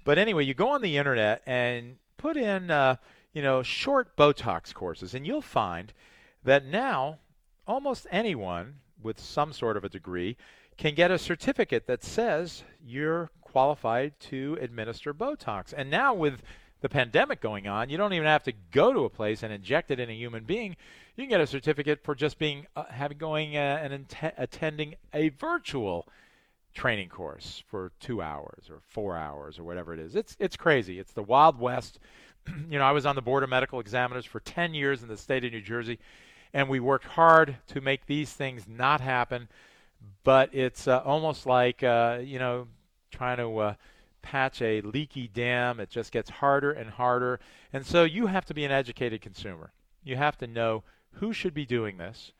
But 0.03 0.17
anyway, 0.17 0.43
you 0.43 0.53
go 0.53 0.69
on 0.69 0.81
the 0.81 0.97
internet 0.97 1.41
and 1.45 1.97
put 2.17 2.35
in, 2.35 2.69
uh, 2.69 2.97
you 3.35 3.41
know, 3.41 3.61
short 3.61 4.15
Botox 4.15 4.73
courses, 4.73 5.13
and 5.13 5.27
you'll 5.27 5.41
find 5.41 5.93
that 6.43 6.65
now 6.65 7.19
almost 7.67 8.07
anyone 8.09 8.75
with 9.03 9.19
some 9.19 9.51
sort 9.51 9.75
of 9.75 9.83
a 9.83 9.89
degree 9.89 10.37
can 10.77 10.95
get 10.95 11.11
a 11.11 11.19
certificate 11.19 11.85
that 11.85 12.03
says 12.03 12.63
you're 12.83 13.29
qualified 13.41 14.17
to 14.19 14.57
administer 14.61 15.13
Botox. 15.13 15.73
And 15.75 15.89
now 15.89 16.13
with 16.13 16.41
the 16.79 16.87
pandemic 16.87 17.41
going 17.41 17.67
on, 17.67 17.89
you 17.89 17.97
don't 17.97 18.13
even 18.13 18.25
have 18.25 18.43
to 18.43 18.53
go 18.71 18.93
to 18.93 19.01
a 19.01 19.09
place 19.09 19.43
and 19.43 19.51
inject 19.51 19.91
it 19.91 19.99
in 19.99 20.09
a 20.09 20.13
human 20.13 20.45
being. 20.45 20.77
You 21.17 21.23
can 21.23 21.29
get 21.29 21.41
a 21.41 21.47
certificate 21.47 22.03
for 22.03 22.15
just 22.15 22.39
being 22.39 22.67
uh, 22.75 22.85
having 22.89 23.17
going 23.17 23.57
uh, 23.57 23.79
and 23.81 24.05
attending 24.37 24.95
a 25.13 25.29
virtual 25.29 26.07
training 26.73 27.09
course 27.09 27.63
for 27.67 27.91
two 27.99 28.21
hours 28.21 28.69
or 28.69 28.79
four 28.87 29.17
hours 29.17 29.57
or 29.57 29.63
whatever 29.63 29.93
it 29.93 29.99
is. 29.99 30.15
It's 30.15 30.35
it's 30.39 30.57
crazy. 30.57 30.99
It's 30.99 31.13
the 31.13 31.23
Wild 31.23 31.59
West. 31.59 31.99
you 32.69 32.79
know, 32.79 32.85
I 32.85 32.91
was 32.91 33.05
on 33.05 33.15
the 33.15 33.21
board 33.21 33.43
of 33.43 33.49
medical 33.49 33.79
examiners 33.79 34.25
for 34.25 34.39
10 34.39 34.73
years 34.73 35.01
in 35.01 35.07
the 35.07 35.17
state 35.17 35.43
of 35.45 35.51
New 35.51 35.61
Jersey, 35.61 35.99
and 36.53 36.69
we 36.69 36.79
worked 36.79 37.05
hard 37.05 37.57
to 37.67 37.81
make 37.81 38.05
these 38.05 38.31
things 38.31 38.65
not 38.67 39.01
happen. 39.01 39.47
But 40.23 40.53
it's 40.53 40.87
uh, 40.87 40.99
almost 40.99 41.45
like 41.45 41.83
uh, 41.83 42.19
you 42.21 42.37
know 42.37 42.67
trying 43.11 43.37
to 43.37 43.57
uh, 43.57 43.73
patch 44.21 44.61
a 44.61 44.81
leaky 44.81 45.27
dam. 45.27 45.79
It 45.79 45.89
just 45.89 46.11
gets 46.11 46.29
harder 46.29 46.71
and 46.71 46.89
harder. 46.89 47.39
And 47.71 47.85
so 47.85 48.03
you 48.03 48.27
have 48.27 48.45
to 48.45 48.53
be 48.53 48.65
an 48.65 48.71
educated 48.71 49.21
consumer. 49.21 49.71
You 50.03 50.15
have 50.17 50.37
to 50.39 50.47
know 50.47 50.83
who 51.13 51.33
should 51.33 51.53
be 51.53 51.65
doing 51.65 51.97
this. 51.97 52.33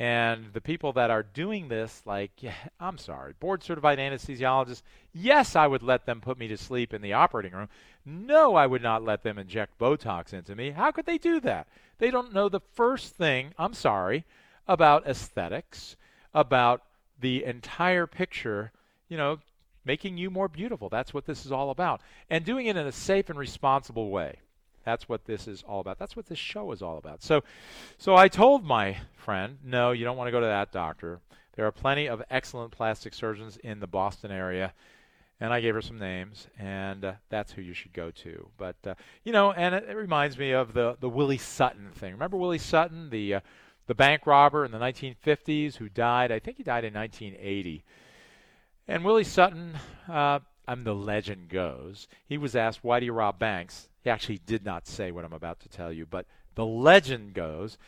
And 0.00 0.46
the 0.54 0.62
people 0.62 0.94
that 0.94 1.10
are 1.10 1.22
doing 1.22 1.68
this, 1.68 2.02
like, 2.06 2.30
yeah, 2.38 2.54
I'm 2.80 2.96
sorry, 2.96 3.34
board 3.38 3.62
certified 3.62 3.98
anesthesiologists, 3.98 4.82
yes, 5.12 5.54
I 5.54 5.66
would 5.66 5.82
let 5.82 6.06
them 6.06 6.22
put 6.22 6.38
me 6.38 6.48
to 6.48 6.56
sleep 6.56 6.94
in 6.94 7.02
the 7.02 7.12
operating 7.12 7.52
room. 7.52 7.68
No, 8.06 8.54
I 8.54 8.66
would 8.66 8.82
not 8.82 9.04
let 9.04 9.22
them 9.22 9.36
inject 9.38 9.78
Botox 9.78 10.32
into 10.32 10.56
me. 10.56 10.70
How 10.70 10.90
could 10.90 11.04
they 11.04 11.18
do 11.18 11.38
that? 11.40 11.68
They 11.98 12.10
don't 12.10 12.32
know 12.32 12.48
the 12.48 12.62
first 12.72 13.14
thing, 13.14 13.52
I'm 13.58 13.74
sorry, 13.74 14.24
about 14.66 15.06
aesthetics, 15.06 15.96
about 16.32 16.82
the 17.20 17.44
entire 17.44 18.06
picture. 18.06 18.72
You 19.10 19.18
know, 19.18 19.38
making 19.84 20.16
you 20.16 20.30
more 20.30 20.48
beautiful. 20.48 20.88
That's 20.88 21.12
what 21.12 21.26
this 21.26 21.44
is 21.44 21.52
all 21.52 21.68
about. 21.68 22.00
And 22.30 22.42
doing 22.42 22.66
it 22.66 22.76
in 22.76 22.86
a 22.86 22.92
safe 22.92 23.28
and 23.28 23.38
responsible 23.38 24.08
way. 24.08 24.38
That's 24.84 25.08
what 25.08 25.24
this 25.24 25.46
is 25.46 25.62
all 25.62 25.80
about. 25.80 25.98
That's 25.98 26.16
what 26.16 26.26
this 26.26 26.38
show 26.38 26.72
is 26.72 26.82
all 26.82 26.98
about. 26.98 27.22
So 27.22 27.42
so 27.98 28.16
I 28.16 28.28
told 28.28 28.64
my 28.64 28.98
friend, 29.14 29.58
"No, 29.64 29.92
you 29.92 30.04
don't 30.04 30.16
want 30.16 30.28
to 30.28 30.32
go 30.32 30.40
to 30.40 30.46
that 30.46 30.72
doctor. 30.72 31.20
There 31.56 31.66
are 31.66 31.72
plenty 31.72 32.08
of 32.08 32.22
excellent 32.30 32.72
plastic 32.72 33.14
surgeons 33.14 33.56
in 33.58 33.80
the 33.80 33.86
Boston 33.86 34.30
area." 34.30 34.72
And 35.42 35.54
I 35.54 35.62
gave 35.62 35.74
her 35.74 35.80
some 35.80 35.98
names, 35.98 36.48
and 36.58 37.02
uh, 37.02 37.12
that's 37.30 37.52
who 37.52 37.62
you 37.62 37.72
should 37.72 37.94
go 37.94 38.10
to. 38.10 38.50
But 38.58 38.76
uh, 38.86 38.94
you 39.24 39.32
know, 39.32 39.52
and 39.52 39.74
it, 39.74 39.86
it, 39.88 39.96
reminds 39.96 40.36
me 40.38 40.52
of 40.52 40.74
the 40.74 40.96
the 41.00 41.08
Willie 41.08 41.38
Sutton 41.38 41.90
thing. 41.92 42.12
Remember 42.12 42.36
Willie 42.36 42.58
Sutton, 42.58 43.08
the 43.08 43.36
uh, 43.36 43.40
the 43.90 43.94
bank 43.96 44.24
robber 44.24 44.64
in 44.64 44.70
the 44.70 44.78
1950s 44.78 45.74
who 45.74 45.88
died? 45.88 46.30
I 46.30 46.38
think 46.38 46.58
he 46.58 46.62
died 46.62 46.84
in 46.84 46.94
1980 46.94 47.82
And 48.86 49.04
Willie 49.04 49.24
Sutton, 49.24 49.76
uh, 50.08 50.38
I'm 50.68 50.84
the 50.84 50.94
legend 50.94 51.48
goes, 51.48 52.06
he 52.24 52.38
was 52.38 52.54
asked, 52.54 52.84
Why 52.84 53.00
do 53.00 53.06
you 53.06 53.12
rob 53.12 53.40
banks? 53.40 53.88
He 54.02 54.10
actually 54.10 54.40
did 54.46 54.64
not 54.64 54.86
say 54.86 55.10
what 55.10 55.24
I'm 55.24 55.32
about 55.32 55.60
to 55.60 55.68
tell 55.68 55.92
you, 55.92 56.06
but 56.06 56.26
the 56.54 56.64
legend 56.64 57.34
goes 57.34 57.78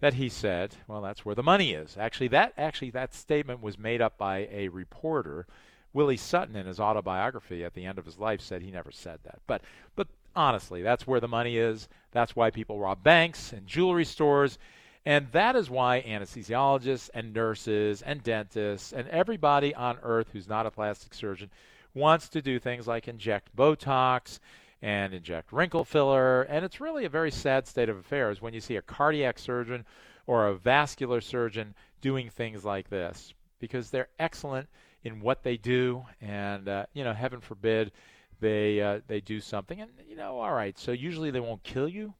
that 0.00 0.14
he 0.14 0.28
said, 0.28 0.76
Well, 0.86 1.02
that's 1.02 1.24
where 1.24 1.34
the 1.34 1.42
money 1.42 1.72
is. 1.72 1.96
Actually, 1.98 2.28
that 2.28 2.52
actually 2.56 2.90
that 2.90 3.14
statement 3.14 3.62
was 3.62 3.78
made 3.78 4.00
up 4.00 4.16
by 4.16 4.48
a 4.50 4.68
reporter. 4.68 5.46
Willie 5.92 6.16
Sutton, 6.16 6.54
in 6.54 6.66
his 6.66 6.78
autobiography 6.80 7.64
at 7.64 7.74
the 7.74 7.84
end 7.84 7.98
of 7.98 8.04
his 8.04 8.18
life, 8.18 8.40
said 8.40 8.62
he 8.62 8.70
never 8.70 8.92
said 8.92 9.18
that. 9.24 9.40
But, 9.46 9.62
but 9.96 10.06
honestly, 10.36 10.82
that's 10.82 11.06
where 11.06 11.20
the 11.20 11.26
money 11.28 11.56
is. 11.56 11.88
That's 12.12 12.36
why 12.36 12.50
people 12.50 12.78
rob 12.78 13.02
banks 13.02 13.52
and 13.52 13.66
jewelry 13.66 14.04
stores. 14.04 14.58
And 15.06 15.32
that 15.32 15.56
is 15.56 15.70
why 15.70 16.02
anesthesiologists 16.06 17.08
and 17.14 17.32
nurses 17.32 18.02
and 18.02 18.22
dentists 18.22 18.92
and 18.92 19.08
everybody 19.08 19.74
on 19.74 19.98
earth 20.02 20.28
who's 20.32 20.48
not 20.48 20.66
a 20.66 20.70
plastic 20.70 21.14
surgeon 21.14 21.50
wants 21.94 22.28
to 22.28 22.42
do 22.42 22.58
things 22.58 22.86
like 22.86 23.08
inject 23.08 23.56
Botox 23.56 24.38
and 24.82 25.12
inject 25.12 25.52
wrinkle 25.52 25.84
filler. 25.84 26.42
And 26.42 26.64
it's 26.64 26.80
really 26.80 27.04
a 27.04 27.10
very 27.10 27.30
sad 27.30 27.66
state 27.66 27.88
of 27.88 27.96
affairs 27.96 28.40
when 28.40 28.54
you 28.54 28.60
see 28.60 28.76
a 28.76 28.82
cardiac 28.82 29.38
surgeon 29.38 29.84
or 30.26 30.46
a 30.46 30.54
vascular 30.54 31.20
surgeon 31.20 31.74
doing 32.00 32.30
things 32.30 32.64
like 32.64 32.88
this 32.88 33.32
because 33.58 33.90
they're 33.90 34.08
excellent 34.18 34.68
in 35.02 35.20
what 35.20 35.42
they 35.42 35.56
do. 35.56 36.04
And, 36.20 36.68
uh, 36.68 36.86
you 36.92 37.04
know, 37.04 37.12
heaven 37.12 37.40
forbid 37.40 37.92
they, 38.40 38.80
uh, 38.80 39.00
they 39.06 39.20
do 39.20 39.40
something. 39.40 39.80
And, 39.80 39.90
you 40.08 40.16
know, 40.16 40.38
all 40.38 40.52
right, 40.52 40.78
so 40.78 40.92
usually 40.92 41.30
they 41.30 41.40
won't 41.40 41.62
kill 41.64 41.88
you, 41.88 42.14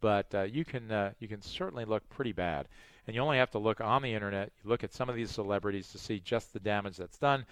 but 0.00 0.34
uh, 0.34 0.42
you, 0.42 0.64
can, 0.64 0.90
uh, 0.90 1.12
you 1.20 1.28
can 1.28 1.40
certainly 1.40 1.84
look 1.84 2.08
pretty 2.10 2.32
bad. 2.32 2.68
And 3.06 3.14
you 3.14 3.22
only 3.22 3.38
have 3.38 3.50
to 3.52 3.58
look 3.58 3.80
on 3.80 4.02
the 4.02 4.14
internet, 4.14 4.50
you 4.62 4.70
look 4.70 4.84
at 4.84 4.94
some 4.94 5.08
of 5.08 5.14
these 5.14 5.30
celebrities 5.30 5.88
to 5.92 5.98
see 5.98 6.20
just 6.20 6.52
the 6.52 6.60
damage 6.60 6.96
that's 6.96 7.18
done. 7.18 7.44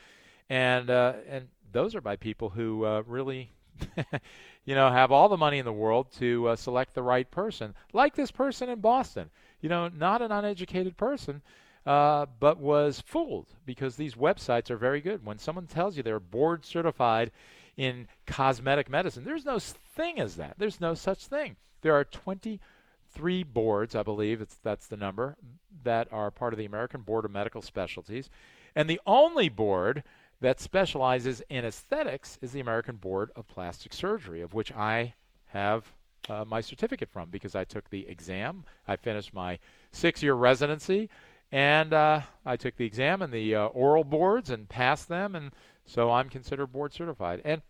And, 0.48 0.90
uh, 0.90 1.14
and 1.28 1.48
those 1.72 1.94
are 1.94 2.00
by 2.00 2.16
people 2.16 2.50
who 2.50 2.84
uh, 2.84 3.02
really 3.06 3.50
you 4.64 4.74
know, 4.74 4.90
have 4.90 5.12
all 5.12 5.28
the 5.28 5.36
money 5.36 5.58
in 5.58 5.64
the 5.64 5.72
world 5.72 6.06
to 6.18 6.48
uh, 6.48 6.56
select 6.56 6.94
the 6.94 7.02
right 7.02 7.30
person, 7.30 7.74
like 7.92 8.14
this 8.14 8.30
person 8.30 8.68
in 8.68 8.80
Boston. 8.80 9.30
You 9.60 9.68
know, 9.68 9.88
not 9.88 10.22
an 10.22 10.32
uneducated 10.32 10.96
person, 10.96 11.42
uh, 11.86 12.26
but 12.40 12.58
was 12.58 13.00
fooled 13.00 13.48
because 13.66 13.96
these 13.96 14.14
websites 14.14 14.70
are 14.70 14.76
very 14.76 15.00
good. 15.00 15.24
When 15.24 15.38
someone 15.38 15.66
tells 15.66 15.96
you 15.96 16.02
they're 16.02 16.20
board 16.20 16.64
certified 16.64 17.30
in 17.76 18.08
cosmetic 18.26 18.88
medicine, 18.90 19.24
there's 19.24 19.44
no 19.44 19.58
thing 19.58 20.18
as 20.20 20.36
that. 20.36 20.54
There's 20.58 20.80
no 20.80 20.94
such 20.94 21.26
thing. 21.26 21.56
There 21.82 21.94
are 21.94 22.04
23 22.04 23.42
boards, 23.44 23.94
I 23.94 24.02
believe 24.02 24.40
it's, 24.40 24.56
that's 24.62 24.86
the 24.86 24.96
number, 24.96 25.36
that 25.84 26.08
are 26.12 26.30
part 26.30 26.52
of 26.52 26.58
the 26.58 26.64
American 26.64 27.02
Board 27.02 27.24
of 27.24 27.30
Medical 27.30 27.62
Specialties. 27.62 28.30
And 28.74 28.88
the 28.88 29.00
only 29.06 29.48
board 29.48 30.02
that 30.42 30.60
specializes 30.60 31.40
in 31.48 31.64
aesthetics 31.64 32.38
is 32.42 32.52
the 32.52 32.60
American 32.60 32.96
Board 32.96 33.30
of 33.36 33.46
Plastic 33.46 33.92
Surgery, 33.92 34.42
of 34.42 34.54
which 34.54 34.72
I 34.72 35.14
have 35.46 35.92
uh, 36.28 36.44
my 36.44 36.60
certificate 36.60 37.08
from 37.08 37.30
because 37.30 37.54
I 37.54 37.64
took 37.64 37.88
the 37.90 38.06
exam. 38.08 38.64
I 38.86 38.96
finished 38.96 39.32
my 39.32 39.58
six 39.92 40.22
year 40.22 40.34
residency 40.34 41.08
and 41.52 41.92
uh, 41.92 42.22
I 42.44 42.56
took 42.56 42.76
the 42.76 42.84
exam 42.84 43.22
and 43.22 43.32
the 43.32 43.54
uh, 43.54 43.66
oral 43.66 44.04
boards 44.04 44.50
and 44.50 44.68
passed 44.68 45.08
them, 45.08 45.34
and 45.36 45.52
so 45.84 46.10
I'm 46.10 46.28
considered 46.30 46.68
board 46.68 46.94
certified. 46.94 47.42
And 47.44 47.60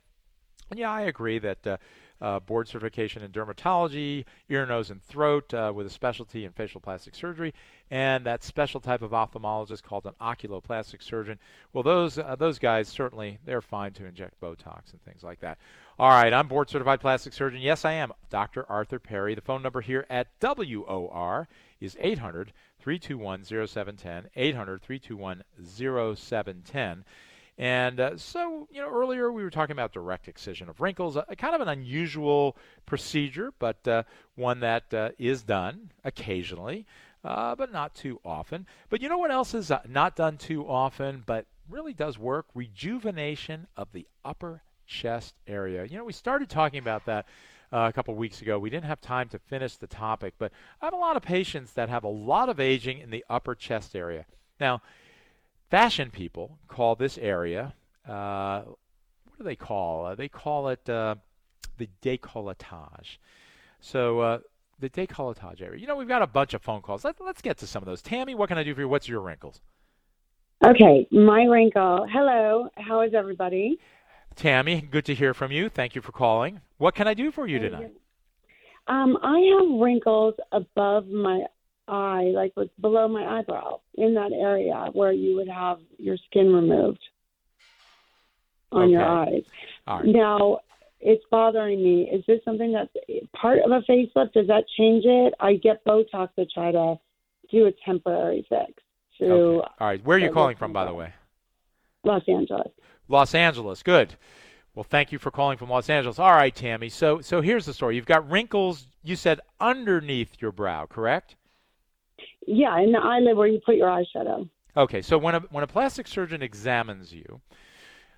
yeah, 0.74 0.90
I 0.90 1.02
agree 1.02 1.40
that 1.40 1.66
uh, 2.22 2.38
board 2.38 2.68
certification 2.68 3.22
in 3.22 3.32
dermatology, 3.32 4.24
ear, 4.48 4.64
nose, 4.64 4.90
and 4.90 5.02
throat 5.02 5.52
uh, 5.52 5.72
with 5.74 5.86
a 5.86 5.90
specialty 5.90 6.44
in 6.44 6.52
facial 6.52 6.80
plastic 6.80 7.16
surgery, 7.16 7.52
and 7.90 8.24
that 8.24 8.44
special 8.44 8.80
type 8.80 9.02
of 9.02 9.10
ophthalmologist 9.10 9.82
called 9.82 10.06
an 10.06 10.14
oculoplastic 10.20 11.02
surgeon. 11.02 11.38
Well, 11.72 11.82
those 11.82 12.18
uh, 12.18 12.36
those 12.38 12.60
guys 12.60 12.88
certainly 12.88 13.38
they're 13.44 13.60
fine 13.60 13.92
to 13.94 14.06
inject 14.06 14.40
Botox 14.40 14.92
and 14.92 15.02
things 15.02 15.24
like 15.24 15.40
that. 15.40 15.58
All 15.98 16.10
right, 16.10 16.32
I'm 16.32 16.46
board 16.46 16.70
certified 16.70 17.00
plastic 17.00 17.32
surgeon. 17.32 17.60
Yes, 17.60 17.84
I 17.84 17.92
am, 17.92 18.12
Dr. 18.30 18.64
Arthur 18.70 19.00
Perry. 19.00 19.34
The 19.34 19.40
phone 19.40 19.62
number 19.62 19.80
here 19.80 20.06
at 20.08 20.28
WOR 20.40 21.48
is 21.80 21.96
800 22.00 22.52
321 22.78 23.44
0710. 23.44 24.30
800 24.36 24.80
321 24.80 25.42
0710. 25.64 27.04
And 27.58 28.00
uh, 28.00 28.16
so, 28.16 28.66
you 28.70 28.80
know, 28.80 28.88
earlier 28.88 29.30
we 29.30 29.42
were 29.42 29.50
talking 29.50 29.72
about 29.72 29.92
direct 29.92 30.26
excision 30.26 30.68
of 30.68 30.80
wrinkles, 30.80 31.16
a, 31.16 31.24
a 31.28 31.36
kind 31.36 31.54
of 31.54 31.60
an 31.60 31.68
unusual 31.68 32.56
procedure, 32.86 33.52
but 33.58 33.86
uh, 33.86 34.04
one 34.36 34.60
that 34.60 34.92
uh, 34.94 35.10
is 35.18 35.42
done 35.42 35.90
occasionally, 36.02 36.86
uh, 37.24 37.54
but 37.54 37.70
not 37.70 37.94
too 37.94 38.20
often. 38.24 38.66
But 38.88 39.02
you 39.02 39.08
know 39.08 39.18
what 39.18 39.30
else 39.30 39.52
is 39.54 39.70
uh, 39.70 39.80
not 39.86 40.16
done 40.16 40.38
too 40.38 40.66
often, 40.66 41.22
but 41.26 41.46
really 41.68 41.92
does 41.92 42.18
work? 42.18 42.46
Rejuvenation 42.54 43.66
of 43.76 43.92
the 43.92 44.06
upper 44.24 44.62
chest 44.86 45.34
area. 45.46 45.84
You 45.84 45.98
know, 45.98 46.04
we 46.04 46.12
started 46.12 46.48
talking 46.48 46.78
about 46.78 47.06
that. 47.06 47.26
Uh, 47.74 47.88
a 47.88 47.92
couple 47.94 48.14
weeks 48.14 48.42
ago. 48.42 48.58
We 48.58 48.68
didn't 48.68 48.84
have 48.84 49.00
time 49.00 49.30
to 49.30 49.38
finish 49.38 49.76
the 49.76 49.86
topic, 49.86 50.34
but 50.36 50.52
I 50.82 50.84
have 50.84 50.92
a 50.92 50.98
lot 50.98 51.16
of 51.16 51.22
patients 51.22 51.72
that 51.72 51.88
have 51.88 52.04
a 52.04 52.08
lot 52.08 52.50
of 52.50 52.60
aging 52.60 52.98
in 52.98 53.08
the 53.08 53.24
upper 53.30 53.54
chest 53.54 53.96
area. 53.96 54.26
Now, 54.60 54.82
Fashion 55.72 56.10
people 56.10 56.58
call 56.68 56.96
this 56.96 57.16
area, 57.16 57.72
uh, 58.06 58.60
what 58.60 59.38
do 59.38 59.42
they 59.42 59.56
call? 59.56 60.04
Uh, 60.04 60.14
they 60.14 60.28
call 60.28 60.68
it 60.68 60.86
uh, 60.86 61.14
the 61.78 61.88
décolletage. 62.02 63.16
So 63.80 64.20
uh, 64.20 64.38
the 64.80 64.90
décolletage 64.90 65.62
area. 65.62 65.80
You 65.80 65.86
know, 65.86 65.96
we've 65.96 66.06
got 66.06 66.20
a 66.20 66.26
bunch 66.26 66.52
of 66.52 66.60
phone 66.60 66.82
calls. 66.82 67.06
Let, 67.06 67.18
let's 67.22 67.40
get 67.40 67.56
to 67.56 67.66
some 67.66 67.82
of 67.82 67.86
those. 67.86 68.02
Tammy, 68.02 68.34
what 68.34 68.50
can 68.50 68.58
I 68.58 68.64
do 68.64 68.74
for 68.74 68.82
you? 68.82 68.88
What's 68.90 69.08
your 69.08 69.22
wrinkles? 69.22 69.62
Okay, 70.62 71.08
my 71.10 71.44
wrinkle. 71.44 72.06
Hello, 72.12 72.68
how 72.76 73.00
is 73.00 73.14
everybody? 73.14 73.78
Tammy, 74.36 74.82
good 74.82 75.06
to 75.06 75.14
hear 75.14 75.32
from 75.32 75.52
you. 75.52 75.70
Thank 75.70 75.94
you 75.94 76.02
for 76.02 76.12
calling. 76.12 76.60
What 76.76 76.94
can 76.94 77.08
I 77.08 77.14
do 77.14 77.32
for 77.32 77.46
you 77.46 77.58
tonight? 77.58 77.92
Um, 78.88 79.16
I 79.22 79.38
have 79.38 79.80
wrinkles 79.80 80.34
above 80.52 81.08
my 81.08 81.46
eye, 81.92 82.32
like 82.34 82.52
was 82.56 82.68
below 82.80 83.06
my 83.08 83.38
eyebrow, 83.38 83.80
in 83.94 84.14
that 84.14 84.32
area 84.32 84.88
where 84.92 85.12
you 85.12 85.36
would 85.36 85.48
have 85.48 85.78
your 85.98 86.16
skin 86.28 86.52
removed 86.52 87.04
on 88.72 88.84
okay. 88.84 88.92
your 88.92 89.04
eyes. 89.04 89.42
Right. 89.86 90.04
Now, 90.06 90.60
it's 91.00 91.24
bothering 91.30 91.82
me. 91.82 92.08
Is 92.10 92.24
this 92.26 92.40
something 92.44 92.72
that's 92.72 92.92
part 93.34 93.58
of 93.58 93.70
a 93.70 93.80
facelift? 93.80 94.32
Does 94.32 94.46
that 94.46 94.64
change 94.78 95.04
it? 95.04 95.34
I 95.40 95.54
get 95.54 95.84
Botox 95.84 96.34
to 96.36 96.46
try 96.46 96.72
to 96.72 96.98
do 97.50 97.66
a 97.66 97.72
temporary 97.84 98.46
fix. 98.48 98.72
To, 99.18 99.24
okay. 99.24 99.68
All 99.80 99.86
right. 99.86 100.04
Where 100.04 100.16
are 100.16 100.20
you 100.20 100.30
calling 100.30 100.56
from, 100.56 100.72
by 100.72 100.84
the 100.84 100.94
way? 100.94 101.12
Los 102.04 102.22
Angeles. 102.26 102.72
Los 103.08 103.34
Angeles. 103.34 103.82
Good. 103.82 104.14
Well, 104.74 104.84
thank 104.84 105.12
you 105.12 105.18
for 105.18 105.30
calling 105.30 105.58
from 105.58 105.68
Los 105.68 105.90
Angeles. 105.90 106.18
All 106.18 106.32
right, 106.32 106.54
Tammy. 106.54 106.88
So, 106.88 107.20
so 107.20 107.42
here's 107.42 107.66
the 107.66 107.74
story. 107.74 107.96
You've 107.96 108.06
got 108.06 108.28
wrinkles. 108.30 108.86
You 109.04 109.16
said 109.16 109.40
underneath 109.60 110.40
your 110.40 110.52
brow, 110.52 110.86
correct? 110.86 111.36
Yeah, 112.46 112.78
in 112.80 112.92
the 112.92 112.98
eyelid 112.98 113.36
where 113.36 113.46
you 113.46 113.60
put 113.64 113.76
your 113.76 113.88
eyeshadow. 113.88 114.48
Okay, 114.76 115.02
so 115.02 115.18
when 115.18 115.34
a 115.34 115.40
when 115.50 115.64
a 115.64 115.66
plastic 115.66 116.08
surgeon 116.08 116.42
examines 116.42 117.12
you 117.12 117.40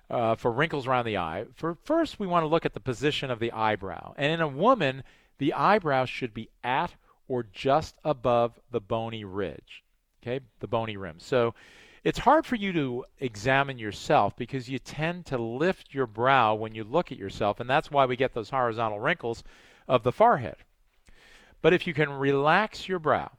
uh, 0.09 0.35
for 0.35 0.51
wrinkles 0.51 0.87
around 0.87 1.05
the 1.05 1.17
eye, 1.17 1.45
for 1.55 1.77
first 1.83 2.19
we 2.19 2.27
want 2.27 2.43
to 2.43 2.47
look 2.47 2.65
at 2.65 2.73
the 2.73 2.79
position 2.79 3.29
of 3.29 3.39
the 3.39 3.51
eyebrow, 3.51 4.13
and 4.17 4.31
in 4.31 4.41
a 4.41 4.47
woman, 4.47 5.03
the 5.37 5.53
eyebrow 5.53 6.05
should 6.05 6.33
be 6.33 6.49
at 6.63 6.93
or 7.27 7.43
just 7.43 7.95
above 8.03 8.59
the 8.71 8.79
bony 8.79 9.25
ridge, 9.25 9.83
okay, 10.23 10.39
the 10.59 10.67
bony 10.67 10.95
rim. 10.95 11.19
So 11.19 11.53
it's 12.05 12.19
hard 12.19 12.45
for 12.45 12.55
you 12.55 12.71
to 12.71 13.03
examine 13.19 13.77
yourself 13.79 14.37
because 14.37 14.69
you 14.69 14.79
tend 14.79 15.25
to 15.25 15.37
lift 15.37 15.93
your 15.93 16.07
brow 16.07 16.53
when 16.53 16.73
you 16.75 16.83
look 16.83 17.11
at 17.11 17.17
yourself, 17.17 17.59
and 17.59 17.69
that's 17.69 17.91
why 17.91 18.05
we 18.05 18.15
get 18.15 18.33
those 18.33 18.51
horizontal 18.51 18.99
wrinkles 18.99 19.43
of 19.87 20.03
the 20.03 20.11
forehead. 20.11 20.57
But 21.61 21.73
if 21.73 21.87
you 21.87 21.93
can 21.93 22.11
relax 22.11 22.87
your 22.87 22.99
brow 22.99 23.31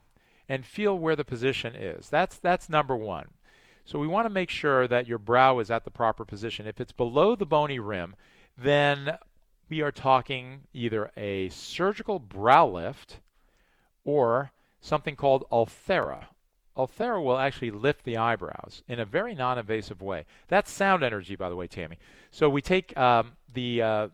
and 0.48 0.64
feel 0.64 0.98
where 0.98 1.16
the 1.16 1.24
position 1.24 1.74
is. 1.74 2.08
That's 2.08 2.38
that's 2.38 2.68
number 2.68 2.96
1. 2.96 3.28
So 3.84 3.98
we 4.00 4.08
want 4.08 4.26
to 4.26 4.30
make 4.30 4.50
sure 4.50 4.88
that 4.88 5.06
your 5.06 5.18
brow 5.18 5.60
is 5.60 5.70
at 5.70 5.84
the 5.84 5.90
proper 5.90 6.24
position. 6.24 6.66
If 6.66 6.80
it's 6.80 6.92
below 6.92 7.36
the 7.36 7.46
bony 7.46 7.78
rim, 7.78 8.16
then 8.58 9.16
we 9.68 9.80
are 9.80 9.92
talking 9.92 10.62
either 10.72 11.10
a 11.16 11.48
surgical 11.50 12.18
brow 12.18 12.66
lift 12.66 13.20
or 14.04 14.50
something 14.80 15.16
called 15.16 15.44
Ulthera. 15.52 16.26
Ulthera 16.76 17.22
will 17.22 17.38
actually 17.38 17.70
lift 17.70 18.04
the 18.04 18.16
eyebrows 18.16 18.82
in 18.86 19.00
a 19.00 19.04
very 19.04 19.34
non-invasive 19.34 20.02
way. 20.02 20.24
That's 20.48 20.70
sound 20.70 21.02
energy, 21.02 21.34
by 21.36 21.48
the 21.48 21.56
way, 21.56 21.66
Tammy. 21.66 21.98
So 22.30 22.48
we 22.48 22.60
take 22.60 22.96
um, 22.98 23.32
the. 23.52 23.82
Uh, 23.82 24.08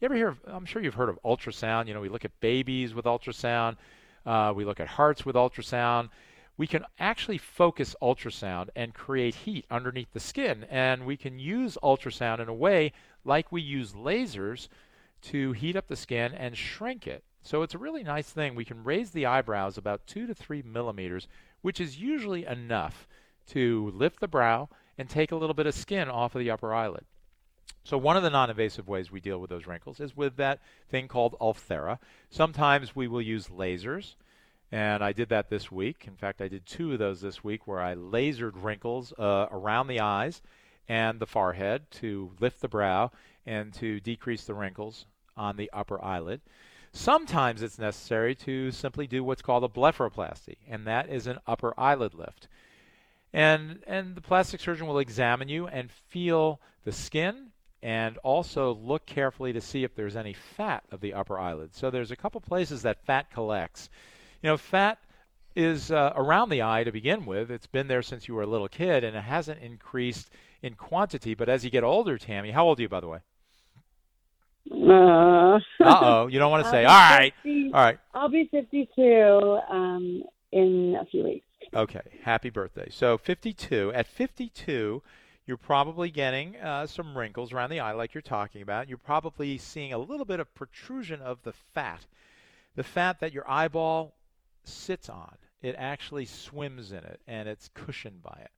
you 0.00 0.06
ever 0.06 0.14
hear? 0.14 0.28
Of, 0.28 0.38
I'm 0.46 0.64
sure 0.64 0.82
you've 0.82 0.94
heard 0.94 1.08
of 1.08 1.18
ultrasound. 1.24 1.86
You 1.86 1.94
know, 1.94 2.00
we 2.00 2.08
look 2.08 2.24
at 2.24 2.40
babies 2.40 2.94
with 2.94 3.04
ultrasound. 3.04 3.76
Uh, 4.24 4.52
we 4.54 4.64
look 4.64 4.80
at 4.80 4.88
hearts 4.88 5.24
with 5.24 5.36
ultrasound. 5.36 6.08
We 6.56 6.66
can 6.66 6.84
actually 6.98 7.38
focus 7.38 7.96
ultrasound 8.02 8.68
and 8.76 8.92
create 8.92 9.34
heat 9.34 9.64
underneath 9.70 10.12
the 10.12 10.20
skin. 10.20 10.64
And 10.70 11.06
we 11.06 11.16
can 11.16 11.38
use 11.38 11.78
ultrasound 11.82 12.40
in 12.40 12.48
a 12.48 12.54
way 12.54 12.92
like 13.24 13.50
we 13.50 13.62
use 13.62 13.92
lasers 13.92 14.68
to 15.22 15.52
heat 15.52 15.76
up 15.76 15.88
the 15.88 15.96
skin 15.96 16.32
and 16.32 16.56
shrink 16.56 17.06
it. 17.06 17.24
So 17.42 17.62
it's 17.62 17.74
a 17.74 17.78
really 17.78 18.02
nice 18.02 18.30
thing. 18.30 18.54
We 18.54 18.64
can 18.64 18.84
raise 18.84 19.10
the 19.10 19.26
eyebrows 19.26 19.78
about 19.78 20.06
two 20.06 20.26
to 20.26 20.34
three 20.34 20.62
millimeters, 20.62 21.26
which 21.62 21.80
is 21.80 21.98
usually 21.98 22.44
enough 22.44 23.06
to 23.48 23.90
lift 23.94 24.20
the 24.20 24.28
brow 24.28 24.68
and 24.98 25.08
take 25.08 25.32
a 25.32 25.36
little 25.36 25.54
bit 25.54 25.66
of 25.66 25.74
skin 25.74 26.08
off 26.08 26.34
of 26.34 26.40
the 26.40 26.50
upper 26.50 26.74
eyelid. 26.74 27.04
So 27.84 27.98
one 27.98 28.16
of 28.16 28.22
the 28.22 28.30
non-invasive 28.30 28.86
ways 28.86 29.10
we 29.10 29.20
deal 29.20 29.38
with 29.38 29.50
those 29.50 29.66
wrinkles 29.66 29.98
is 29.98 30.16
with 30.16 30.36
that 30.36 30.60
thing 30.88 31.08
called 31.08 31.34
Ulthera. 31.40 31.98
Sometimes 32.28 32.94
we 32.94 33.08
will 33.08 33.20
use 33.20 33.48
lasers, 33.48 34.14
and 34.70 35.02
I 35.02 35.12
did 35.12 35.28
that 35.30 35.50
this 35.50 35.72
week. 35.72 36.04
In 36.06 36.14
fact, 36.14 36.40
I 36.40 36.46
did 36.46 36.66
two 36.66 36.92
of 36.92 37.00
those 37.00 37.20
this 37.20 37.42
week 37.42 37.66
where 37.66 37.80
I 37.80 37.96
lasered 37.96 38.62
wrinkles 38.62 39.12
uh, 39.18 39.46
around 39.50 39.88
the 39.88 39.98
eyes 39.98 40.40
and 40.88 41.18
the 41.18 41.26
forehead 41.26 41.90
to 41.92 42.30
lift 42.38 42.60
the 42.60 42.68
brow 42.68 43.10
and 43.44 43.72
to 43.74 43.98
decrease 43.98 44.44
the 44.44 44.54
wrinkles 44.54 45.06
on 45.36 45.56
the 45.56 45.70
upper 45.72 46.00
eyelid. 46.04 46.42
Sometimes 46.92 47.62
it's 47.62 47.78
necessary 47.78 48.34
to 48.36 48.70
simply 48.70 49.06
do 49.06 49.24
what's 49.24 49.42
called 49.42 49.64
a 49.64 49.68
blepharoplasty, 49.68 50.58
and 50.68 50.86
that 50.86 51.08
is 51.08 51.26
an 51.26 51.38
upper 51.46 51.72
eyelid 51.78 52.14
lift. 52.14 52.46
And 53.32 53.82
and 53.86 54.16
the 54.16 54.20
plastic 54.20 54.60
surgeon 54.60 54.86
will 54.86 54.98
examine 54.98 55.48
you 55.48 55.66
and 55.66 55.90
feel 55.90 56.60
the 56.84 56.92
skin 56.92 57.52
and 57.82 58.18
also 58.18 58.74
look 58.74 59.06
carefully 59.06 59.52
to 59.52 59.60
see 59.60 59.84
if 59.84 59.94
there's 59.94 60.16
any 60.16 60.34
fat 60.34 60.84
of 60.90 61.00
the 61.00 61.14
upper 61.14 61.38
eyelid. 61.38 61.74
So 61.74 61.90
there's 61.90 62.10
a 62.10 62.16
couple 62.16 62.40
places 62.40 62.82
that 62.82 63.04
fat 63.04 63.30
collects. 63.30 63.88
You 64.42 64.50
know, 64.50 64.56
fat 64.56 64.98
is 65.56 65.90
uh, 65.90 66.12
around 66.14 66.50
the 66.50 66.62
eye 66.62 66.84
to 66.84 66.92
begin 66.92 67.26
with. 67.26 67.50
It's 67.50 67.66
been 67.66 67.88
there 67.88 68.02
since 68.02 68.28
you 68.28 68.34
were 68.34 68.42
a 68.42 68.46
little 68.46 68.68
kid, 68.68 69.02
and 69.04 69.16
it 69.16 69.22
hasn't 69.22 69.60
increased 69.60 70.30
in 70.62 70.74
quantity. 70.74 71.34
But 71.34 71.48
as 71.48 71.64
you 71.64 71.70
get 71.70 71.84
older, 71.84 72.18
Tammy, 72.18 72.50
how 72.50 72.66
old 72.66 72.78
are 72.78 72.82
you, 72.82 72.88
by 72.88 73.00
the 73.00 73.08
way? 73.08 73.18
Uh 74.70 75.58
oh, 75.80 76.26
you 76.28 76.38
don't 76.38 76.50
want 76.50 76.64
to 76.64 76.70
say. 76.70 76.84
All 76.84 76.94
right, 76.94 77.32
50 77.42 77.70
all 77.74 77.82
right. 77.82 77.98
I'll 78.14 78.28
be 78.28 78.48
52 78.50 79.58
um, 79.70 80.22
in 80.52 80.96
a 81.00 81.04
few 81.06 81.24
weeks. 81.24 81.46
Okay, 81.74 82.00
happy 82.22 82.50
birthday. 82.50 82.88
So 82.90 83.16
52. 83.18 83.92
At 83.94 84.06
52, 84.06 85.02
you're 85.46 85.56
probably 85.56 86.10
getting 86.10 86.56
uh, 86.56 86.86
some 86.86 87.16
wrinkles 87.16 87.52
around 87.52 87.70
the 87.70 87.80
eye, 87.80 87.92
like 87.92 88.14
you're 88.14 88.22
talking 88.22 88.62
about. 88.62 88.88
You're 88.88 88.98
probably 88.98 89.58
seeing 89.58 89.92
a 89.92 89.98
little 89.98 90.24
bit 90.24 90.40
of 90.40 90.54
protrusion 90.54 91.20
of 91.20 91.42
the 91.42 91.52
fat, 91.52 92.06
the 92.76 92.84
fat 92.84 93.20
that 93.20 93.32
your 93.32 93.48
eyeball 93.50 94.14
sits 94.64 95.08
on. 95.08 95.36
It 95.62 95.74
actually 95.78 96.24
swims 96.24 96.92
in 96.92 96.98
it, 96.98 97.20
and 97.26 97.48
it's 97.48 97.68
cushioned 97.74 98.22
by 98.22 98.38
it. 98.42 98.50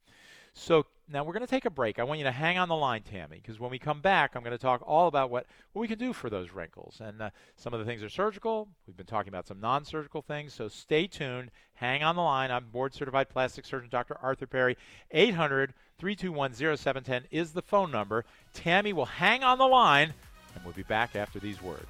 So 0.54 0.84
now 1.08 1.24
we're 1.24 1.32
going 1.32 1.46
to 1.46 1.50
take 1.50 1.64
a 1.64 1.70
break. 1.70 1.98
I 1.98 2.04
want 2.04 2.18
you 2.18 2.24
to 2.24 2.32
hang 2.32 2.58
on 2.58 2.68
the 2.68 2.76
line, 2.76 3.02
Tammy, 3.02 3.38
because 3.40 3.58
when 3.58 3.70
we 3.70 3.78
come 3.78 4.00
back, 4.00 4.32
I'm 4.34 4.42
going 4.42 4.56
to 4.56 4.58
talk 4.58 4.82
all 4.86 5.08
about 5.08 5.30
what, 5.30 5.46
what 5.72 5.80
we 5.80 5.88
can 5.88 5.98
do 5.98 6.12
for 6.12 6.28
those 6.28 6.52
wrinkles. 6.52 7.00
And 7.00 7.22
uh, 7.22 7.30
some 7.56 7.72
of 7.72 7.80
the 7.80 7.86
things 7.86 8.02
are 8.02 8.08
surgical. 8.08 8.68
We've 8.86 8.96
been 8.96 9.06
talking 9.06 9.30
about 9.30 9.46
some 9.46 9.60
non 9.60 9.84
surgical 9.84 10.22
things. 10.22 10.52
So 10.52 10.68
stay 10.68 11.06
tuned. 11.06 11.50
Hang 11.74 12.02
on 12.02 12.16
the 12.16 12.22
line. 12.22 12.50
I'm 12.50 12.66
board 12.66 12.94
certified 12.94 13.30
plastic 13.30 13.64
surgeon 13.64 13.88
Dr. 13.90 14.16
Arthur 14.22 14.46
Perry. 14.46 14.76
800 15.10 15.74
321 16.02 16.54
0710 16.54 17.28
is 17.30 17.52
the 17.52 17.62
phone 17.62 17.92
number. 17.92 18.24
Tammy 18.54 18.92
will 18.92 19.06
hang 19.06 19.44
on 19.44 19.56
the 19.56 19.68
line, 19.68 20.12
and 20.52 20.64
we'll 20.64 20.74
be 20.74 20.82
back 20.82 21.14
after 21.14 21.38
these 21.38 21.62
words. 21.62 21.86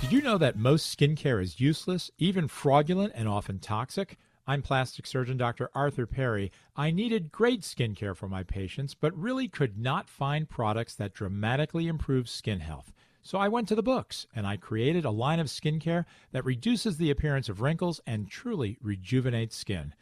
Did 0.00 0.10
you 0.10 0.22
know 0.22 0.38
that 0.38 0.56
most 0.56 0.98
skincare 0.98 1.42
is 1.42 1.60
useless, 1.60 2.10
even 2.16 2.48
fraudulent, 2.48 3.12
and 3.14 3.28
often 3.28 3.58
toxic? 3.58 4.16
I'm 4.46 4.62
plastic 4.62 5.06
surgeon 5.06 5.36
Dr. 5.36 5.68
Arthur 5.74 6.06
Perry. 6.06 6.50
I 6.74 6.90
needed 6.90 7.30
great 7.30 7.60
skincare 7.60 8.16
for 8.16 8.30
my 8.30 8.44
patients, 8.44 8.94
but 8.94 9.14
really 9.14 9.48
could 9.48 9.76
not 9.76 10.08
find 10.08 10.48
products 10.48 10.94
that 10.94 11.12
dramatically 11.12 11.86
improve 11.86 12.30
skin 12.30 12.60
health. 12.60 12.94
So 13.26 13.38
I 13.38 13.48
went 13.48 13.68
to 13.68 13.74
the 13.74 13.82
books 13.82 14.26
and 14.36 14.46
I 14.46 14.58
created 14.58 15.06
a 15.06 15.10
line 15.10 15.40
of 15.40 15.46
skincare 15.46 16.04
that 16.32 16.44
reduces 16.44 16.98
the 16.98 17.10
appearance 17.10 17.48
of 17.48 17.62
wrinkles 17.62 17.98
and 18.06 18.28
truly 18.28 18.76
rejuvenates 18.82 19.56
skin. 19.56 19.94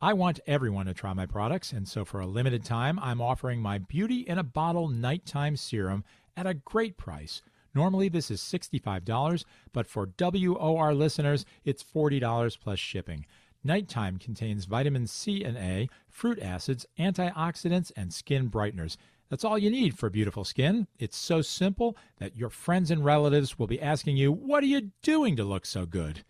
I 0.00 0.14
want 0.14 0.40
everyone 0.46 0.86
to 0.86 0.94
try 0.94 1.12
my 1.12 1.26
products, 1.26 1.72
and 1.72 1.86
so 1.86 2.06
for 2.06 2.20
a 2.20 2.26
limited 2.26 2.64
time, 2.64 2.98
I'm 2.98 3.20
offering 3.20 3.60
my 3.60 3.76
Beauty 3.76 4.20
in 4.20 4.38
a 4.38 4.42
Bottle 4.42 4.88
Nighttime 4.88 5.56
Serum 5.56 6.04
at 6.34 6.46
a 6.46 6.54
great 6.54 6.96
price. 6.96 7.42
Normally, 7.74 8.08
this 8.08 8.30
is 8.30 8.40
$65, 8.40 9.44
but 9.74 9.86
for 9.86 10.06
WOR 10.06 10.94
listeners, 10.94 11.44
it's 11.66 11.84
$40 11.84 12.58
plus 12.58 12.78
shipping. 12.78 13.26
Nighttime 13.62 14.18
contains 14.18 14.64
vitamin 14.64 15.06
C 15.06 15.44
and 15.44 15.58
A, 15.58 15.90
fruit 16.08 16.38
acids, 16.40 16.86
antioxidants, 16.98 17.92
and 17.94 18.10
skin 18.10 18.48
brighteners. 18.50 18.96
That's 19.30 19.44
all 19.44 19.56
you 19.56 19.70
need 19.70 19.96
for 19.96 20.10
beautiful 20.10 20.44
skin. 20.44 20.88
It's 20.98 21.16
so 21.16 21.40
simple 21.40 21.96
that 22.18 22.36
your 22.36 22.50
friends 22.50 22.90
and 22.90 23.04
relatives 23.04 23.58
will 23.58 23.68
be 23.68 23.80
asking 23.80 24.16
you, 24.16 24.32
What 24.32 24.62
are 24.64 24.66
you 24.66 24.90
doing 25.02 25.36
to 25.36 25.44
look 25.44 25.64
so 25.64 25.86
good? 25.86 26.24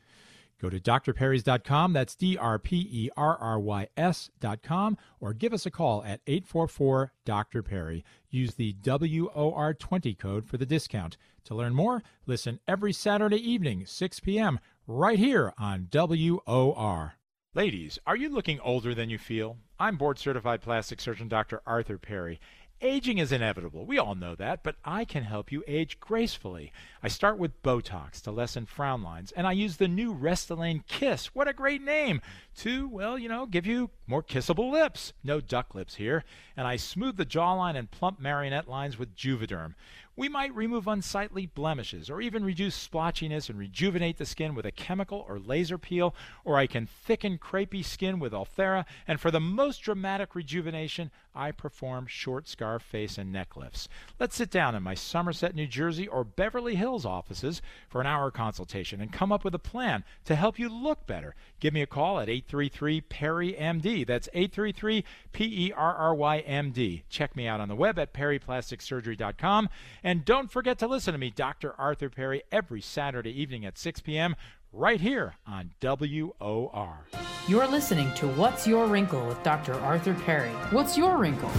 Go 0.61 0.68
to 0.68 0.78
drperrys.com, 0.78 1.94
that's 1.94 2.14
D 2.14 2.36
R 2.36 2.59
P 2.59 2.86
E 2.90 3.11
R 3.16 3.38
R 3.38 3.59
Y 3.59 3.88
S.com, 3.96 4.98
or 5.18 5.32
give 5.32 5.55
us 5.55 5.64
a 5.64 5.70
call 5.70 6.05
at 6.05 6.20
844 6.26 7.14
Dr. 7.24 7.62
Perry. 7.62 8.05
Use 8.28 8.55
the 8.55 8.74
WOR20 8.82 10.18
code 10.18 10.46
for 10.46 10.59
the 10.59 10.66
discount. 10.66 11.16
To 11.44 11.55
learn 11.55 11.74
more, 11.74 12.03
listen 12.26 12.61
every 12.68 12.92
Saturday 12.92 13.38
evening, 13.38 13.86
6 13.86 14.20
p.m., 14.20 14.61
right 14.86 15.18
here 15.18 15.55
on 15.59 15.88
WOR. 15.90 17.14
Ladies, 17.55 17.98
are 18.07 18.16
you 18.16 18.28
looking 18.28 18.61
older 18.61 18.94
than 18.94 19.09
you 19.09 19.18
feel? 19.18 19.57
I'm 19.78 19.96
board 19.96 20.18
certified 20.18 20.61
plastic 20.61 21.01
surgeon 21.01 21.26
Dr. 21.26 21.62
Arthur 21.66 21.96
Perry. 21.96 22.38
Aging 22.82 23.18
is 23.18 23.30
inevitable. 23.30 23.84
We 23.84 23.98
all 23.98 24.14
know 24.14 24.34
that, 24.36 24.62
but 24.62 24.76
I 24.86 25.04
can 25.04 25.24
help 25.24 25.52
you 25.52 25.62
age 25.68 26.00
gracefully. 26.00 26.72
I 27.02 27.08
start 27.08 27.36
with 27.36 27.62
Botox 27.62 28.22
to 28.22 28.30
lessen 28.30 28.64
frown 28.64 29.02
lines, 29.02 29.32
and 29.32 29.46
I 29.46 29.52
use 29.52 29.76
the 29.76 29.86
new 29.86 30.14
Restylane 30.14 30.86
Kiss. 30.86 31.34
What 31.34 31.46
a 31.46 31.52
great 31.52 31.82
name! 31.82 32.22
To, 32.60 32.88
well, 32.88 33.18
you 33.18 33.28
know, 33.28 33.44
give 33.44 33.66
you 33.66 33.90
more 34.06 34.22
kissable 34.22 34.72
lips. 34.72 35.12
No 35.22 35.42
duck 35.42 35.74
lips 35.74 35.96
here. 35.96 36.24
And 36.56 36.66
I 36.66 36.76
smooth 36.76 37.18
the 37.18 37.26
jawline 37.26 37.76
and 37.76 37.90
plump 37.90 38.18
marionette 38.18 38.68
lines 38.68 38.98
with 38.98 39.14
Juvederm. 39.14 39.74
We 40.20 40.28
might 40.28 40.54
remove 40.54 40.86
unsightly 40.86 41.46
blemishes 41.46 42.10
or 42.10 42.20
even 42.20 42.44
reduce 42.44 42.74
splotchiness 42.74 43.48
and 43.48 43.58
rejuvenate 43.58 44.18
the 44.18 44.26
skin 44.26 44.54
with 44.54 44.66
a 44.66 44.70
chemical 44.70 45.24
or 45.26 45.38
laser 45.38 45.78
peel, 45.78 46.14
or 46.44 46.58
I 46.58 46.66
can 46.66 46.84
thicken 46.84 47.38
crepey 47.38 47.82
skin 47.82 48.18
with 48.18 48.34
Ulthera, 48.34 48.84
and 49.08 49.18
for 49.18 49.30
the 49.30 49.40
most 49.40 49.78
dramatic 49.78 50.34
rejuvenation, 50.34 51.10
I 51.34 51.52
perform 51.52 52.06
short 52.06 52.48
scar 52.48 52.78
face 52.78 53.16
and 53.16 53.32
neck 53.32 53.56
lifts. 53.56 53.88
Let's 54.18 54.36
sit 54.36 54.50
down 54.50 54.74
in 54.74 54.82
my 54.82 54.94
Somerset, 54.94 55.54
New 55.54 55.66
Jersey 55.66 56.06
or 56.06 56.24
Beverly 56.24 56.74
Hills 56.74 57.06
offices 57.06 57.62
for 57.88 58.02
an 58.02 58.06
hour 58.06 58.30
consultation 58.30 59.00
and 59.00 59.12
come 59.12 59.32
up 59.32 59.44
with 59.44 59.54
a 59.54 59.58
plan 59.58 60.04
to 60.24 60.34
help 60.34 60.58
you 60.58 60.68
look 60.68 61.06
better. 61.06 61.34
Give 61.60 61.72
me 61.72 61.82
a 61.82 61.86
call 61.86 62.18
at 62.18 62.28
833 62.28 63.00
Perry 63.02 63.52
MD. 63.54 64.06
That's 64.06 64.28
833 64.34 65.04
P 65.32 65.66
E 65.66 65.72
R 65.72 65.94
R 65.94 66.14
Y 66.14 66.38
M 66.40 66.72
D. 66.72 67.04
Check 67.08 67.36
me 67.36 67.46
out 67.46 67.60
on 67.60 67.68
the 67.68 67.76
web 67.76 67.98
at 67.98 68.12
perryplasticsurgery.com. 68.12 69.68
And 70.02 70.09
don't 70.18 70.50
forget 70.50 70.78
to 70.80 70.86
listen 70.86 71.12
to 71.12 71.18
me, 71.18 71.30
Dr. 71.30 71.74
Arthur 71.78 72.11
Perry, 72.11 72.42
every 72.50 72.80
Saturday 72.80 73.30
evening 73.30 73.64
at 73.64 73.78
6 73.78 74.00
p.m. 74.00 74.34
right 74.72 75.00
here 75.00 75.34
on 75.46 75.70
WOR. 75.80 77.06
You're 77.46 77.68
listening 77.68 78.12
to 78.14 78.26
What's 78.28 78.66
Your 78.66 78.86
Wrinkle 78.86 79.24
with 79.26 79.42
Dr. 79.42 79.74
Arthur 79.74 80.14
Perry. 80.14 80.50
What's 80.72 80.98
your 80.98 81.16
wrinkle? 81.16 81.50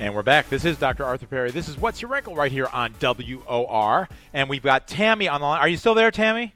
And 0.00 0.14
we're 0.14 0.22
back. 0.22 0.48
This 0.48 0.64
is 0.64 0.78
Dr. 0.78 1.04
Arthur 1.04 1.26
Perry. 1.26 1.50
This 1.50 1.68
is 1.68 1.76
What's 1.78 2.00
Your 2.00 2.10
Wrinkle 2.10 2.34
right 2.34 2.50
here 2.50 2.68
on 2.72 2.94
WOR. 3.00 4.08
And 4.32 4.48
we've 4.48 4.62
got 4.62 4.88
Tammy 4.88 5.28
on 5.28 5.40
the 5.40 5.46
line. 5.46 5.60
Are 5.60 5.68
you 5.68 5.76
still 5.76 5.94
there, 5.94 6.10
Tammy? 6.10 6.54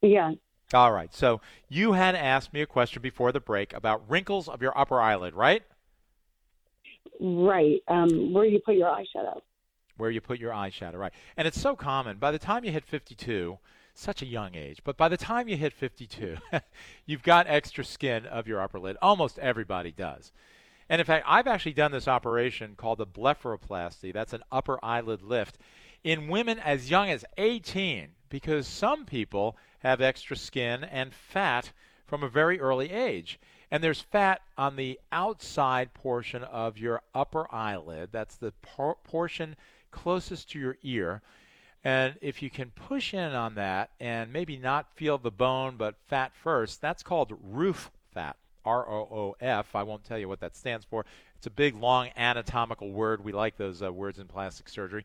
Yeah. 0.00 0.32
All 0.72 0.92
right. 0.92 1.14
So 1.14 1.40
you 1.68 1.92
had 1.92 2.14
asked 2.14 2.52
me 2.52 2.60
a 2.62 2.66
question 2.66 3.02
before 3.02 3.32
the 3.32 3.40
break 3.40 3.72
about 3.72 4.08
wrinkles 4.08 4.48
of 4.48 4.62
your 4.62 4.76
upper 4.78 5.00
eyelid, 5.00 5.34
right? 5.34 5.62
Right. 7.20 7.82
Um, 7.88 8.32
where 8.32 8.44
do 8.44 8.50
you 8.50 8.60
put 8.64 8.76
your 8.76 8.88
eyeshadow. 8.88 9.40
Where 9.96 10.10
you 10.10 10.20
put 10.20 10.38
your 10.38 10.52
eyeshadow, 10.52 10.96
right. 10.96 11.12
And 11.36 11.48
it's 11.48 11.60
so 11.60 11.74
common. 11.74 12.18
By 12.18 12.30
the 12.30 12.38
time 12.38 12.64
you 12.64 12.72
hit 12.72 12.84
52, 12.84 13.58
such 13.94 14.22
a 14.22 14.26
young 14.26 14.54
age, 14.54 14.80
but 14.84 14.96
by 14.96 15.08
the 15.08 15.16
time 15.16 15.48
you 15.48 15.56
hit 15.56 15.72
52, 15.72 16.36
you've 17.06 17.22
got 17.22 17.46
extra 17.46 17.84
skin 17.84 18.26
of 18.26 18.46
your 18.46 18.60
upper 18.60 18.78
lid. 18.78 18.96
Almost 19.00 19.38
everybody 19.38 19.90
does. 19.90 20.32
And 20.88 21.00
in 21.00 21.06
fact, 21.06 21.24
I've 21.26 21.46
actually 21.46 21.72
done 21.72 21.92
this 21.92 22.06
operation 22.06 22.74
called 22.76 22.98
the 22.98 23.06
blepharoplasty. 23.06 24.12
That's 24.12 24.32
an 24.32 24.42
upper 24.52 24.78
eyelid 24.84 25.22
lift 25.22 25.58
in 26.04 26.28
women 26.28 26.58
as 26.58 26.90
young 26.90 27.10
as 27.10 27.24
18 27.36 28.10
because 28.28 28.68
some 28.68 29.04
people 29.04 29.56
have 29.80 30.00
extra 30.00 30.36
skin 30.36 30.84
and 30.84 31.12
fat 31.12 31.72
from 32.06 32.22
a 32.22 32.28
very 32.28 32.60
early 32.60 32.92
age. 32.92 33.40
And 33.70 33.82
there's 33.82 34.00
fat 34.00 34.42
on 34.56 34.76
the 34.76 35.00
outside 35.10 35.92
portion 35.92 36.44
of 36.44 36.78
your 36.78 37.02
upper 37.14 37.52
eyelid. 37.52 38.10
That's 38.12 38.36
the 38.36 38.52
por- 38.62 38.98
portion 39.02 39.56
closest 39.90 40.50
to 40.50 40.58
your 40.58 40.76
ear. 40.82 41.22
And 41.84 42.16
if 42.20 42.42
you 42.42 42.50
can 42.50 42.70
push 42.70 43.14
in 43.14 43.32
on 43.32 43.54
that 43.54 43.90
and 44.00 44.32
maybe 44.32 44.56
not 44.56 44.92
feel 44.94 45.18
the 45.18 45.30
bone 45.30 45.76
but 45.76 45.94
fat 46.08 46.32
first, 46.34 46.80
that's 46.80 47.02
called 47.02 47.32
roof 47.42 47.90
fat. 48.12 48.36
R 48.64 48.88
O 48.88 48.96
O 48.96 49.36
F. 49.40 49.76
I 49.76 49.84
won't 49.84 50.04
tell 50.04 50.18
you 50.18 50.28
what 50.28 50.40
that 50.40 50.56
stands 50.56 50.84
for. 50.84 51.06
It's 51.36 51.46
a 51.46 51.50
big, 51.50 51.76
long 51.76 52.10
anatomical 52.16 52.90
word. 52.90 53.22
We 53.22 53.32
like 53.32 53.56
those 53.56 53.82
uh, 53.82 53.92
words 53.92 54.18
in 54.18 54.26
plastic 54.26 54.68
surgery. 54.68 55.04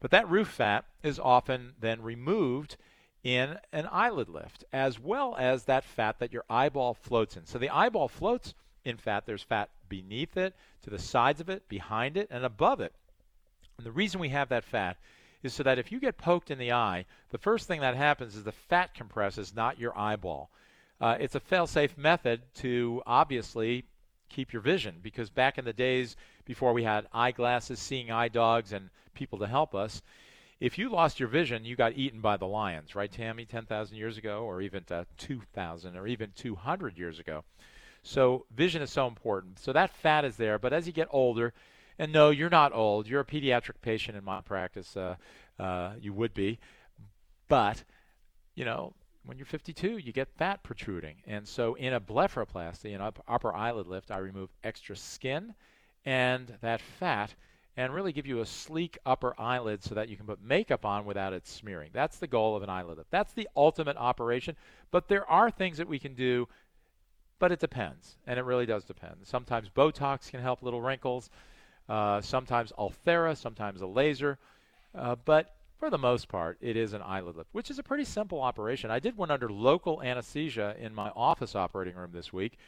But 0.00 0.10
that 0.10 0.28
roof 0.28 0.48
fat 0.48 0.84
is 1.02 1.18
often 1.18 1.72
then 1.80 2.02
removed 2.02 2.76
in 3.22 3.56
an 3.72 3.88
eyelid 3.90 4.28
lift, 4.28 4.64
as 4.72 4.98
well 4.98 5.36
as 5.38 5.64
that 5.64 5.84
fat 5.84 6.18
that 6.18 6.32
your 6.32 6.44
eyeball 6.50 6.94
floats 6.94 7.36
in. 7.36 7.46
So 7.46 7.58
the 7.58 7.70
eyeball 7.70 8.08
floats 8.08 8.54
in 8.84 8.96
fat. 8.96 9.24
There's 9.26 9.42
fat 9.42 9.70
beneath 9.88 10.36
it, 10.36 10.54
to 10.82 10.90
the 10.90 10.98
sides 10.98 11.40
of 11.40 11.48
it, 11.48 11.68
behind 11.68 12.16
it, 12.16 12.28
and 12.30 12.44
above 12.44 12.80
it. 12.80 12.94
And 13.80 13.86
the 13.86 13.92
reason 13.92 14.20
we 14.20 14.28
have 14.28 14.50
that 14.50 14.64
fat 14.64 14.98
is 15.42 15.54
so 15.54 15.62
that 15.62 15.78
if 15.78 15.90
you 15.90 16.00
get 16.00 16.18
poked 16.18 16.50
in 16.50 16.58
the 16.58 16.70
eye, 16.70 17.06
the 17.30 17.38
first 17.38 17.66
thing 17.66 17.80
that 17.80 17.96
happens 17.96 18.36
is 18.36 18.44
the 18.44 18.52
fat 18.52 18.92
compresses, 18.92 19.54
not 19.56 19.78
your 19.78 19.98
eyeball. 19.98 20.50
Uh, 21.00 21.16
it's 21.18 21.34
a 21.34 21.40
fail-safe 21.40 21.96
method 21.96 22.42
to 22.56 23.02
obviously 23.06 23.86
keep 24.28 24.52
your 24.52 24.60
vision 24.60 24.96
because 25.00 25.30
back 25.30 25.56
in 25.56 25.64
the 25.64 25.72
days 25.72 26.14
before 26.44 26.74
we 26.74 26.84
had 26.84 27.06
eyeglasses, 27.14 27.78
seeing 27.78 28.10
eye 28.10 28.28
dogs, 28.28 28.74
and 28.74 28.90
people 29.14 29.38
to 29.38 29.46
help 29.46 29.74
us, 29.74 30.02
if 30.60 30.76
you 30.76 30.90
lost 30.90 31.18
your 31.18 31.30
vision, 31.30 31.64
you 31.64 31.74
got 31.74 31.96
eaten 31.96 32.20
by 32.20 32.36
the 32.36 32.46
lions, 32.46 32.94
right, 32.94 33.10
Tammy? 33.10 33.46
10,000 33.46 33.96
years 33.96 34.18
ago, 34.18 34.44
or 34.44 34.60
even 34.60 34.84
uh, 34.90 35.04
2,000, 35.16 35.96
or 35.96 36.06
even 36.06 36.32
200 36.36 36.98
years 36.98 37.18
ago. 37.18 37.44
So 38.02 38.44
vision 38.54 38.82
is 38.82 38.90
so 38.90 39.06
important. 39.06 39.58
So 39.58 39.72
that 39.72 39.96
fat 39.96 40.26
is 40.26 40.36
there, 40.36 40.58
but 40.58 40.74
as 40.74 40.86
you 40.86 40.92
get 40.92 41.08
older, 41.10 41.54
and 42.00 42.14
no, 42.14 42.30
you're 42.30 42.48
not 42.48 42.72
old. 42.74 43.06
You're 43.06 43.20
a 43.20 43.26
pediatric 43.26 43.82
patient 43.82 44.16
in 44.16 44.24
my 44.24 44.40
practice. 44.40 44.96
Uh, 44.96 45.16
uh, 45.58 45.92
you 46.00 46.14
would 46.14 46.32
be, 46.32 46.58
but 47.46 47.84
you 48.54 48.64
know, 48.64 48.94
when 49.26 49.36
you're 49.36 49.44
52, 49.44 49.98
you 49.98 50.10
get 50.10 50.28
fat 50.38 50.62
protruding, 50.62 51.16
and 51.26 51.46
so 51.46 51.74
in 51.74 51.92
a 51.92 52.00
blepharoplasty, 52.00 52.94
an 52.94 53.12
upper 53.28 53.54
eyelid 53.54 53.86
lift, 53.86 54.10
I 54.10 54.16
remove 54.16 54.48
extra 54.64 54.96
skin 54.96 55.54
and 56.06 56.56
that 56.62 56.80
fat 56.80 57.34
and 57.76 57.92
really 57.94 58.12
give 58.12 58.26
you 58.26 58.40
a 58.40 58.46
sleek 58.46 58.96
upper 59.04 59.38
eyelid 59.38 59.84
so 59.84 59.94
that 59.94 60.08
you 60.08 60.16
can 60.16 60.24
put 60.24 60.42
makeup 60.42 60.86
on 60.86 61.04
without 61.04 61.34
it 61.34 61.46
smearing. 61.46 61.90
That's 61.92 62.16
the 62.16 62.26
goal 62.26 62.56
of 62.56 62.62
an 62.62 62.70
eyelid 62.70 62.96
lift. 62.96 63.10
That's 63.10 63.34
the 63.34 63.48
ultimate 63.54 63.98
operation, 63.98 64.56
but 64.90 65.08
there 65.08 65.28
are 65.30 65.50
things 65.50 65.76
that 65.76 65.86
we 65.86 65.98
can 65.98 66.14
do, 66.14 66.48
but 67.38 67.52
it 67.52 67.60
depends, 67.60 68.16
and 68.26 68.38
it 68.38 68.44
really 68.46 68.66
does 68.66 68.84
depend. 68.84 69.16
Sometimes 69.24 69.68
Botox 69.68 70.30
can 70.30 70.40
help 70.40 70.62
little 70.62 70.80
wrinkles, 70.80 71.28
uh, 71.90 72.20
sometimes 72.20 72.72
Ulthera, 72.78 73.36
sometimes 73.36 73.82
a 73.82 73.86
laser, 73.86 74.38
uh, 74.94 75.16
but 75.24 75.56
for 75.80 75.90
the 75.90 75.98
most 75.98 76.28
part, 76.28 76.56
it 76.60 76.76
is 76.76 76.92
an 76.92 77.02
eyelid 77.02 77.36
lift, 77.36 77.48
which 77.52 77.70
is 77.70 77.80
a 77.80 77.82
pretty 77.82 78.04
simple 78.04 78.40
operation. 78.40 78.90
I 78.90 79.00
did 79.00 79.16
one 79.16 79.30
under 79.30 79.50
local 79.50 80.00
anesthesia 80.00 80.76
in 80.78 80.94
my 80.94 81.08
office 81.16 81.56
operating 81.56 81.96
room 81.96 82.10
this 82.12 82.32
week. 82.32 82.58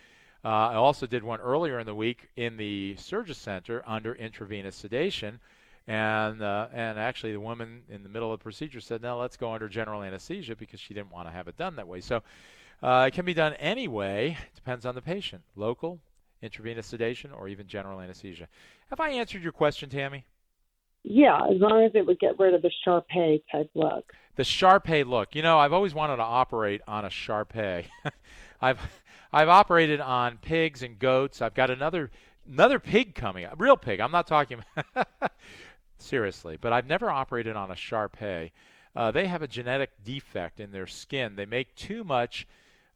Uh, 0.45 0.49
I 0.49 0.75
also 0.75 1.07
did 1.07 1.23
one 1.23 1.39
earlier 1.41 1.79
in 1.79 1.87
the 1.87 1.95
week 1.95 2.31
in 2.37 2.57
the 2.57 2.97
Surgery 2.97 3.37
Center 3.37 3.85
under 3.87 4.12
intravenous 4.14 4.75
sedation. 4.75 5.39
And 5.87 6.43
uh, 6.43 6.68
and 6.73 6.99
actually, 6.99 7.33
the 7.33 7.41
woman 7.41 7.83
in 7.89 8.03
the 8.03 8.09
middle 8.09 8.33
of 8.33 8.39
the 8.39 8.43
procedure 8.43 8.81
said, 8.81 9.03
"No, 9.03 9.18
let's 9.18 9.37
go 9.37 9.53
under 9.53 9.68
general 9.68 10.03
anesthesia 10.03 10.55
because 10.55 10.79
she 10.79 10.95
didn't 10.95 11.11
want 11.11 11.27
to 11.27 11.33
have 11.33 11.49
it 11.49 11.57
done 11.57 11.75
that 11.77 11.89
way." 11.89 12.01
So 12.01 12.23
uh, 12.83 13.07
it 13.09 13.14
can 13.14 13.25
be 13.25 13.35
done 13.35 13.55
anyway. 13.55 14.37
Depends 14.55 14.87
on 14.87 14.95
the 14.95 15.03
patient. 15.03 15.43
Local, 15.57 15.99
intravenous 16.43 16.86
sedation, 16.86 17.30
or 17.32 17.49
even 17.49 17.66
general 17.66 18.01
anesthesia. 18.01 18.49
Have 18.90 19.01
I 19.01 19.11
answered 19.11 19.43
your 19.43 19.53
question, 19.53 19.88
Tammy? 19.88 20.26
Yeah, 21.05 21.40
as 21.51 21.61
long 21.61 21.84
as 21.84 21.93
it 21.95 22.07
would 22.07 22.20
get 22.20 22.38
rid 22.38 22.55
of 22.55 22.62
the 22.62 22.70
Shar-Pei 22.84 23.43
type 23.51 23.70
look. 23.74 24.12
The 24.36 24.45
Shar-Pei 24.45 25.05
look. 25.05 25.34
You 25.34 25.43
know, 25.43 25.59
I've 25.59 25.72
always 25.72 25.95
wanted 25.95 26.16
to 26.16 26.22
operate 26.22 26.80
on 26.86 27.05
a 27.05 27.11
Shar-Pei. 27.11 27.86
I've 28.61 28.78
I've 29.32 29.49
operated 29.49 30.01
on 30.01 30.38
pigs 30.38 30.82
and 30.82 30.99
goats. 30.99 31.43
I've 31.43 31.55
got 31.55 31.70
another 31.70 32.11
another 32.47 32.78
pig 32.78 33.14
coming, 33.14 33.45
a 33.45 33.55
real 33.57 33.76
pig. 33.76 34.01
I'm 34.01 34.12
not 34.12 34.26
talking 34.26 34.62
seriously, 35.99 36.59
but 36.61 36.72
I've 36.72 36.86
never 36.86 37.11
operated 37.11 37.57
on 37.57 37.70
a 37.70 37.76
Shar-Pei. 37.76 38.53
Uh, 38.95 39.11
they 39.11 39.26
have 39.26 39.43
a 39.43 39.49
genetic 39.49 39.90
defect 40.05 40.61
in 40.61 40.70
their 40.70 40.86
skin. 40.86 41.34
They 41.36 41.47
make 41.47 41.74
too 41.74 42.05
much 42.05 42.47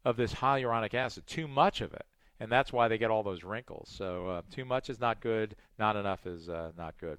of 0.05 0.17
this 0.17 0.35
hyaluronic 0.35 0.95
acid, 0.95 1.27
too 1.27 1.49
much 1.49 1.81
of 1.81 1.93
it, 1.93 2.07
and 2.41 2.51
that's 2.51 2.73
why 2.73 2.89
they 2.89 2.99
get 2.99 3.11
all 3.11 3.23
those 3.23 3.45
wrinkles. 3.45 3.89
So 3.93 4.29
uh, 4.29 4.43
too 4.51 4.65
much 4.65 4.91
is 4.91 5.01
not 5.01 5.21
good. 5.21 5.57
Not 5.79 5.97
enough 5.97 6.27
is 6.27 6.49
uh, 6.49 6.73
not 6.77 6.95
good. 7.01 7.19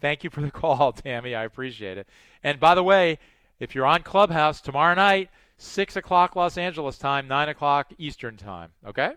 Thank 0.00 0.24
you 0.24 0.30
for 0.30 0.40
the 0.40 0.50
call, 0.52 0.92
Tammy. 0.92 1.34
I 1.34 1.44
appreciate 1.44 1.98
it. 1.98 2.08
And 2.42 2.60
by 2.60 2.74
the 2.74 2.84
way, 2.84 3.18
if 3.60 3.74
you're 3.74 3.86
on 3.86 4.02
Clubhouse 4.02 4.60
tomorrow 4.60 4.94
night, 4.94 5.30
6 5.56 5.96
o'clock 5.96 6.36
Los 6.36 6.56
Angeles 6.56 6.98
time, 6.98 7.26
9 7.26 7.48
o'clock 7.48 7.92
Eastern 7.98 8.36
time. 8.36 8.70
Okay? 8.86 9.12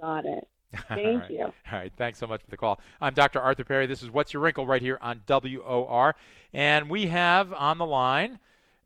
Got 0.00 0.26
it. 0.26 0.48
Thank 0.88 1.06
All 1.06 1.16
right. 1.18 1.30
you. 1.30 1.44
All 1.44 1.52
right. 1.72 1.92
Thanks 1.96 2.18
so 2.18 2.26
much 2.26 2.42
for 2.42 2.50
the 2.50 2.56
call. 2.56 2.80
I'm 3.00 3.14
Dr. 3.14 3.40
Arthur 3.40 3.64
Perry. 3.64 3.86
This 3.86 4.02
is 4.02 4.10
What's 4.10 4.32
Your 4.32 4.42
Wrinkle 4.42 4.66
right 4.66 4.82
here 4.82 4.98
on 5.00 5.22
WOR. 5.26 6.14
And 6.52 6.90
we 6.90 7.06
have 7.06 7.52
on 7.52 7.78
the 7.78 7.86
line 7.86 8.38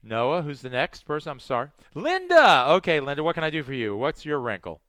Noah, 0.03 0.42
who's 0.42 0.62
the 0.62 0.70
next 0.70 1.05
person. 1.05 1.30
I'm 1.30 1.40
sorry. 1.40 1.68
Linda. 1.94 2.66
Okay, 2.70 3.00
Linda, 3.00 3.22
what 3.22 3.34
can 3.34 3.44
I 3.44 3.50
do 3.50 3.62
for 3.62 3.72
you? 3.72 3.96
What's 3.96 4.24
your 4.24 4.40
wrinkle? 4.40 4.80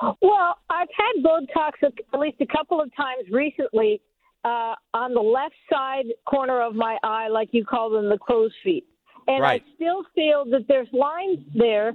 Well, 0.00 0.58
I've 0.70 0.88
had 0.96 1.22
Botox 1.24 1.72
at 1.82 2.20
least 2.20 2.36
a 2.40 2.46
couple 2.46 2.80
of 2.80 2.94
times 2.96 3.24
recently 3.30 4.00
uh, 4.44 4.74
on 4.94 5.12
the 5.14 5.20
left 5.20 5.54
side 5.70 6.06
corner 6.24 6.62
of 6.62 6.74
my 6.74 6.96
eye, 7.02 7.28
like 7.28 7.48
you 7.52 7.64
call 7.64 7.90
them 7.90 8.08
the 8.08 8.18
crow's 8.18 8.52
feet. 8.62 8.86
And 9.26 9.42
Right. 9.42 9.62
I 9.62 9.74
still 9.74 10.04
feel 10.14 10.44
that 10.46 10.66
there's 10.68 10.88
lines 10.92 11.40
there. 11.54 11.88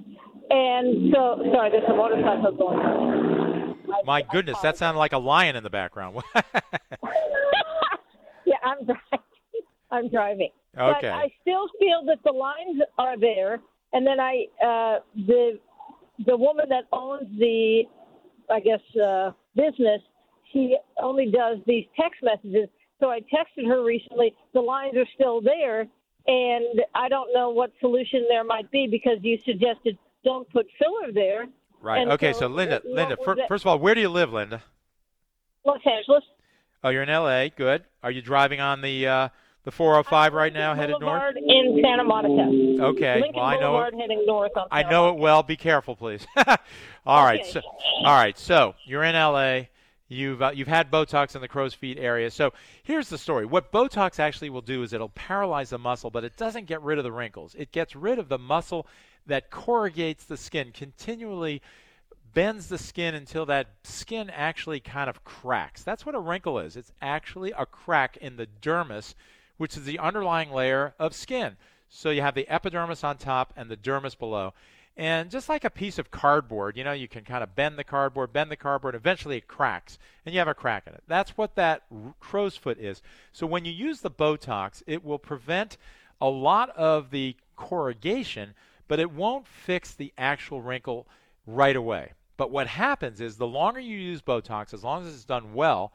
And 0.50 1.14
so, 1.14 1.42
sorry, 1.54 1.72
there's 1.72 1.90
a 1.90 1.96
motorcycle 1.96 2.52
going 2.52 2.80
on. 2.80 3.76
My 4.06 4.22
goodness, 4.22 4.60
that 4.62 4.78
sounded 4.78 5.00
like 5.00 5.14
a 5.14 5.18
lion 5.18 5.56
in 5.56 5.64
the 5.64 5.70
background. 5.70 6.22
yeah, 8.46 8.56
I'm 8.64 8.86
driving. 8.86 9.26
I'm 9.92 10.10
driving. 10.10 10.50
Okay. 10.78 11.00
But 11.02 11.12
I 11.12 11.32
still 11.42 11.68
feel 11.80 12.04
that 12.06 12.18
the 12.24 12.32
lines 12.32 12.82
are 12.98 13.18
there. 13.18 13.60
And 13.94 14.06
then 14.06 14.20
I, 14.20 14.46
uh, 14.64 15.00
the 15.16 15.60
the 16.26 16.38
woman 16.38 16.66
that 16.70 16.84
owns 16.92 17.28
the, 17.40 17.84
I 18.50 18.60
guess, 18.60 18.82
uh, 19.02 19.32
business, 19.56 20.02
she 20.52 20.78
only 21.02 21.32
does 21.32 21.58
these 21.66 21.86
text 22.00 22.22
messages. 22.24 22.70
So 23.00 23.10
I 23.10 23.20
texted 23.22 23.68
her 23.68 23.84
recently. 23.84 24.34
The 24.54 24.62
lines 24.62 24.96
are 24.96 25.08
still 25.16 25.42
there, 25.42 25.82
and 26.28 26.82
I 26.96 27.10
don't 27.10 27.34
know 27.34 27.50
what 27.50 27.72
solution 27.80 28.26
there 28.30 28.44
might 28.44 28.70
be 28.72 28.88
because 28.88 29.18
you 29.22 29.38
suggested 29.44 29.98
don't 30.24 30.50
put 30.52 30.68
filler 30.80 31.12
there. 31.12 31.48
right. 31.82 32.02
And 32.02 32.12
Okay, 32.12 32.32
so 32.34 32.40
so 32.42 32.48
Linda, 32.48 32.82
Linda, 32.86 33.18
fir- 33.18 33.36
that- 33.36 33.48
first 33.50 33.64
of 33.64 33.68
all, 33.68 33.80
where 33.80 33.94
do 33.96 34.02
you 34.02 34.10
live, 34.10 34.32
Linda? 34.32 34.62
Los 35.66 35.80
Angeles. 35.86 36.24
Oh, 36.84 36.90
you're 36.90 37.04
in 37.04 37.10
LA. 37.10 37.48
Good. 37.50 37.84
Are 38.04 38.12
you 38.12 38.22
driving 38.22 38.60
on 38.60 38.82
the 38.82 39.08
uh, 39.08 39.30
the 39.64 39.72
405 39.72 40.34
right 40.34 40.54
now, 40.54 40.76
headed 40.76 40.98
north? 41.00 41.36
In 41.36 41.82
Santa 41.84 42.04
Monica. 42.04 42.84
Okay. 42.84 43.22
Lincoln 43.22 43.36
well, 43.36 43.46
I 43.46 43.56
know 43.56 43.72
Boulevard 43.72 43.94
it. 43.94 44.00
heading 44.00 44.26
north 44.26 44.52
on 44.58 44.68
I 44.72 44.84
know 44.84 45.10
it 45.10 45.18
well. 45.18 45.44
Be 45.44 45.56
careful, 45.56 45.96
please. 45.96 46.26
all 47.06 47.24
right. 47.24 47.42
Okay. 47.42 47.52
So, 47.52 47.62
all 48.04 48.16
right. 48.16 48.38
So 48.38 48.76
you're 48.86 49.04
in 49.04 49.16
LA. 49.16 49.64
You've 50.10 50.42
uh, 50.42 50.52
you've 50.54 50.68
had 50.68 50.92
Botox 50.92 51.36
in 51.36 51.42
the 51.42 51.48
crow's 51.48 51.74
feet 51.74 51.98
area. 51.98 52.30
So 52.30 52.52
here's 52.84 53.10
the 53.10 53.18
story. 53.18 53.46
What 53.46 53.72
Botox 53.72 54.20
actually 54.20 54.50
will 54.50 54.62
do 54.62 54.84
is 54.84 54.94
it'll 54.94 55.10
paralyze 55.10 55.72
the 55.72 55.80
muscle, 55.80 56.12
but 56.12 56.24
it 56.24 56.38
doesn't 56.38 56.66
get 56.66 56.82
rid 56.82 56.98
of 56.98 57.04
the 57.04 57.12
wrinkles. 57.12 57.56
It 57.58 57.72
gets 57.72 57.96
rid 57.96 58.20
of 58.20 58.30
the 58.30 58.38
muscle 58.38 58.86
that 59.26 59.50
corrugates 59.50 60.26
the 60.26 60.38
skin, 60.38 60.72
continually 60.74 61.62
bends 62.34 62.68
the 62.68 62.78
skin 62.78 63.16
until 63.16 63.46
that 63.46 63.68
skin 63.84 64.30
actually 64.30 64.80
kind 64.80 65.10
of 65.10 65.24
cracks. 65.24 65.84
That's 65.84 66.06
what 66.06 66.16
a 66.16 66.20
wrinkle 66.20 66.60
is. 66.60 66.76
It's 66.76 66.92
actually 67.02 67.52
a 67.52 67.66
crack 67.66 68.18
in 68.18 68.36
the 68.38 68.48
dermis, 68.62 69.14
which 69.64 69.78
is 69.78 69.86
the 69.86 69.98
underlying 69.98 70.52
layer 70.52 70.94
of 71.00 71.16
skin. 71.16 71.56
So 71.88 72.10
you 72.10 72.22
have 72.22 72.36
the 72.36 72.50
epidermis 72.50 73.02
on 73.02 73.16
top 73.16 73.54
and 73.56 73.70
the 73.70 73.78
dermis 73.78 74.20
below. 74.20 74.54
And 74.98 75.32
just 75.32 75.48
like 75.48 75.64
a 75.64 75.70
piece 75.70 75.98
of 75.98 76.12
cardboard, 76.12 76.76
you 76.76 76.84
know, 76.84 76.92
you 76.92 77.08
can 77.08 77.24
kind 77.24 77.42
of 77.42 77.56
bend 77.56 77.80
the 77.80 77.86
cardboard, 77.86 78.34
bend 78.34 78.52
the 78.52 78.58
cardboard, 78.58 78.94
eventually 78.94 79.38
it 79.38 79.48
cracks, 79.48 79.98
and 80.26 80.36
you 80.36 80.40
have 80.40 80.50
a 80.50 80.54
crack 80.54 80.86
in 80.86 80.94
it. 80.94 81.04
That's 81.08 81.38
what 81.38 81.56
that 81.56 81.84
crow's 82.20 82.58
foot 82.58 82.78
is. 82.78 83.02
So 83.32 83.48
when 83.48 83.64
you 83.64 83.72
use 83.72 84.02
the 84.02 84.12
Botox, 84.12 84.84
it 84.86 85.02
will 85.02 85.18
prevent 85.18 85.78
a 86.20 86.28
lot 86.28 86.70
of 86.72 87.10
the 87.10 87.38
corrugation, 87.56 88.56
but 88.90 89.00
it 89.00 89.14
won't 89.14 89.48
fix 89.48 89.94
the 89.94 90.12
actual 90.18 90.62
wrinkle 90.62 91.08
right 91.48 91.78
away. 91.78 92.12
But 92.36 92.52
what 92.52 92.68
happens 92.68 93.22
is 93.22 93.38
the 93.38 93.48
longer 93.48 93.80
you 93.80 93.98
use 93.98 94.22
Botox, 94.22 94.74
as 94.74 94.84
long 94.84 95.08
as 95.08 95.16
it's 95.16 95.24
done 95.24 95.54
well, 95.54 95.94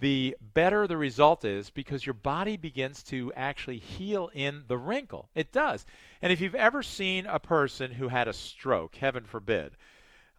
the 0.00 0.36
better 0.40 0.86
the 0.86 0.96
result 0.96 1.44
is 1.44 1.70
because 1.70 2.04
your 2.04 2.14
body 2.14 2.56
begins 2.56 3.02
to 3.04 3.32
actually 3.34 3.78
heal 3.78 4.30
in 4.34 4.64
the 4.66 4.76
wrinkle. 4.76 5.28
It 5.34 5.52
does. 5.52 5.86
And 6.20 6.32
if 6.32 6.40
you've 6.40 6.54
ever 6.54 6.82
seen 6.82 7.26
a 7.26 7.38
person 7.38 7.92
who 7.92 8.08
had 8.08 8.28
a 8.28 8.32
stroke, 8.32 8.96
heaven 8.96 9.24
forbid, 9.24 9.72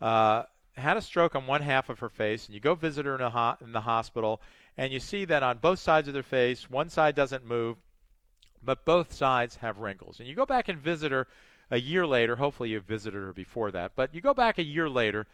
uh, 0.01 0.43
had 0.73 0.97
a 0.97 1.01
stroke 1.01 1.35
on 1.35 1.47
one 1.47 1.61
half 1.61 1.89
of 1.89 1.99
her 1.99 2.09
face, 2.09 2.45
and 2.45 2.53
you 2.53 2.59
go 2.59 2.75
visit 2.75 3.05
her 3.05 3.15
in, 3.15 3.21
ho- 3.21 3.55
in 3.61 3.71
the 3.71 3.81
hospital, 3.81 4.41
and 4.77 4.91
you 4.91 4.99
see 4.99 5.23
that 5.25 5.43
on 5.43 5.57
both 5.59 5.79
sides 5.79 6.07
of 6.07 6.13
their 6.13 6.23
face, 6.23 6.69
one 6.69 6.89
side 6.89 7.15
doesn't 7.15 7.45
move, 7.45 7.77
but 8.61 8.83
both 8.83 9.13
sides 9.13 9.57
have 9.57 9.77
wrinkles. 9.77 10.19
And 10.19 10.27
you 10.27 10.35
go 10.35 10.45
back 10.45 10.67
and 10.67 10.77
visit 10.77 11.11
her 11.13 11.27
a 11.71 11.79
year 11.79 12.05
later. 12.05 12.35
Hopefully, 12.35 12.69
you've 12.69 12.83
visited 12.83 13.17
her 13.17 13.33
before 13.33 13.71
that, 13.71 13.93
but 13.95 14.13
you 14.13 14.19
go 14.19 14.33
back 14.33 14.57
a 14.57 14.63
year 14.63 14.89
later, 14.89 15.27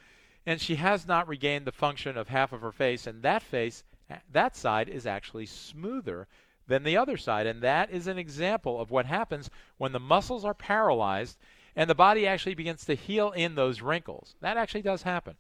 and 0.46 0.62
she 0.62 0.76
has 0.76 1.08
not 1.08 1.28
regained 1.28 1.66
the 1.66 1.72
function 1.72 2.18
of 2.18 2.28
half 2.28 2.54
of 2.54 2.62
her 2.62 2.72
face, 2.72 3.08
and 3.08 3.24
that 3.24 3.42
face, 3.42 3.84
that 4.32 4.56
side, 4.56 4.90
is 4.90 5.06
actually 5.06 5.46
smoother 5.46 6.28
than 6.68 6.84
the 6.84 6.98
other 6.98 7.18
side. 7.18 7.48
And 7.48 7.62
that 7.62 7.92
is 7.92 8.08
an 8.08 8.18
example 8.18 8.80
of 8.80 8.92
what 8.92 9.06
happens 9.06 9.50
when 9.78 9.92
the 9.92 10.00
muscles 10.00 10.46
are 10.46 10.54
paralyzed 10.54 11.38
and 11.76 11.90
the 11.90 11.96
body 11.96 12.28
actually 12.28 12.56
begins 12.56 12.86
to 12.86 12.96
heal 12.96 13.32
in 13.32 13.56
those 13.56 13.82
wrinkles. 13.82 14.36
That 14.42 14.58
actually 14.58 14.82
does 14.82 15.04
happen. 15.04 15.36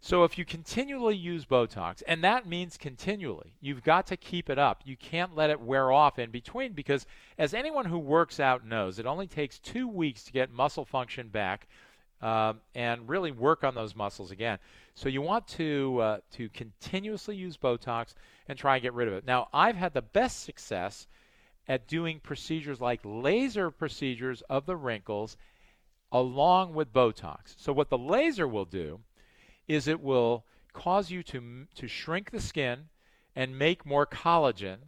So 0.00 0.24
if 0.24 0.36
you 0.36 0.44
continually 0.44 1.16
use 1.16 1.46
Botox, 1.46 2.02
and 2.06 2.22
that 2.22 2.46
means 2.46 2.76
continually, 2.76 3.54
you've 3.62 3.82
got 3.82 4.06
to 4.08 4.18
keep 4.18 4.50
it 4.50 4.58
up. 4.58 4.82
You 4.84 4.98
can't 4.98 5.34
let 5.34 5.48
it 5.48 5.58
wear 5.58 5.90
off 5.90 6.18
in 6.18 6.30
between 6.30 6.74
because, 6.74 7.06
as 7.38 7.54
anyone 7.54 7.86
who 7.86 7.98
works 7.98 8.38
out 8.38 8.66
knows, 8.66 8.98
it 8.98 9.06
only 9.06 9.26
takes 9.26 9.58
two 9.58 9.88
weeks 9.88 10.22
to 10.24 10.32
get 10.32 10.52
muscle 10.52 10.84
function 10.84 11.28
back 11.28 11.66
uh, 12.20 12.52
and 12.74 13.08
really 13.08 13.32
work 13.32 13.64
on 13.64 13.74
those 13.74 13.96
muscles 13.96 14.30
again. 14.30 14.58
So 14.96 15.08
you 15.08 15.22
want 15.22 15.48
to 15.48 15.98
uh, 16.00 16.18
to 16.32 16.48
continuously 16.50 17.36
use 17.36 17.56
Botox 17.56 18.14
and 18.48 18.56
try 18.56 18.76
and 18.76 18.82
get 18.82 18.94
rid 18.94 19.08
of 19.08 19.14
it. 19.14 19.26
Now, 19.26 19.48
I've 19.52 19.76
had 19.76 19.92
the 19.92 20.02
best 20.02 20.44
success 20.44 21.06
at 21.66 21.88
doing 21.88 22.20
procedures 22.20 22.80
like 22.80 23.00
laser 23.04 23.70
procedures 23.70 24.42
of 24.42 24.66
the 24.66 24.76
wrinkles 24.76 25.36
along 26.12 26.74
with 26.74 26.92
Botox. 26.92 27.54
So 27.56 27.72
what 27.72 27.90
the 27.90 27.98
laser 27.98 28.46
will 28.46 28.66
do 28.66 29.00
is 29.66 29.88
it 29.88 30.00
will 30.00 30.44
cause 30.72 31.10
you 31.10 31.22
to 31.24 31.66
to 31.74 31.88
shrink 31.88 32.30
the 32.30 32.40
skin 32.40 32.88
and 33.34 33.58
make 33.58 33.84
more 33.84 34.06
collagen 34.06 34.78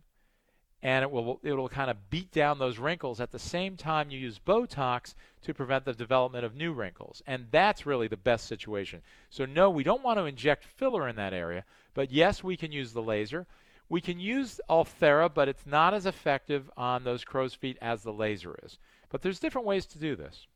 and 0.83 1.03
it 1.03 1.11
will 1.11 1.41
it 1.43 1.53
will 1.53 1.69
kind 1.69 1.91
of 1.91 2.11
beat 2.11 2.31
down 2.33 2.59
those 2.59 2.79
wrinkles 2.79 3.21
at 3.21 3.33
the 3.33 3.39
same 3.39 3.77
time 3.77 4.11
you 4.11 4.19
use 4.19 4.39
Botox 4.39 5.15
to 5.43 5.55
prevent 5.55 5.85
the 5.85 5.93
development 5.93 6.45
of 6.45 6.55
new 6.55 6.73
wrinkles. 6.73 7.23
And 7.27 7.47
that's 7.51 7.87
really 7.87 8.09
the 8.09 8.17
best 8.17 8.47
situation. 8.47 9.03
So 9.31 9.47
no, 9.47 9.71
we 9.71 9.85
don't 9.85 10.03
want 10.03 10.19
to 10.19 10.25
inject 10.25 10.65
filler 10.65 11.09
in 11.09 11.17
that 11.17 11.33
area, 11.33 11.65
but 11.95 12.11
yes, 12.11 12.45
we 12.45 12.57
can 12.57 12.73
use 12.73 12.93
the 12.93 13.03
laser. 13.03 13.47
We 13.89 14.01
can 14.01 14.19
use 14.19 14.61
Ulthera, 14.69 15.33
but 15.33 15.49
it's 15.49 15.67
not 15.67 15.95
as 15.95 16.07
effective 16.07 16.71
on 16.77 17.05
those 17.05 17.25
crow's 17.25 17.55
feet 17.55 17.79
as 17.81 18.03
the 18.03 18.13
laser 18.13 18.57
is. 18.65 18.79
But 19.11 19.23
there's 19.23 19.39
different 19.39 19.67
ways 19.67 19.87
to 19.87 19.99
do 19.99 20.17
this. 20.17 20.47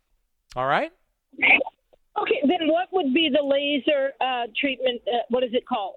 All 0.56 0.66
right? 0.66 0.92
Okay, 2.20 2.40
then 2.42 2.68
what 2.68 2.88
would 2.92 3.14
be 3.14 3.30
the 3.32 3.42
laser 3.42 4.12
uh, 4.20 4.46
treatment? 4.60 5.00
Uh, 5.06 5.18
what 5.28 5.44
is 5.44 5.50
it 5.54 5.64
called? 5.66 5.94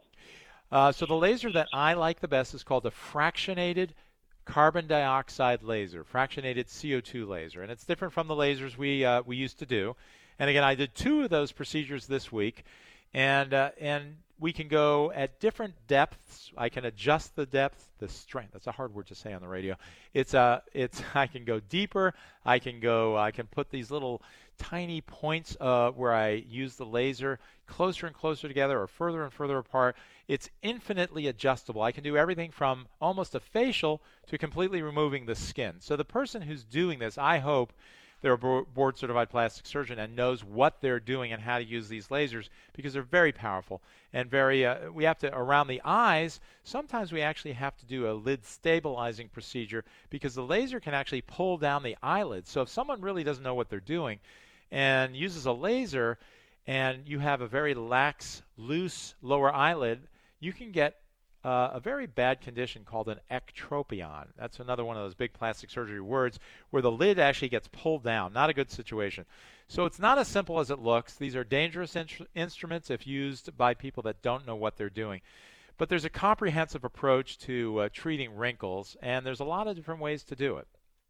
Uh, 0.71 0.91
so 0.91 1.05
the 1.05 1.15
laser 1.15 1.51
that 1.51 1.67
I 1.73 1.93
like 1.93 2.19
the 2.19 2.27
best 2.27 2.53
is 2.53 2.63
called 2.63 2.83
the 2.83 2.91
fractionated 2.91 3.89
carbon 4.45 4.87
dioxide 4.87 5.63
laser, 5.63 6.03
fractionated 6.03 6.67
CO2 6.67 7.27
laser, 7.27 7.61
and 7.61 7.71
it's 7.71 7.85
different 7.85 8.13
from 8.13 8.27
the 8.27 8.35
lasers 8.35 8.77
we 8.77 9.05
uh, 9.05 9.21
we 9.25 9.35
used 9.35 9.59
to 9.59 9.65
do. 9.65 9.95
And 10.39 10.49
again, 10.49 10.63
I 10.63 10.75
did 10.75 10.95
two 10.95 11.21
of 11.21 11.29
those 11.29 11.51
procedures 11.51 12.07
this 12.07 12.31
week, 12.31 12.63
and 13.13 13.53
uh, 13.53 13.71
and 13.79 14.17
we 14.39 14.51
can 14.51 14.67
go 14.67 15.11
at 15.11 15.39
different 15.39 15.73
depths. 15.87 16.51
I 16.57 16.69
can 16.69 16.85
adjust 16.85 17.35
the 17.35 17.45
depth, 17.45 17.87
the 17.99 18.09
strength. 18.09 18.53
That's 18.53 18.67
a 18.67 18.71
hard 18.71 18.93
word 18.93 19.07
to 19.07 19.15
say 19.15 19.33
on 19.33 19.41
the 19.41 19.47
radio. 19.47 19.75
It's 20.13 20.33
uh, 20.33 20.61
it's 20.73 21.01
I 21.15 21.27
can 21.27 21.45
go 21.45 21.59
deeper. 21.59 22.13
I 22.45 22.59
can 22.59 22.79
go. 22.79 23.17
I 23.17 23.31
can 23.31 23.47
put 23.47 23.69
these 23.69 23.91
little 23.91 24.21
tiny 24.57 25.01
points 25.01 25.57
uh, 25.59 25.91
where 25.91 26.13
I 26.13 26.31
use 26.31 26.75
the 26.75 26.85
laser 26.85 27.39
closer 27.67 28.07
and 28.07 28.15
closer 28.15 28.47
together 28.47 28.79
or 28.79 28.87
further 28.87 29.23
and 29.23 29.31
further 29.31 29.57
apart. 29.57 29.95
It's 30.27 30.49
infinitely 30.61 31.27
adjustable. 31.27 31.81
I 31.81 31.91
can 31.91 32.03
do 32.03 32.15
everything 32.15 32.51
from 32.51 32.87
almost 33.01 33.35
a 33.35 33.39
facial 33.39 34.01
to 34.27 34.37
completely 34.37 34.81
removing 34.81 35.25
the 35.25 35.35
skin. 35.35 35.75
So 35.79 35.95
the 35.95 36.05
person 36.05 36.43
who's 36.43 36.63
doing 36.63 36.99
this, 36.99 37.17
I 37.17 37.39
hope, 37.39 37.73
they're 38.23 38.31
a 38.31 38.37
board 38.37 38.97
certified 38.97 39.29
plastic 39.29 39.65
surgeon 39.65 39.99
and 39.99 40.15
knows 40.15 40.45
what 40.45 40.79
they're 40.79 41.01
doing 41.01 41.33
and 41.33 41.41
how 41.41 41.57
to 41.57 41.63
use 41.63 41.89
these 41.89 42.07
lasers 42.07 42.47
because 42.71 42.93
they're 42.93 43.03
very 43.03 43.33
powerful 43.33 43.81
and 44.13 44.31
very 44.31 44.65
uh, 44.65 44.89
we 44.91 45.03
have 45.03 45.19
to 45.19 45.37
around 45.37 45.67
the 45.67 45.81
eyes 45.83 46.39
sometimes 46.63 47.11
we 47.11 47.21
actually 47.21 47.51
have 47.51 47.75
to 47.75 47.85
do 47.85 48.09
a 48.09 48.13
lid 48.13 48.45
stabilizing 48.45 49.27
procedure 49.27 49.83
because 50.09 50.33
the 50.35 50.41
laser 50.41 50.79
can 50.79 50.93
actually 50.93 51.19
pull 51.19 51.57
down 51.57 51.83
the 51.83 51.97
eyelids 52.01 52.49
so 52.49 52.61
if 52.61 52.69
someone 52.69 53.01
really 53.01 53.25
doesn't 53.25 53.43
know 53.43 53.55
what 53.55 53.69
they're 53.69 53.81
doing 53.81 54.17
and 54.71 55.17
uses 55.17 55.45
a 55.45 55.51
laser 55.51 56.17
and 56.65 57.05
you 57.05 57.19
have 57.19 57.41
a 57.41 57.47
very 57.47 57.73
lax 57.73 58.41
loose 58.55 59.15
lower 59.21 59.53
eyelid 59.53 59.99
you 60.43 60.53
can 60.53 60.71
get 60.71 60.95
uh, 61.43 61.71
a 61.73 61.79
very 61.79 62.05
bad 62.05 62.41
condition 62.41 62.83
called 62.85 63.09
an 63.09 63.19
ectropion. 63.31 64.27
That's 64.37 64.59
another 64.59 64.85
one 64.85 64.97
of 64.97 65.03
those 65.03 65.15
big 65.15 65.33
plastic 65.33 65.69
surgery 65.69 66.01
words 66.01 66.39
where 66.69 66.81
the 66.81 66.91
lid 66.91 67.19
actually 67.19 67.49
gets 67.49 67.67
pulled 67.69 68.03
down. 68.03 68.33
Not 68.33 68.49
a 68.49 68.53
good 68.53 68.71
situation. 68.71 69.25
So 69.67 69.85
it's 69.85 69.99
not 69.99 70.17
as 70.17 70.27
simple 70.27 70.59
as 70.59 70.69
it 70.69 70.79
looks. 70.79 71.15
These 71.15 71.35
are 71.35 71.43
dangerous 71.43 71.95
in- 71.95 72.07
instruments 72.35 72.89
if 72.89 73.07
used 73.07 73.57
by 73.57 73.73
people 73.73 74.03
that 74.03 74.21
don't 74.21 74.45
know 74.45 74.55
what 74.55 74.77
they're 74.77 74.89
doing. 74.89 75.21
But 75.77 75.89
there's 75.89 76.05
a 76.05 76.09
comprehensive 76.09 76.83
approach 76.83 77.39
to 77.39 77.79
uh, 77.79 77.89
treating 77.91 78.35
wrinkles, 78.35 78.95
and 79.01 79.25
there's 79.25 79.39
a 79.39 79.45
lot 79.45 79.67
of 79.67 79.75
different 79.75 80.01
ways 80.01 80.23
to 80.25 80.35
do 80.35 80.57
it. 80.57 80.67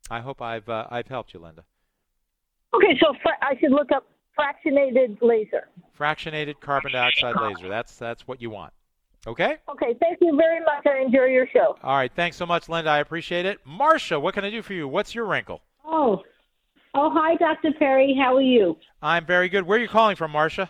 I 0.09 0.21
hope 0.21 0.41
I've 0.41 0.67
uh, 0.69 0.87
I've 0.89 1.07
helped 1.07 1.33
you, 1.33 1.39
Linda. 1.39 1.63
Okay, 2.73 2.97
so 2.99 3.13
fra- 3.21 3.37
I 3.41 3.57
should 3.59 3.71
look 3.71 3.91
up 3.91 4.07
fractionated 4.39 5.17
laser. 5.21 5.67
Fractionated 5.99 6.59
carbon 6.59 6.93
dioxide 6.93 7.35
laser. 7.39 7.69
That's 7.69 7.97
that's 7.97 8.27
what 8.27 8.41
you 8.41 8.49
want. 8.49 8.73
Okay? 9.25 9.57
Okay, 9.69 9.95
thank 9.99 10.19
you 10.21 10.35
very 10.35 10.59
much. 10.59 10.85
I 10.85 11.01
enjoy 11.01 11.25
your 11.25 11.47
show. 11.53 11.77
All 11.81 11.95
right, 11.95 12.11
thanks 12.13 12.35
so 12.35 12.45
much, 12.45 12.67
Linda. 12.67 12.89
I 12.89 12.99
appreciate 12.99 13.45
it. 13.45 13.59
Marcia, 13.65 14.19
what 14.19 14.33
can 14.33 14.43
I 14.43 14.49
do 14.49 14.61
for 14.61 14.73
you? 14.73 14.87
What's 14.87 15.15
your 15.15 15.25
wrinkle? 15.25 15.61
Oh, 15.85 16.21
oh, 16.93 17.09
hi, 17.13 17.35
Dr. 17.35 17.71
Perry. 17.77 18.17
How 18.19 18.35
are 18.35 18.41
you? 18.41 18.77
I'm 19.01 19.25
very 19.25 19.47
good. 19.47 19.65
Where 19.65 19.77
are 19.77 19.81
you 19.81 19.87
calling 19.87 20.17
from, 20.17 20.31
Marcia? 20.31 20.69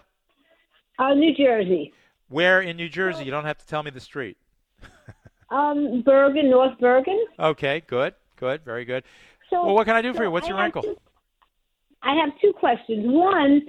Uh, 0.99 1.15
New 1.15 1.33
Jersey. 1.35 1.93
Where 2.29 2.61
in 2.61 2.77
New 2.77 2.89
Jersey? 2.89 3.25
You 3.25 3.31
don't 3.31 3.45
have 3.45 3.57
to 3.57 3.65
tell 3.65 3.81
me 3.81 3.89
the 3.89 3.99
street. 3.99 4.37
um, 5.49 6.03
Bergen, 6.05 6.49
North 6.49 6.77
Bergen. 6.79 7.25
Okay, 7.39 7.81
good, 7.87 8.13
good, 8.35 8.63
very 8.63 8.85
good. 8.85 9.03
So, 9.49 9.65
well, 9.65 9.75
what 9.75 9.85
can 9.85 9.95
I 9.95 10.01
do 10.01 10.13
so 10.13 10.17
for 10.17 10.23
you? 10.25 10.31
What's 10.31 10.45
I 10.45 10.49
your 10.49 10.59
wrinkle? 10.59 10.83
Two, 10.83 10.97
I 12.03 12.15
have 12.15 12.29
two 12.39 12.53
questions. 12.53 13.05
One, 13.05 13.61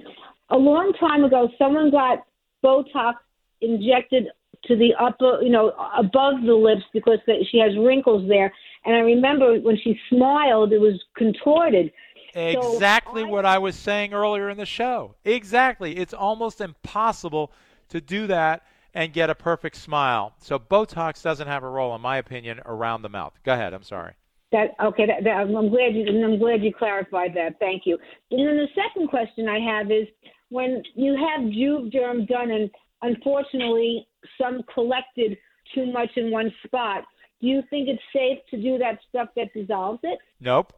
a 0.49 0.57
long 0.57 0.93
time 0.99 1.23
ago, 1.23 1.49
someone 1.57 1.89
got 1.89 2.25
Botox 2.63 3.15
injected 3.61 4.27
to 4.65 4.75
the 4.75 4.93
upper, 4.99 5.41
you 5.41 5.49
know, 5.49 5.73
above 5.97 6.41
the 6.45 6.53
lips 6.53 6.83
because 6.93 7.19
she 7.51 7.57
has 7.59 7.77
wrinkles 7.77 8.27
there. 8.27 8.51
And 8.85 8.95
I 8.95 8.99
remember 8.99 9.59
when 9.59 9.77
she 9.77 9.99
smiled, 10.09 10.73
it 10.73 10.79
was 10.79 11.01
contorted. 11.15 11.91
Exactly 12.35 13.23
so 13.23 13.29
what 13.29 13.45
I 13.45 13.57
was 13.57 13.75
saying 13.75 14.13
earlier 14.13 14.49
in 14.49 14.57
the 14.57 14.65
show. 14.65 15.15
Exactly. 15.23 15.97
It's 15.97 16.13
almost 16.13 16.59
impossible 16.59 17.51
to 17.89 18.01
do 18.01 18.27
that 18.27 18.63
and 18.93 19.11
get 19.13 19.29
a 19.29 19.35
perfect 19.35 19.75
smile. 19.75 20.33
So 20.39 20.59
Botox 20.59 21.21
doesn't 21.21 21.47
have 21.47 21.63
a 21.63 21.69
role, 21.69 21.95
in 21.95 22.01
my 22.01 22.17
opinion, 22.17 22.61
around 22.65 23.01
the 23.01 23.09
mouth. 23.09 23.33
Go 23.43 23.53
ahead. 23.53 23.73
I'm 23.73 23.83
sorry. 23.83 24.13
That 24.51 24.75
okay. 24.83 25.05
That, 25.05 25.23
that, 25.23 25.37
I'm 25.37 25.69
glad 25.69 25.95
you. 25.95 26.05
I'm 26.07 26.39
glad 26.39 26.63
you 26.63 26.73
clarified 26.73 27.33
that. 27.35 27.59
Thank 27.59 27.83
you. 27.85 27.97
And 28.31 28.47
then 28.47 28.57
the 28.57 28.67
second 28.75 29.09
question 29.09 29.49
I 29.49 29.59
have 29.59 29.91
is 29.91 30.07
when 30.49 30.83
you 30.93 31.13
have 31.15 31.45
Juvederm 31.47 32.27
done, 32.27 32.51
and 32.51 32.69
unfortunately 33.01 34.07
some 34.39 34.61
collected 34.73 35.37
too 35.73 35.91
much 35.91 36.09
in 36.15 36.31
one 36.31 36.53
spot. 36.65 37.03
Do 37.41 37.47
you 37.47 37.61
think 37.69 37.87
it's 37.89 38.01
safe 38.13 38.39
to 38.51 38.61
do 38.61 38.77
that 38.77 38.99
stuff 39.09 39.29
that 39.35 39.53
dissolves 39.53 39.99
it? 40.03 40.19
Nope. 40.39 40.73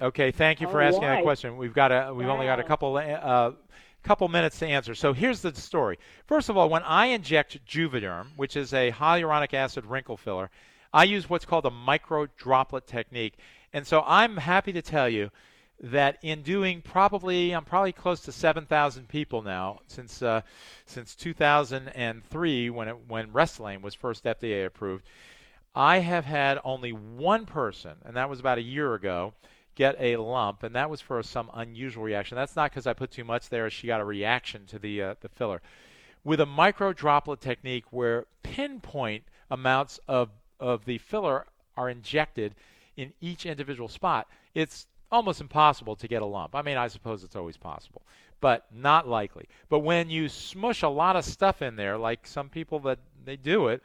Okay, 0.00 0.30
thank 0.30 0.60
you 0.60 0.66
for 0.68 0.82
asking 0.82 1.02
that 1.08 1.22
question. 1.22 1.56
We've 1.56 1.72
got 1.72 1.90
a 1.90 2.12
we've 2.12 2.28
only 2.28 2.46
got 2.46 2.58
a 2.58 2.62
Wow. 2.62 2.68
couple 2.68 2.96
uh, 2.96 3.52
couple 4.02 4.28
minutes 4.28 4.58
to 4.58 4.66
answer. 4.66 4.94
So 4.94 5.12
here's 5.12 5.40
the 5.40 5.54
story. 5.54 5.98
First 6.26 6.48
of 6.48 6.56
all, 6.56 6.68
when 6.68 6.82
I 6.82 7.06
inject 7.06 7.64
Juvederm, 7.66 8.28
which 8.36 8.56
is 8.56 8.74
a 8.74 8.92
hyaluronic 8.92 9.54
acid 9.54 9.86
wrinkle 9.86 10.16
filler, 10.16 10.50
I 10.92 11.04
use 11.04 11.28
what's 11.30 11.44
called 11.44 11.66
a 11.66 11.70
micro 11.70 12.26
droplet 12.36 12.86
technique. 12.86 13.38
And 13.72 13.86
so 13.86 14.02
I'm 14.06 14.36
happy 14.36 14.72
to 14.72 14.82
tell 14.82 15.08
you 15.08 15.30
that 15.80 16.18
in 16.22 16.42
doing 16.42 16.80
probably 16.80 17.52
I'm 17.52 17.64
probably 17.64 17.92
close 17.92 18.20
to 18.22 18.32
7,000 18.32 19.08
people 19.08 19.42
now 19.42 19.80
since 19.86 20.22
uh, 20.22 20.40
since 20.86 21.14
2003 21.14 22.70
when 22.70 22.88
it 22.88 22.96
when 23.08 23.28
Restylane 23.28 23.82
was 23.82 23.94
first 23.94 24.24
FDA 24.24 24.66
approved. 24.66 25.04
I 25.74 25.98
have 25.98 26.24
had 26.24 26.58
only 26.64 26.92
one 26.92 27.44
person, 27.44 27.96
and 28.04 28.16
that 28.16 28.30
was 28.30 28.40
about 28.40 28.56
a 28.56 28.62
year 28.62 28.94
ago, 28.94 29.34
get 29.74 29.94
a 30.00 30.16
lump, 30.16 30.62
and 30.62 30.74
that 30.74 30.88
was 30.88 31.02
for 31.02 31.22
some 31.22 31.50
unusual 31.52 32.02
reaction. 32.02 32.34
That's 32.34 32.56
not 32.56 32.70
because 32.70 32.86
I 32.86 32.94
put 32.94 33.10
too 33.10 33.24
much 33.24 33.50
there; 33.50 33.68
she 33.68 33.86
got 33.86 34.00
a 34.00 34.04
reaction 34.04 34.64
to 34.66 34.78
the 34.78 35.02
uh, 35.02 35.14
the 35.20 35.28
filler. 35.28 35.60
With 36.24 36.40
a 36.40 36.46
micro 36.46 36.94
droplet 36.94 37.42
technique, 37.42 37.84
where 37.92 38.24
pinpoint 38.42 39.24
amounts 39.50 40.00
of 40.08 40.30
of 40.58 40.86
the 40.86 40.96
filler 40.96 41.44
are 41.76 41.90
injected 41.90 42.54
in 42.96 43.12
each 43.20 43.44
individual 43.44 43.88
spot, 43.90 44.26
it's 44.54 44.86
almost 45.10 45.40
impossible 45.40 45.96
to 45.96 46.08
get 46.08 46.22
a 46.22 46.26
lump. 46.26 46.54
I 46.54 46.62
mean, 46.62 46.76
I 46.76 46.88
suppose 46.88 47.24
it's 47.24 47.36
always 47.36 47.56
possible, 47.56 48.02
but 48.40 48.66
not 48.72 49.08
likely. 49.08 49.48
But 49.68 49.80
when 49.80 50.10
you 50.10 50.28
smush 50.28 50.82
a 50.82 50.88
lot 50.88 51.16
of 51.16 51.24
stuff 51.24 51.62
in 51.62 51.76
there, 51.76 51.96
like 51.96 52.26
some 52.26 52.48
people 52.48 52.78
that 52.80 52.98
they 53.24 53.36
do 53.36 53.68
it, 53.68 53.82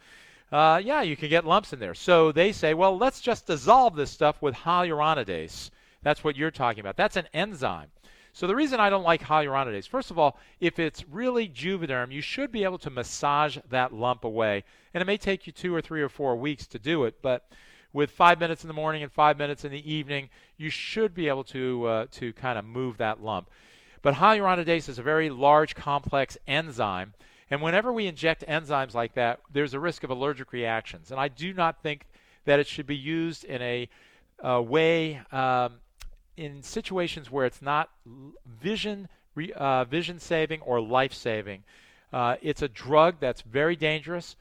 uh, 0.51 0.81
yeah, 0.83 1.01
you 1.01 1.15
can 1.15 1.29
get 1.29 1.45
lumps 1.45 1.71
in 1.71 1.79
there. 1.79 1.93
So 1.93 2.31
they 2.31 2.51
say, 2.51 2.73
well, 2.73 2.97
let's 2.97 3.21
just 3.21 3.47
dissolve 3.47 3.95
this 3.95 4.11
stuff 4.11 4.41
with 4.41 4.53
hyaluronidase. 4.53 5.69
That's 6.03 6.23
what 6.23 6.35
you're 6.35 6.51
talking 6.51 6.81
about. 6.81 6.97
That's 6.97 7.15
an 7.15 7.27
enzyme. 7.33 7.89
So 8.33 8.47
the 8.47 8.55
reason 8.55 8.79
I 8.79 8.89
don't 8.89 9.03
like 9.03 9.21
hyaluronidase, 9.21 9.87
first 9.87 10.09
of 10.09 10.17
all, 10.17 10.37
if 10.59 10.79
it's 10.79 11.07
really 11.09 11.49
Juvederm, 11.49 12.11
you 12.11 12.21
should 12.21 12.51
be 12.51 12.63
able 12.63 12.77
to 12.79 12.89
massage 12.89 13.57
that 13.69 13.93
lump 13.93 14.23
away, 14.23 14.63
and 14.93 15.01
it 15.01 15.05
may 15.05 15.17
take 15.17 15.45
you 15.45 15.53
two 15.53 15.75
or 15.75 15.81
three 15.81 16.01
or 16.01 16.09
four 16.09 16.35
weeks 16.35 16.65
to 16.67 16.79
do 16.79 17.03
it. 17.03 17.21
But 17.21 17.47
with 17.93 18.11
five 18.11 18.39
minutes 18.39 18.63
in 18.63 18.67
the 18.67 18.73
morning 18.73 19.03
and 19.03 19.11
five 19.11 19.37
minutes 19.37 19.65
in 19.65 19.71
the 19.71 19.91
evening, 19.91 20.29
you 20.57 20.69
should 20.69 21.13
be 21.13 21.27
able 21.27 21.43
to 21.45 21.85
uh, 21.85 22.05
to 22.11 22.33
kind 22.33 22.57
of 22.57 22.65
move 22.65 22.97
that 22.97 23.21
lump. 23.21 23.49
But 24.01 24.15
hyaluronidase 24.15 24.89
is 24.89 24.97
a 24.97 25.03
very 25.03 25.29
large, 25.29 25.75
complex 25.75 26.37
enzyme, 26.47 27.13
and 27.51 27.61
whenever 27.61 27.91
we 27.91 28.07
inject 28.07 28.45
enzymes 28.47 28.93
like 28.93 29.13
that, 29.15 29.41
there's 29.51 29.73
a 29.73 29.79
risk 29.79 30.03
of 30.03 30.09
allergic 30.09 30.53
reactions. 30.53 31.11
And 31.11 31.19
I 31.19 31.27
do 31.27 31.53
not 31.53 31.83
think 31.83 32.05
that 32.45 32.59
it 32.59 32.65
should 32.65 32.87
be 32.87 32.95
used 32.95 33.43
in 33.43 33.61
a, 33.61 33.89
way 34.61 35.21
um, 35.31 35.73
in 36.37 36.63
situations 36.63 37.29
where 37.29 37.45
it's 37.45 37.61
not 37.61 37.89
vision 38.61 39.07
uh, 39.55 39.85
vision 39.85 40.19
saving 40.19 40.61
or 40.61 40.81
life 40.81 41.13
saving. 41.13 41.63
Uh, 42.11 42.35
it's 42.41 42.61
a 42.61 42.67
drug 42.67 43.15
that's 43.19 43.41
very 43.41 43.75
dangerous 43.75 44.35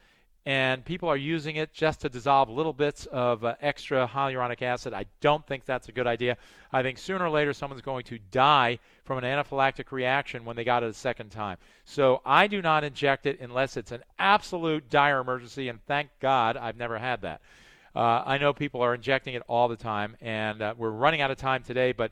and 0.45 0.83
people 0.83 1.07
are 1.07 1.17
using 1.17 1.57
it 1.57 1.71
just 1.71 2.01
to 2.01 2.09
dissolve 2.09 2.49
little 2.49 2.73
bits 2.73 3.05
of 3.07 3.45
uh, 3.45 3.55
extra 3.61 4.09
hyaluronic 4.11 4.61
acid. 4.61 4.93
I 4.93 5.05
don't 5.19 5.45
think 5.45 5.65
that's 5.65 5.87
a 5.87 5.91
good 5.91 6.07
idea. 6.07 6.37
I 6.71 6.81
think 6.81 6.97
sooner 6.97 7.25
or 7.25 7.29
later 7.29 7.53
someone's 7.53 7.83
going 7.83 8.05
to 8.05 8.17
die 8.31 8.79
from 9.05 9.19
an 9.19 9.23
anaphylactic 9.23 9.91
reaction 9.91 10.43
when 10.43 10.55
they 10.55 10.63
got 10.63 10.83
it 10.83 10.89
a 10.89 10.93
second 10.93 11.29
time. 11.29 11.57
So 11.85 12.21
I 12.25 12.47
do 12.47 12.61
not 12.61 12.83
inject 12.83 13.27
it 13.27 13.39
unless 13.39 13.77
it's 13.77 13.91
an 13.91 14.03
absolute 14.17 14.89
dire 14.89 15.19
emergency, 15.19 15.69
and 15.69 15.79
thank 15.85 16.09
God 16.19 16.57
I've 16.57 16.77
never 16.77 16.97
had 16.97 17.21
that. 17.21 17.41
Uh, 17.95 18.23
I 18.25 18.37
know 18.37 18.53
people 18.53 18.81
are 18.81 18.95
injecting 18.95 19.35
it 19.35 19.43
all 19.47 19.67
the 19.67 19.75
time, 19.75 20.15
and 20.21 20.61
uh, 20.61 20.73
we're 20.77 20.89
running 20.89 21.21
out 21.21 21.29
of 21.29 21.37
time 21.37 21.61
today, 21.61 21.91
but 21.91 22.11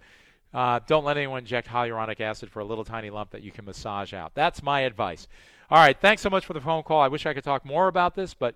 uh, 0.54 0.80
don't 0.88 1.06
let 1.06 1.18
anyone 1.18 1.40
inject 1.40 1.68
hyaluronic 1.68 2.20
acid 2.22 2.52
for 2.52 2.60
a 2.60 2.66
little 2.66 2.84
tiny 2.84 3.10
lump 3.10 3.32
that 3.32 3.44
you 3.44 3.52
can 3.52 3.66
massage 3.66 4.14
out. 4.14 4.34
That's 4.36 4.62
my 4.62 4.82
advice. 4.82 5.28
All 5.72 5.78
right, 5.78 6.00
thanks 6.00 6.24
so 6.24 6.32
much 6.32 6.46
for 6.46 6.54
the 6.54 6.62
phone 6.62 6.82
call. 6.82 7.00
I 7.00 7.10
wish 7.10 7.28
I 7.28 7.34
could 7.34 7.44
talk 7.44 7.64
more 7.64 7.88
about 7.88 8.16
this, 8.16 8.34
but 8.34 8.56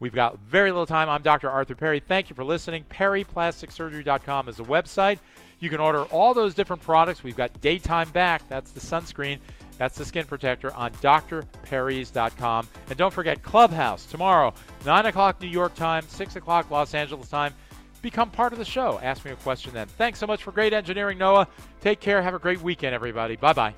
we've 0.00 0.14
got 0.14 0.38
very 0.38 0.70
little 0.70 0.86
time. 0.86 1.10
I'm 1.10 1.20
Dr. 1.20 1.50
Arthur 1.50 1.74
Perry. 1.74 2.00
Thank 2.00 2.30
you 2.30 2.36
for 2.36 2.44
listening. 2.44 2.84
PerryPlasticSurgery.com 2.90 4.48
is 4.48 4.56
the 4.56 4.64
website. 4.64 5.18
You 5.60 5.68
can 5.68 5.80
order 5.80 6.04
all 6.04 6.32
those 6.32 6.54
different 6.54 6.82
products. 6.82 7.22
We've 7.22 7.36
got 7.36 7.60
Daytime 7.60 8.08
Back, 8.10 8.48
that's 8.48 8.70
the 8.70 8.80
sunscreen, 8.80 9.40
that's 9.76 9.96
the 9.96 10.06
skin 10.06 10.24
protector 10.24 10.72
on 10.74 10.92
drperrys.com. 10.94 12.68
And 12.88 12.98
don't 12.98 13.12
forget 13.12 13.42
Clubhouse 13.42 14.06
tomorrow, 14.06 14.54
9 14.86 15.06
o'clock 15.06 15.40
New 15.42 15.48
York 15.48 15.74
time, 15.74 16.04
6 16.08 16.36
o'clock 16.36 16.70
Los 16.70 16.94
Angeles 16.94 17.28
time. 17.28 17.52
Become 18.00 18.30
part 18.30 18.52
of 18.52 18.58
the 18.58 18.64
show. 18.64 18.98
Ask 19.02 19.24
me 19.24 19.30
a 19.30 19.36
question 19.36 19.72
then. 19.72 19.86
Thanks 19.86 20.18
so 20.18 20.26
much 20.26 20.42
for 20.42 20.52
great 20.52 20.72
engineering, 20.72 21.18
Noah. 21.18 21.48
Take 21.80 22.00
care. 22.00 22.20
Have 22.22 22.34
a 22.34 22.38
great 22.38 22.60
weekend, 22.60 22.94
everybody. 22.94 23.36
Bye 23.36 23.54
bye. 23.54 23.74